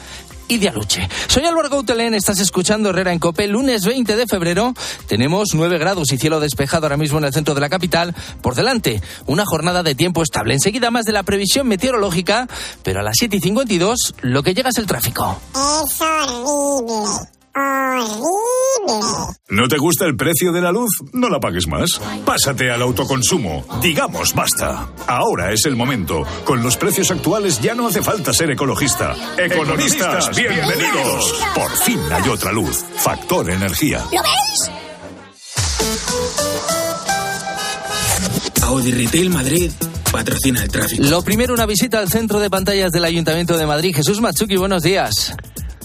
Soy 1.28 1.44
Álvaro 1.46 1.70
Gautelén, 1.70 2.14
estás 2.14 2.38
escuchando 2.40 2.90
Herrera 2.90 3.12
en 3.12 3.18
Cope, 3.18 3.46
lunes 3.46 3.84
20 3.84 4.16
de 4.16 4.26
febrero. 4.26 4.74
Tenemos 5.06 5.50
9 5.54 5.78
grados 5.78 6.12
y 6.12 6.18
cielo 6.18 6.40
despejado 6.40 6.86
ahora 6.86 6.96
mismo 6.96 7.18
en 7.18 7.24
el 7.24 7.32
centro 7.32 7.54
de 7.54 7.60
la 7.60 7.70
capital. 7.70 8.14
Por 8.42 8.54
delante, 8.54 9.00
una 9.26 9.46
jornada 9.46 9.82
de 9.82 9.94
tiempo 9.94 10.22
estable. 10.22 10.54
Enseguida 10.54 10.90
más 10.90 11.04
de 11.04 11.12
la 11.12 11.22
previsión 11.22 11.66
meteorológica, 11.68 12.48
pero 12.82 13.00
a 13.00 13.02
las 13.02 13.16
7 13.18 13.36
y 13.36 13.40
52 13.40 14.14
lo 14.20 14.42
que 14.42 14.54
llega 14.54 14.70
es 14.70 14.78
el 14.78 14.86
tráfico. 14.86 15.40
Es 15.54 16.00
horrible. 16.00 17.28
Horrible. 17.54 18.51
¿No 19.48 19.68
te 19.68 19.78
gusta 19.78 20.06
el 20.06 20.16
precio 20.16 20.52
de 20.52 20.60
la 20.60 20.72
luz? 20.72 20.90
No 21.12 21.28
la 21.28 21.38
pagues 21.38 21.66
más. 21.68 22.00
Pásate 22.24 22.70
al 22.70 22.82
autoconsumo. 22.82 23.64
Digamos 23.80 24.34
basta. 24.34 24.88
Ahora 25.06 25.52
es 25.52 25.66
el 25.66 25.76
momento. 25.76 26.24
Con 26.44 26.62
los 26.62 26.76
precios 26.76 27.10
actuales 27.10 27.60
ya 27.60 27.74
no 27.74 27.86
hace 27.86 28.02
falta 28.02 28.32
ser 28.32 28.50
ecologista. 28.50 29.14
Economistas, 29.38 30.36
bienvenidos. 30.36 31.34
Por 31.54 31.70
fin 31.78 32.00
hay 32.10 32.28
otra 32.28 32.52
luz. 32.52 32.84
Factor 32.96 33.50
Energía. 33.50 34.04
¿Lo 34.12 34.22
veis? 34.22 34.70
Audi 38.62 38.92
Retail 38.92 39.30
Madrid 39.30 39.70
patrocina 40.10 40.62
el 40.62 40.68
tráfico. 40.70 41.02
Lo 41.04 41.22
primero, 41.22 41.54
una 41.54 41.66
visita 41.66 41.98
al 41.98 42.08
centro 42.08 42.38
de 42.38 42.50
pantallas 42.50 42.92
del 42.92 43.04
Ayuntamiento 43.04 43.56
de 43.56 43.66
Madrid. 43.66 43.94
Jesús 43.94 44.20
Matsuki, 44.20 44.56
buenos 44.56 44.82
días. 44.82 45.34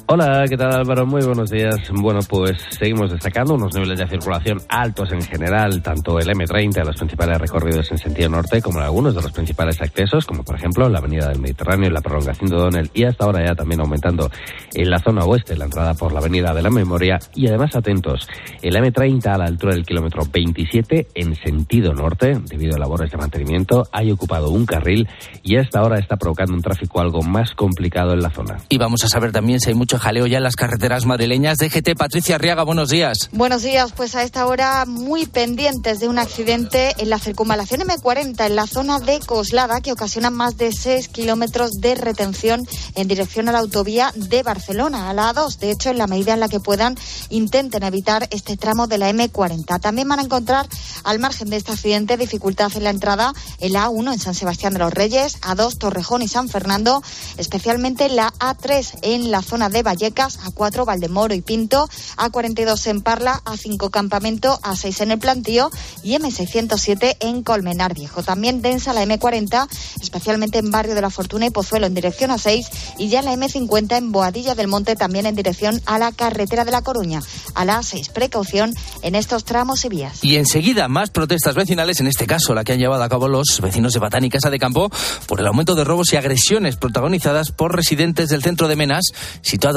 Hola, 0.09 0.45
¿qué 0.47 0.55
tal 0.55 0.73
Álvaro? 0.73 1.05
Muy 1.05 1.21
buenos 1.21 1.49
días. 1.49 1.75
Bueno, 1.91 2.21
pues 2.29 2.55
seguimos 2.69 3.11
destacando 3.11 3.55
unos 3.55 3.73
niveles 3.73 3.99
de 3.99 4.07
circulación 4.07 4.61
altos 4.69 5.11
en 5.11 5.21
general, 5.21 5.81
tanto 5.81 6.17
el 6.17 6.29
M30 6.29 6.81
los 6.85 6.95
principales 6.95 7.37
recorridos 7.37 7.91
en 7.91 7.97
sentido 7.97 8.29
norte 8.29 8.61
como 8.61 8.79
en 8.79 8.85
algunos 8.85 9.13
de 9.13 9.21
los 9.21 9.33
principales 9.33 9.81
accesos, 9.81 10.25
como 10.25 10.45
por 10.45 10.55
ejemplo 10.55 10.87
la 10.87 10.99
Avenida 10.99 11.27
del 11.27 11.41
Mediterráneo 11.41 11.89
la 11.89 11.99
prolongación 11.99 12.49
de 12.49 12.55
Donel, 12.55 12.89
y 12.93 13.03
hasta 13.03 13.25
ahora 13.25 13.45
ya 13.45 13.53
también 13.53 13.81
aumentando 13.81 14.31
en 14.73 14.89
la 14.89 14.99
zona 14.99 15.25
oeste, 15.25 15.57
la 15.57 15.65
entrada 15.65 15.93
por 15.93 16.13
la 16.13 16.19
Avenida 16.19 16.53
de 16.53 16.61
la 16.61 16.69
Memoria, 16.69 17.19
y 17.35 17.49
además 17.49 17.75
atentos, 17.75 18.29
el 18.61 18.75
M30 18.77 19.25
a 19.25 19.37
la 19.37 19.43
altura 19.43 19.73
del 19.73 19.85
kilómetro 19.85 20.23
27 20.31 21.07
en 21.15 21.35
sentido 21.35 21.93
norte, 21.93 22.39
debido 22.45 22.77
a 22.77 22.79
labores 22.79 23.11
de 23.11 23.17
mantenimiento, 23.17 23.83
hay 23.91 24.09
ocupado 24.11 24.51
un 24.51 24.65
carril 24.65 25.05
y 25.43 25.57
hasta 25.57 25.79
ahora 25.79 25.99
está 25.99 26.15
provocando 26.15 26.53
un 26.53 26.61
tráfico 26.61 27.01
algo 27.01 27.21
más 27.23 27.51
complicado 27.55 28.13
en 28.13 28.21
la 28.21 28.29
zona. 28.29 28.55
Y 28.69 28.77
vamos 28.77 29.03
a 29.03 29.09
saber 29.09 29.33
también 29.33 29.59
si 29.59 29.71
hay 29.71 29.75
mucho 29.75 29.96
jaleo 29.99 30.27
ya 30.27 30.37
en 30.37 30.43
las 30.43 30.55
carreteras 30.55 31.05
madrileñas. 31.05 31.57
DGT, 31.57 31.97
Patricia 31.97 32.35
Arriaga, 32.35 32.63
buenos 32.63 32.89
días. 32.89 33.29
Buenos 33.31 33.63
días, 33.63 33.91
pues 33.95 34.15
a 34.15 34.23
esta 34.23 34.45
hora 34.45 34.85
muy 34.85 35.25
pendientes 35.25 35.99
de 35.99 36.07
un 36.07 36.19
accidente 36.19 36.93
en 36.97 37.09
la 37.09 37.19
circunvalación 37.19 37.81
M40, 37.81 38.45
en 38.45 38.55
la 38.55 38.67
zona 38.67 38.99
de 38.99 39.19
Coslada, 39.19 39.81
que 39.81 39.91
ocasiona 39.91 40.29
más 40.29 40.57
de 40.57 40.71
6 40.71 41.07
kilómetros 41.09 41.73
de 41.79 41.95
retención 41.95 42.67
en 42.95 43.07
dirección 43.07 43.49
a 43.49 43.51
la 43.51 43.59
autovía 43.59 44.11
de 44.15 44.43
Barcelona, 44.43 45.09
a 45.09 45.13
la 45.13 45.33
A2. 45.33 45.57
De 45.57 45.71
hecho, 45.71 45.89
en 45.89 45.97
la 45.97 46.07
medida 46.07 46.33
en 46.33 46.39
la 46.39 46.49
que 46.49 46.59
puedan, 46.59 46.95
intenten 47.29 47.83
evitar 47.83 48.27
este 48.31 48.57
tramo 48.57 48.87
de 48.87 48.97
la 48.97 49.09
M40. 49.11 49.79
También 49.79 50.07
van 50.07 50.19
a 50.19 50.23
encontrar, 50.23 50.67
al 51.03 51.19
margen 51.19 51.49
de 51.49 51.57
este 51.57 51.71
accidente, 51.71 52.17
dificultad 52.17 52.71
en 52.75 52.83
la 52.83 52.89
entrada 52.89 53.33
en 53.59 53.73
la 53.73 53.87
A1 53.87 54.13
en 54.13 54.19
San 54.19 54.33
Sebastián 54.33 54.73
de 54.73 54.79
los 54.79 54.93
Reyes, 54.93 55.39
A2 55.41 55.77
Torrejón 55.77 56.21
y 56.21 56.27
San 56.27 56.49
Fernando, 56.49 57.01
especialmente 57.37 58.09
la 58.09 58.33
A3 58.39 58.99
en 59.01 59.31
la 59.31 59.41
zona 59.41 59.69
de 59.69 59.83
Vallecas, 59.87 60.39
A4 60.41 60.85
Valdemoro 60.85 61.33
y 61.33 61.41
Pinto, 61.41 61.89
A42 62.17 62.87
en 62.87 63.01
Parla, 63.01 63.41
A5 63.45 63.89
Campamento, 63.89 64.59
A6 64.61 65.01
en 65.01 65.11
el 65.11 65.19
Plantío 65.19 65.71
y 66.03 66.15
M607 66.15 67.15
en 67.21 67.41
Colmenar 67.41 67.93
Viejo. 67.93 68.21
También 68.21 68.61
densa 68.61 68.93
la 68.93 69.05
M40, 69.05 69.67
especialmente 70.01 70.59
en 70.59 70.71
Barrio 70.71 70.93
de 70.93 71.01
la 71.01 71.09
Fortuna 71.09 71.45
y 71.45 71.51
Pozuelo 71.51 71.87
en 71.87 71.93
dirección 71.93 72.31
a 72.31 72.37
6 72.37 72.67
y 72.97 73.07
ya 73.07 73.21
la 73.21 73.33
M50 73.33 73.97
en 73.97 74.11
Boadilla 74.11 74.55
del 74.55 74.67
Monte 74.67 74.95
también 74.95 75.25
en 75.25 75.35
dirección 75.35 75.81
a 75.85 75.97
la 75.97 76.11
carretera 76.11 76.65
de 76.65 76.71
La 76.71 76.81
Coruña. 76.81 77.21
A 77.55 77.63
la 77.63 77.79
A6, 77.79 78.11
precaución 78.11 78.73
en 79.01 79.15
estos 79.15 79.45
tramos 79.45 79.85
y 79.85 79.89
vías. 79.89 80.23
Y 80.23 80.35
enseguida 80.35 80.87
más 80.87 81.11
protestas 81.11 81.55
vecinales, 81.55 81.99
en 82.01 82.07
este 82.07 82.27
caso 82.27 82.53
la 82.53 82.63
que 82.63 82.73
han 82.73 82.79
llevado 82.79 83.03
a 83.03 83.09
cabo 83.09 83.27
los 83.27 83.61
vecinos 83.61 83.93
de 83.93 83.99
Batán 83.99 84.25
y 84.25 84.29
Casa 84.29 84.49
de 84.49 84.59
Campo 84.59 84.91
por 85.27 85.39
el 85.39 85.47
aumento 85.47 85.75
de 85.75 85.83
robos 85.85 86.11
y 86.11 86.17
agresiones 86.17 86.75
protagonizadas 86.75 87.51
por 87.51 87.75
residentes 87.75 88.29
del 88.29 88.43
centro 88.43 88.67
de 88.67 88.75
Menas, 88.75 89.05
situado 89.41 89.76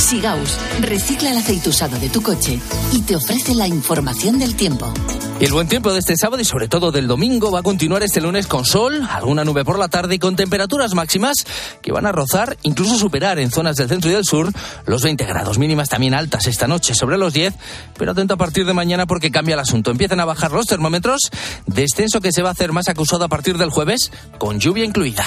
Sigaus 0.00 0.58
recicla 0.80 1.30
el 1.30 1.36
aceite 1.36 1.68
usado 1.68 1.98
de 1.98 2.08
tu 2.08 2.22
coche 2.22 2.58
y 2.92 3.02
te 3.02 3.16
ofrece 3.16 3.54
la 3.54 3.68
información 3.68 4.38
del 4.38 4.56
tiempo. 4.56 4.92
El 5.40 5.52
buen 5.52 5.68
tiempo 5.68 5.92
de 5.92 5.98
este 5.98 6.16
sábado 6.16 6.40
y 6.40 6.44
sobre 6.44 6.68
todo 6.68 6.90
del 6.90 7.06
domingo 7.06 7.50
va 7.50 7.60
a 7.60 7.62
continuar 7.62 8.02
este 8.02 8.20
lunes 8.20 8.46
con 8.46 8.64
sol, 8.64 9.06
alguna 9.10 9.44
nube 9.44 9.64
por 9.64 9.78
la 9.78 9.88
tarde 9.88 10.14
y 10.14 10.18
con 10.18 10.36
temperaturas 10.36 10.94
máximas 10.94 11.36
que 11.82 11.92
van 11.92 12.06
a 12.06 12.12
rozar, 12.12 12.56
incluso 12.62 12.96
superar 12.96 13.38
en 13.38 13.50
zonas 13.50 13.76
del 13.76 13.88
centro 13.88 14.10
y 14.10 14.14
del 14.14 14.24
sur 14.24 14.50
los 14.86 15.02
20 15.02 15.24
grados 15.24 15.58
mínimas 15.58 15.90
también 15.90 16.14
altas 16.14 16.46
esta 16.46 16.66
noche 16.66 16.94
sobre 16.94 17.18
los 17.18 17.32
10, 17.32 17.54
pero 17.96 18.12
atento 18.12 18.34
a 18.34 18.38
partir 18.38 18.64
de 18.64 18.72
mañana 18.72 19.06
porque 19.06 19.30
cambia 19.30 19.54
el 19.54 19.60
asunto. 19.60 19.90
Empiezan 19.90 20.20
a 20.20 20.24
bajar 20.24 20.52
los 20.52 20.66
termómetros, 20.66 21.30
descenso 21.66 22.20
que 22.20 22.32
se 22.32 22.42
va 22.42 22.48
a 22.48 22.52
hacer 22.52 22.72
más 22.72 22.88
acusado 22.88 23.24
a 23.24 23.28
partir 23.28 23.58
del 23.58 23.70
jueves 23.70 24.10
con 24.38 24.60
lluvia 24.60 24.84
incluida. 24.84 25.24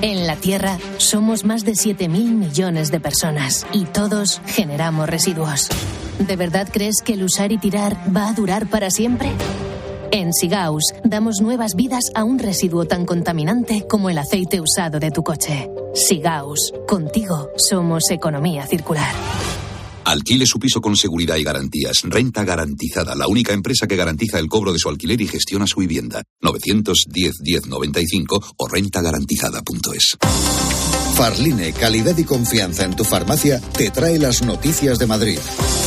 En 0.00 0.26
la 0.26 0.36
Tierra 0.36 0.78
somos 0.96 1.44
más 1.44 1.64
de 1.64 1.72
7.000 1.72 2.08
millones 2.08 2.90
de 2.90 3.00
personas 3.00 3.66
y 3.72 3.84
todos 3.84 4.40
generamos 4.46 5.08
residuos. 5.08 5.68
¿De 6.18 6.36
verdad 6.36 6.68
crees 6.72 6.96
que 7.04 7.14
el 7.14 7.24
usar 7.24 7.52
y 7.52 7.58
tirar 7.58 7.96
va 8.14 8.28
a 8.28 8.32
durar 8.32 8.66
para 8.66 8.90
siempre? 8.90 9.30
En 10.10 10.32
Sigaus 10.32 10.92
damos 11.04 11.40
nuevas 11.40 11.74
vidas 11.74 12.10
a 12.14 12.24
un 12.24 12.38
residuo 12.38 12.86
tan 12.86 13.04
contaminante 13.04 13.86
como 13.86 14.08
el 14.08 14.18
aceite 14.18 14.60
usado 14.60 14.98
de 14.98 15.10
tu 15.10 15.22
coche. 15.22 15.70
Sigaus, 15.94 16.72
contigo 16.86 17.50
somos 17.56 18.10
economía 18.10 18.66
circular. 18.66 19.12
Alquile 20.04 20.46
su 20.46 20.58
piso 20.58 20.80
con 20.80 20.96
seguridad 20.96 21.36
y 21.36 21.44
garantías. 21.44 22.02
Renta 22.04 22.44
garantizada, 22.44 23.14
la 23.14 23.28
única 23.28 23.52
empresa 23.52 23.86
que 23.86 23.96
garantiza 23.96 24.38
el 24.38 24.48
cobro 24.48 24.72
de 24.72 24.78
su 24.78 24.88
alquiler 24.88 25.20
y 25.20 25.28
gestiona 25.28 25.66
su 25.66 25.80
vivienda. 25.80 26.22
910 26.40 27.40
1095 27.40 28.54
o 28.56 28.68
rentagarantizada.es. 28.68 30.16
Farline, 31.14 31.72
calidad 31.72 32.16
y 32.16 32.24
confianza 32.24 32.84
en 32.84 32.96
tu 32.96 33.04
farmacia, 33.04 33.60
te 33.76 33.90
trae 33.90 34.18
las 34.18 34.42
noticias 34.42 34.98
de 34.98 35.06
Madrid. 35.06 35.38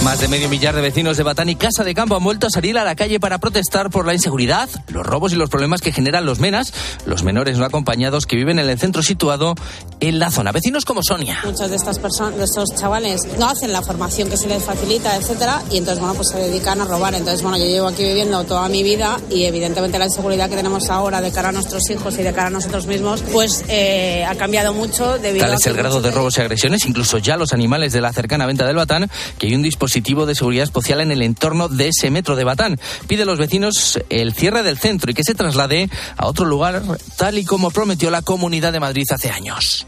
Más 0.04 0.20
de 0.20 0.28
medio 0.28 0.50
millar 0.50 0.76
de 0.76 0.82
vecinos 0.82 1.18
de 1.18 1.24
Batán 1.24 1.50
y 1.50 1.56
Casa 1.56 1.84
de 1.84 1.96
Campo 1.96 2.16
han 2.16 2.24
vuelto 2.24 2.48
a 2.48 2.50
salir 2.50 2.78
a 2.78 2.84
la 2.84 2.96
calle 2.96 3.20
para 3.20 3.40
protestar 3.40 3.90
por 3.90 4.06
la 4.06 4.14
inseguridad, 4.14 4.70
los 4.88 5.06
robos 5.06 5.34
y 5.34 5.36
los 5.36 5.50
problemas 5.50 5.82
que 5.82 5.92
generan 5.92 6.26
los 6.26 6.40
menas, 6.40 6.74
los 7.06 7.24
menores 7.24 7.58
no 7.58 7.66
acompañados 7.66 8.26
que 8.26 8.36
viven 8.36 8.60
en 8.60 8.70
el 8.70 8.80
centro 8.80 9.02
situado 9.02 9.56
en 10.00 10.20
la 10.20 10.32
zona. 10.32 10.52
Vecinos 10.52 10.86
como 10.86 11.02
Sonia. 11.02 11.40
Muchas 11.44 11.70
de 11.70 11.76
estas 11.76 11.98
personas, 11.98 12.38
de 12.38 12.44
estos 12.44 12.70
chavales, 12.76 13.22
no 13.40 13.48
hacen 13.48 13.72
la 13.74 13.82
formación 13.82 14.30
que 14.30 14.38
se 14.38 14.48
les 14.48 14.64
facilita, 14.64 15.16
etcétera, 15.16 15.62
y 15.72 15.78
entonces, 15.78 16.00
bueno, 16.00 16.16
pues 16.16 16.30
se 16.30 16.38
dedican 16.38 16.82
a 16.82 16.86
robar. 16.86 17.16
Entonces, 17.16 17.42
bueno, 17.42 17.58
yo 17.58 17.66
llevo 17.66 17.88
aquí 17.88 18.04
viviendo 18.04 18.44
toda 18.44 18.70
mi 18.70 18.84
vida 18.84 19.20
y 19.30 19.46
evidentemente 19.46 19.98
la 19.98 20.06
inseguridad 20.06 20.50
que 20.50 20.56
tenemos 20.56 20.90
ahora 20.90 21.22
de 21.22 21.32
cara 21.32 21.50
a 21.50 21.52
nuestros 21.52 21.90
hijos 21.90 22.18
y 22.20 22.24
de 22.24 22.32
cara 22.32 22.48
a 22.48 22.52
nosotros 22.52 22.86
mismos, 22.86 23.24
pues 23.32 23.64
eh, 23.68 24.26
ha 24.26 24.36
cambiado 24.36 24.74
mucho 24.74 25.18
Tal 25.34 25.54
es 25.54 25.66
el 25.66 25.76
grado 25.76 26.02
de 26.02 26.12
robos 26.12 26.38
y 26.38 26.42
agresiones, 26.42 26.86
incluso 26.86 27.18
ya 27.18 27.38
los 27.38 27.54
animales 27.54 27.94
de 27.94 28.02
la 28.02 28.14
cercana 28.14 28.46
venta 28.46 28.66
del 28.66 28.76
Batán, 28.76 29.10
que 29.38 29.48
hay 29.48 29.56
un 29.56 29.64
dispositivo 29.64 30.26
de 30.26 30.36
seguridad 30.36 30.64
especial 30.64 31.02
en 31.02 31.12
el 31.12 31.22
entorno 31.22 31.68
de 31.68 31.88
ese 31.90 32.12
metro 32.12 32.36
de 32.36 32.44
Batán. 32.44 32.80
Pide 33.08 33.24
a 33.24 33.26
los 33.26 33.40
vecinos 33.40 34.00
el 34.10 34.34
cierre 34.34 34.64
del 34.64 34.78
centro 34.78 35.10
y 35.10 35.14
que 35.14 35.24
se 35.24 35.34
traslade 35.34 35.90
a 36.18 36.28
otro 36.28 36.46
lugar, 36.46 36.84
tal 37.18 37.38
y 37.38 37.46
como 37.46 37.72
prometió 37.72 38.12
la 38.12 38.22
Comunidad 38.22 38.72
de 38.72 38.80
Madrid 38.80 39.06
hace 39.12 39.32
años. 39.32 39.88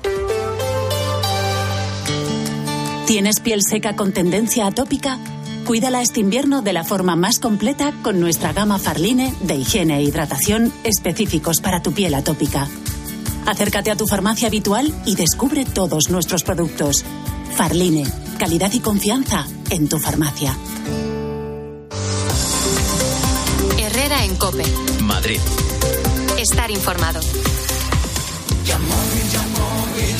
¿Tienes 3.05 3.39
piel 3.39 3.61
seca 3.61 3.95
con 3.95 4.11
tendencia 4.11 4.67
atópica? 4.67 5.17
Cuídala 5.65 6.01
este 6.01 6.19
invierno 6.19 6.61
de 6.61 6.73
la 6.73 6.83
forma 6.83 7.15
más 7.15 7.39
completa 7.39 7.93
con 8.01 8.19
nuestra 8.19 8.53
gama 8.53 8.79
Farline 8.79 9.33
de 9.41 9.55
higiene 9.55 9.97
e 9.97 10.03
hidratación 10.03 10.73
específicos 10.83 11.61
para 11.61 11.81
tu 11.81 11.93
piel 11.93 12.15
atópica. 12.15 12.67
Acércate 13.47 13.91
a 13.91 13.95
tu 13.95 14.05
farmacia 14.05 14.49
habitual 14.49 14.93
y 15.05 15.15
descubre 15.15 15.63
todos 15.63 16.09
nuestros 16.09 16.43
productos. 16.43 17.05
Farline, 17.55 18.03
calidad 18.37 18.73
y 18.73 18.81
confianza 18.81 19.47
en 19.69 19.87
tu 19.87 19.99
farmacia. 19.99 20.55
Herrera 23.79 24.25
en 24.25 24.35
Cope. 24.35 24.65
Madrid. 25.01 25.39
Estar 26.37 26.69
informado. 26.71 27.21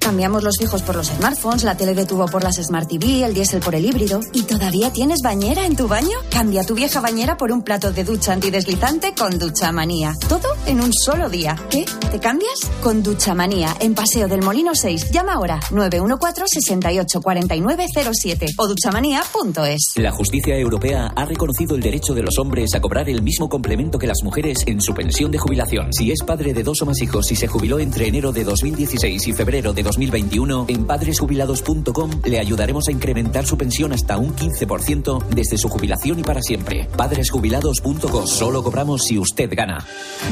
Cambiamos 0.00 0.42
los 0.42 0.56
fijos 0.58 0.82
por 0.82 0.96
los 0.96 1.08
smartphones, 1.08 1.62
la 1.62 1.76
tele 1.76 1.94
de 1.94 2.06
tubo 2.06 2.24
por 2.26 2.42
las 2.42 2.56
Smart 2.56 2.88
TV, 2.88 3.22
el 3.22 3.34
diésel 3.34 3.60
por 3.60 3.74
el 3.74 3.84
híbrido. 3.84 4.20
¿Y 4.32 4.44
todavía 4.44 4.90
tienes 4.90 5.18
bañera 5.22 5.66
en 5.66 5.76
tu 5.76 5.88
baño? 5.88 6.16
Cambia 6.30 6.64
tu 6.64 6.74
vieja 6.74 7.00
bañera 7.00 7.36
por 7.36 7.52
un 7.52 7.60
plato 7.62 7.92
de 7.92 8.02
ducha 8.02 8.32
antideslizante 8.32 9.12
con 9.14 9.38
Ducha 9.38 9.72
Manía. 9.72 10.14
Todo 10.26 10.48
en 10.66 10.80
un 10.80 10.90
solo 10.92 11.28
día. 11.28 11.54
¿Qué? 11.68 11.84
¿Te 12.10 12.18
cambias? 12.18 12.70
Con 12.82 13.02
Ducha 13.02 13.34
Manía, 13.34 13.76
en 13.78 13.94
Paseo 13.94 14.26
del 14.26 14.40
Molino 14.42 14.74
6. 14.74 15.10
Llama 15.10 15.34
ahora 15.34 15.60
914-684907 15.70 18.54
o 18.56 18.66
duchamanía.es. 18.66 19.92
La 19.96 20.12
justicia 20.12 20.56
europea 20.56 21.12
ha 21.14 21.26
reconocido 21.26 21.76
el 21.76 21.82
derecho 21.82 22.14
de 22.14 22.22
los 22.22 22.38
hombres 22.38 22.74
a 22.74 22.80
cobrar 22.80 23.10
el 23.10 23.20
mismo 23.22 23.50
complemento 23.50 23.98
que 23.98 24.06
las 24.06 24.22
mujeres 24.24 24.64
en 24.66 24.80
su 24.80 24.94
pensión 24.94 25.30
de 25.30 25.36
jubilación. 25.38 25.92
Si 25.92 26.10
es 26.10 26.22
padre 26.22 26.54
de 26.54 26.62
dos 26.62 26.80
o 26.80 26.86
más 26.86 27.02
hijos 27.02 27.30
y 27.30 27.36
se 27.36 27.46
jubiló 27.46 27.78
entre 27.78 28.08
enero 28.08 28.32
de 28.32 28.44
2016 28.44 29.28
y 29.28 29.34
febrero 29.34 29.74
de 29.74 29.89
2021, 29.90 30.66
en 30.68 30.86
padresjubilados.com 30.86 32.10
le 32.24 32.38
ayudaremos 32.38 32.86
a 32.86 32.92
incrementar 32.92 33.44
su 33.44 33.58
pensión 33.58 33.92
hasta 33.92 34.18
un 34.18 34.36
15% 34.36 35.26
desde 35.28 35.58
su 35.58 35.68
jubilación 35.68 36.20
y 36.20 36.22
para 36.22 36.40
siempre. 36.42 36.88
Padresjubilados.com. 36.96 38.26
Solo 38.26 38.62
cobramos 38.62 39.02
si 39.02 39.18
usted 39.18 39.50
gana. 39.52 39.84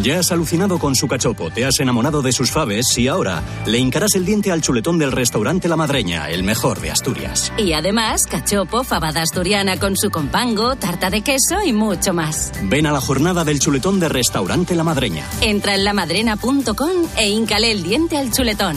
Ya 0.02 0.20
has 0.20 0.30
alucinado 0.30 0.78
con 0.78 0.94
su 0.94 1.08
cachopo, 1.08 1.50
te 1.50 1.64
has 1.64 1.80
enamorado 1.80 2.22
de 2.22 2.30
sus 2.32 2.52
faves 2.52 2.96
y 2.98 3.08
ahora 3.08 3.42
le 3.66 3.78
hincarás 3.78 4.14
el 4.14 4.24
diente 4.24 4.52
al 4.52 4.60
chuletón 4.60 4.98
del 4.98 5.10
restaurante 5.10 5.68
La 5.68 5.76
Madreña, 5.76 6.30
el 6.30 6.44
mejor 6.44 6.80
de 6.80 6.90
Asturias. 6.90 7.52
Y 7.58 7.72
además, 7.72 8.26
cachopo, 8.26 8.84
fabada 8.84 9.22
asturiana 9.22 9.78
con 9.78 9.96
su 9.96 10.10
compango, 10.10 10.76
tarta 10.76 11.10
de 11.10 11.22
queso 11.22 11.62
y 11.64 11.72
mucho 11.72 12.12
más. 12.12 12.52
Ven 12.64 12.86
a 12.86 12.92
la 12.92 13.00
jornada 13.00 13.44
del 13.44 13.58
chuletón 13.58 13.98
de 13.98 14.08
restaurante 14.08 14.76
La 14.76 14.84
Madreña. 14.84 15.24
Entra 15.40 15.74
en 15.74 15.84
lamadrena.com 15.84 16.90
e 17.16 17.28
hincale 17.28 17.72
el 17.72 17.82
diente 17.82 18.16
al 18.16 18.30
chuletón. 18.30 18.76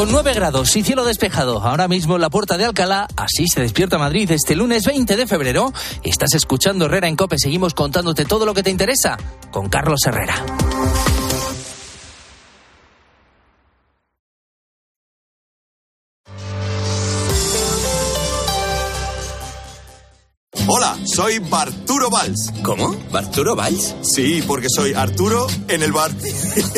Con 0.00 0.10
9 0.10 0.32
grados 0.32 0.74
y 0.76 0.82
cielo 0.82 1.04
despejado, 1.04 1.60
ahora 1.60 1.86
mismo 1.86 2.14
en 2.14 2.22
la 2.22 2.30
puerta 2.30 2.56
de 2.56 2.64
Alcalá, 2.64 3.06
así 3.16 3.46
se 3.48 3.60
despierta 3.60 3.98
Madrid 3.98 4.30
este 4.30 4.56
lunes 4.56 4.84
20 4.86 5.14
de 5.14 5.26
febrero. 5.26 5.74
Estás 6.02 6.32
escuchando 6.32 6.86
Herrera 6.86 7.06
en 7.06 7.16
Cope, 7.16 7.36
seguimos 7.38 7.74
contándote 7.74 8.24
todo 8.24 8.46
lo 8.46 8.54
que 8.54 8.62
te 8.62 8.70
interesa 8.70 9.18
con 9.50 9.68
Carlos 9.68 10.00
Herrera. 10.06 10.42
Soy 21.20 21.38
Barturo 21.38 22.08
Valls. 22.08 22.50
¿Cómo? 22.62 22.96
¿Barturo 23.12 23.54
Valls? 23.54 23.94
Sí, 24.00 24.42
porque 24.46 24.68
soy 24.74 24.94
Arturo 24.94 25.46
en 25.68 25.82
el 25.82 25.92
bar. 25.92 26.10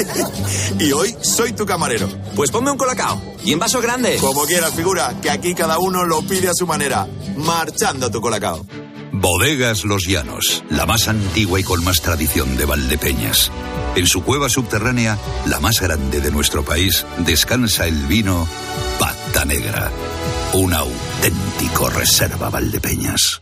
y 0.81 0.91
hoy 0.91 1.15
soy 1.21 1.53
tu 1.53 1.65
camarero. 1.65 2.09
Pues 2.35 2.51
ponme 2.51 2.73
un 2.73 2.77
colacao. 2.77 3.23
Y 3.45 3.53
en 3.53 3.61
vaso 3.61 3.81
grande. 3.81 4.17
Como 4.17 4.45
quieras, 4.45 4.75
figura, 4.75 5.15
que 5.23 5.31
aquí 5.31 5.55
cada 5.55 5.79
uno 5.79 6.05
lo 6.05 6.23
pide 6.23 6.49
a 6.49 6.55
su 6.55 6.67
manera. 6.67 7.07
Marchando 7.37 8.11
tu 8.11 8.21
colacao. 8.21 8.67
Bodegas 9.13 9.85
Los 9.85 10.09
Llanos, 10.09 10.65
la 10.71 10.87
más 10.87 11.07
antigua 11.07 11.61
y 11.61 11.63
con 11.63 11.85
más 11.85 12.03
tradición 12.03 12.57
de 12.57 12.65
Valdepeñas. 12.65 13.53
En 13.95 14.09
su 14.09 14.25
cueva 14.25 14.49
subterránea, 14.49 15.19
la 15.47 15.61
más 15.61 15.81
grande 15.81 16.21
de 16.21 16.33
nuestro 16.33 16.65
país, 16.65 17.07
descansa 17.19 17.87
el 17.87 18.07
vino 18.09 18.49
Pata 18.99 19.45
Negra, 19.45 19.93
un 20.55 20.75
auténtico 20.75 21.91
reserva 21.91 22.51
Valdepeñas. 22.51 23.42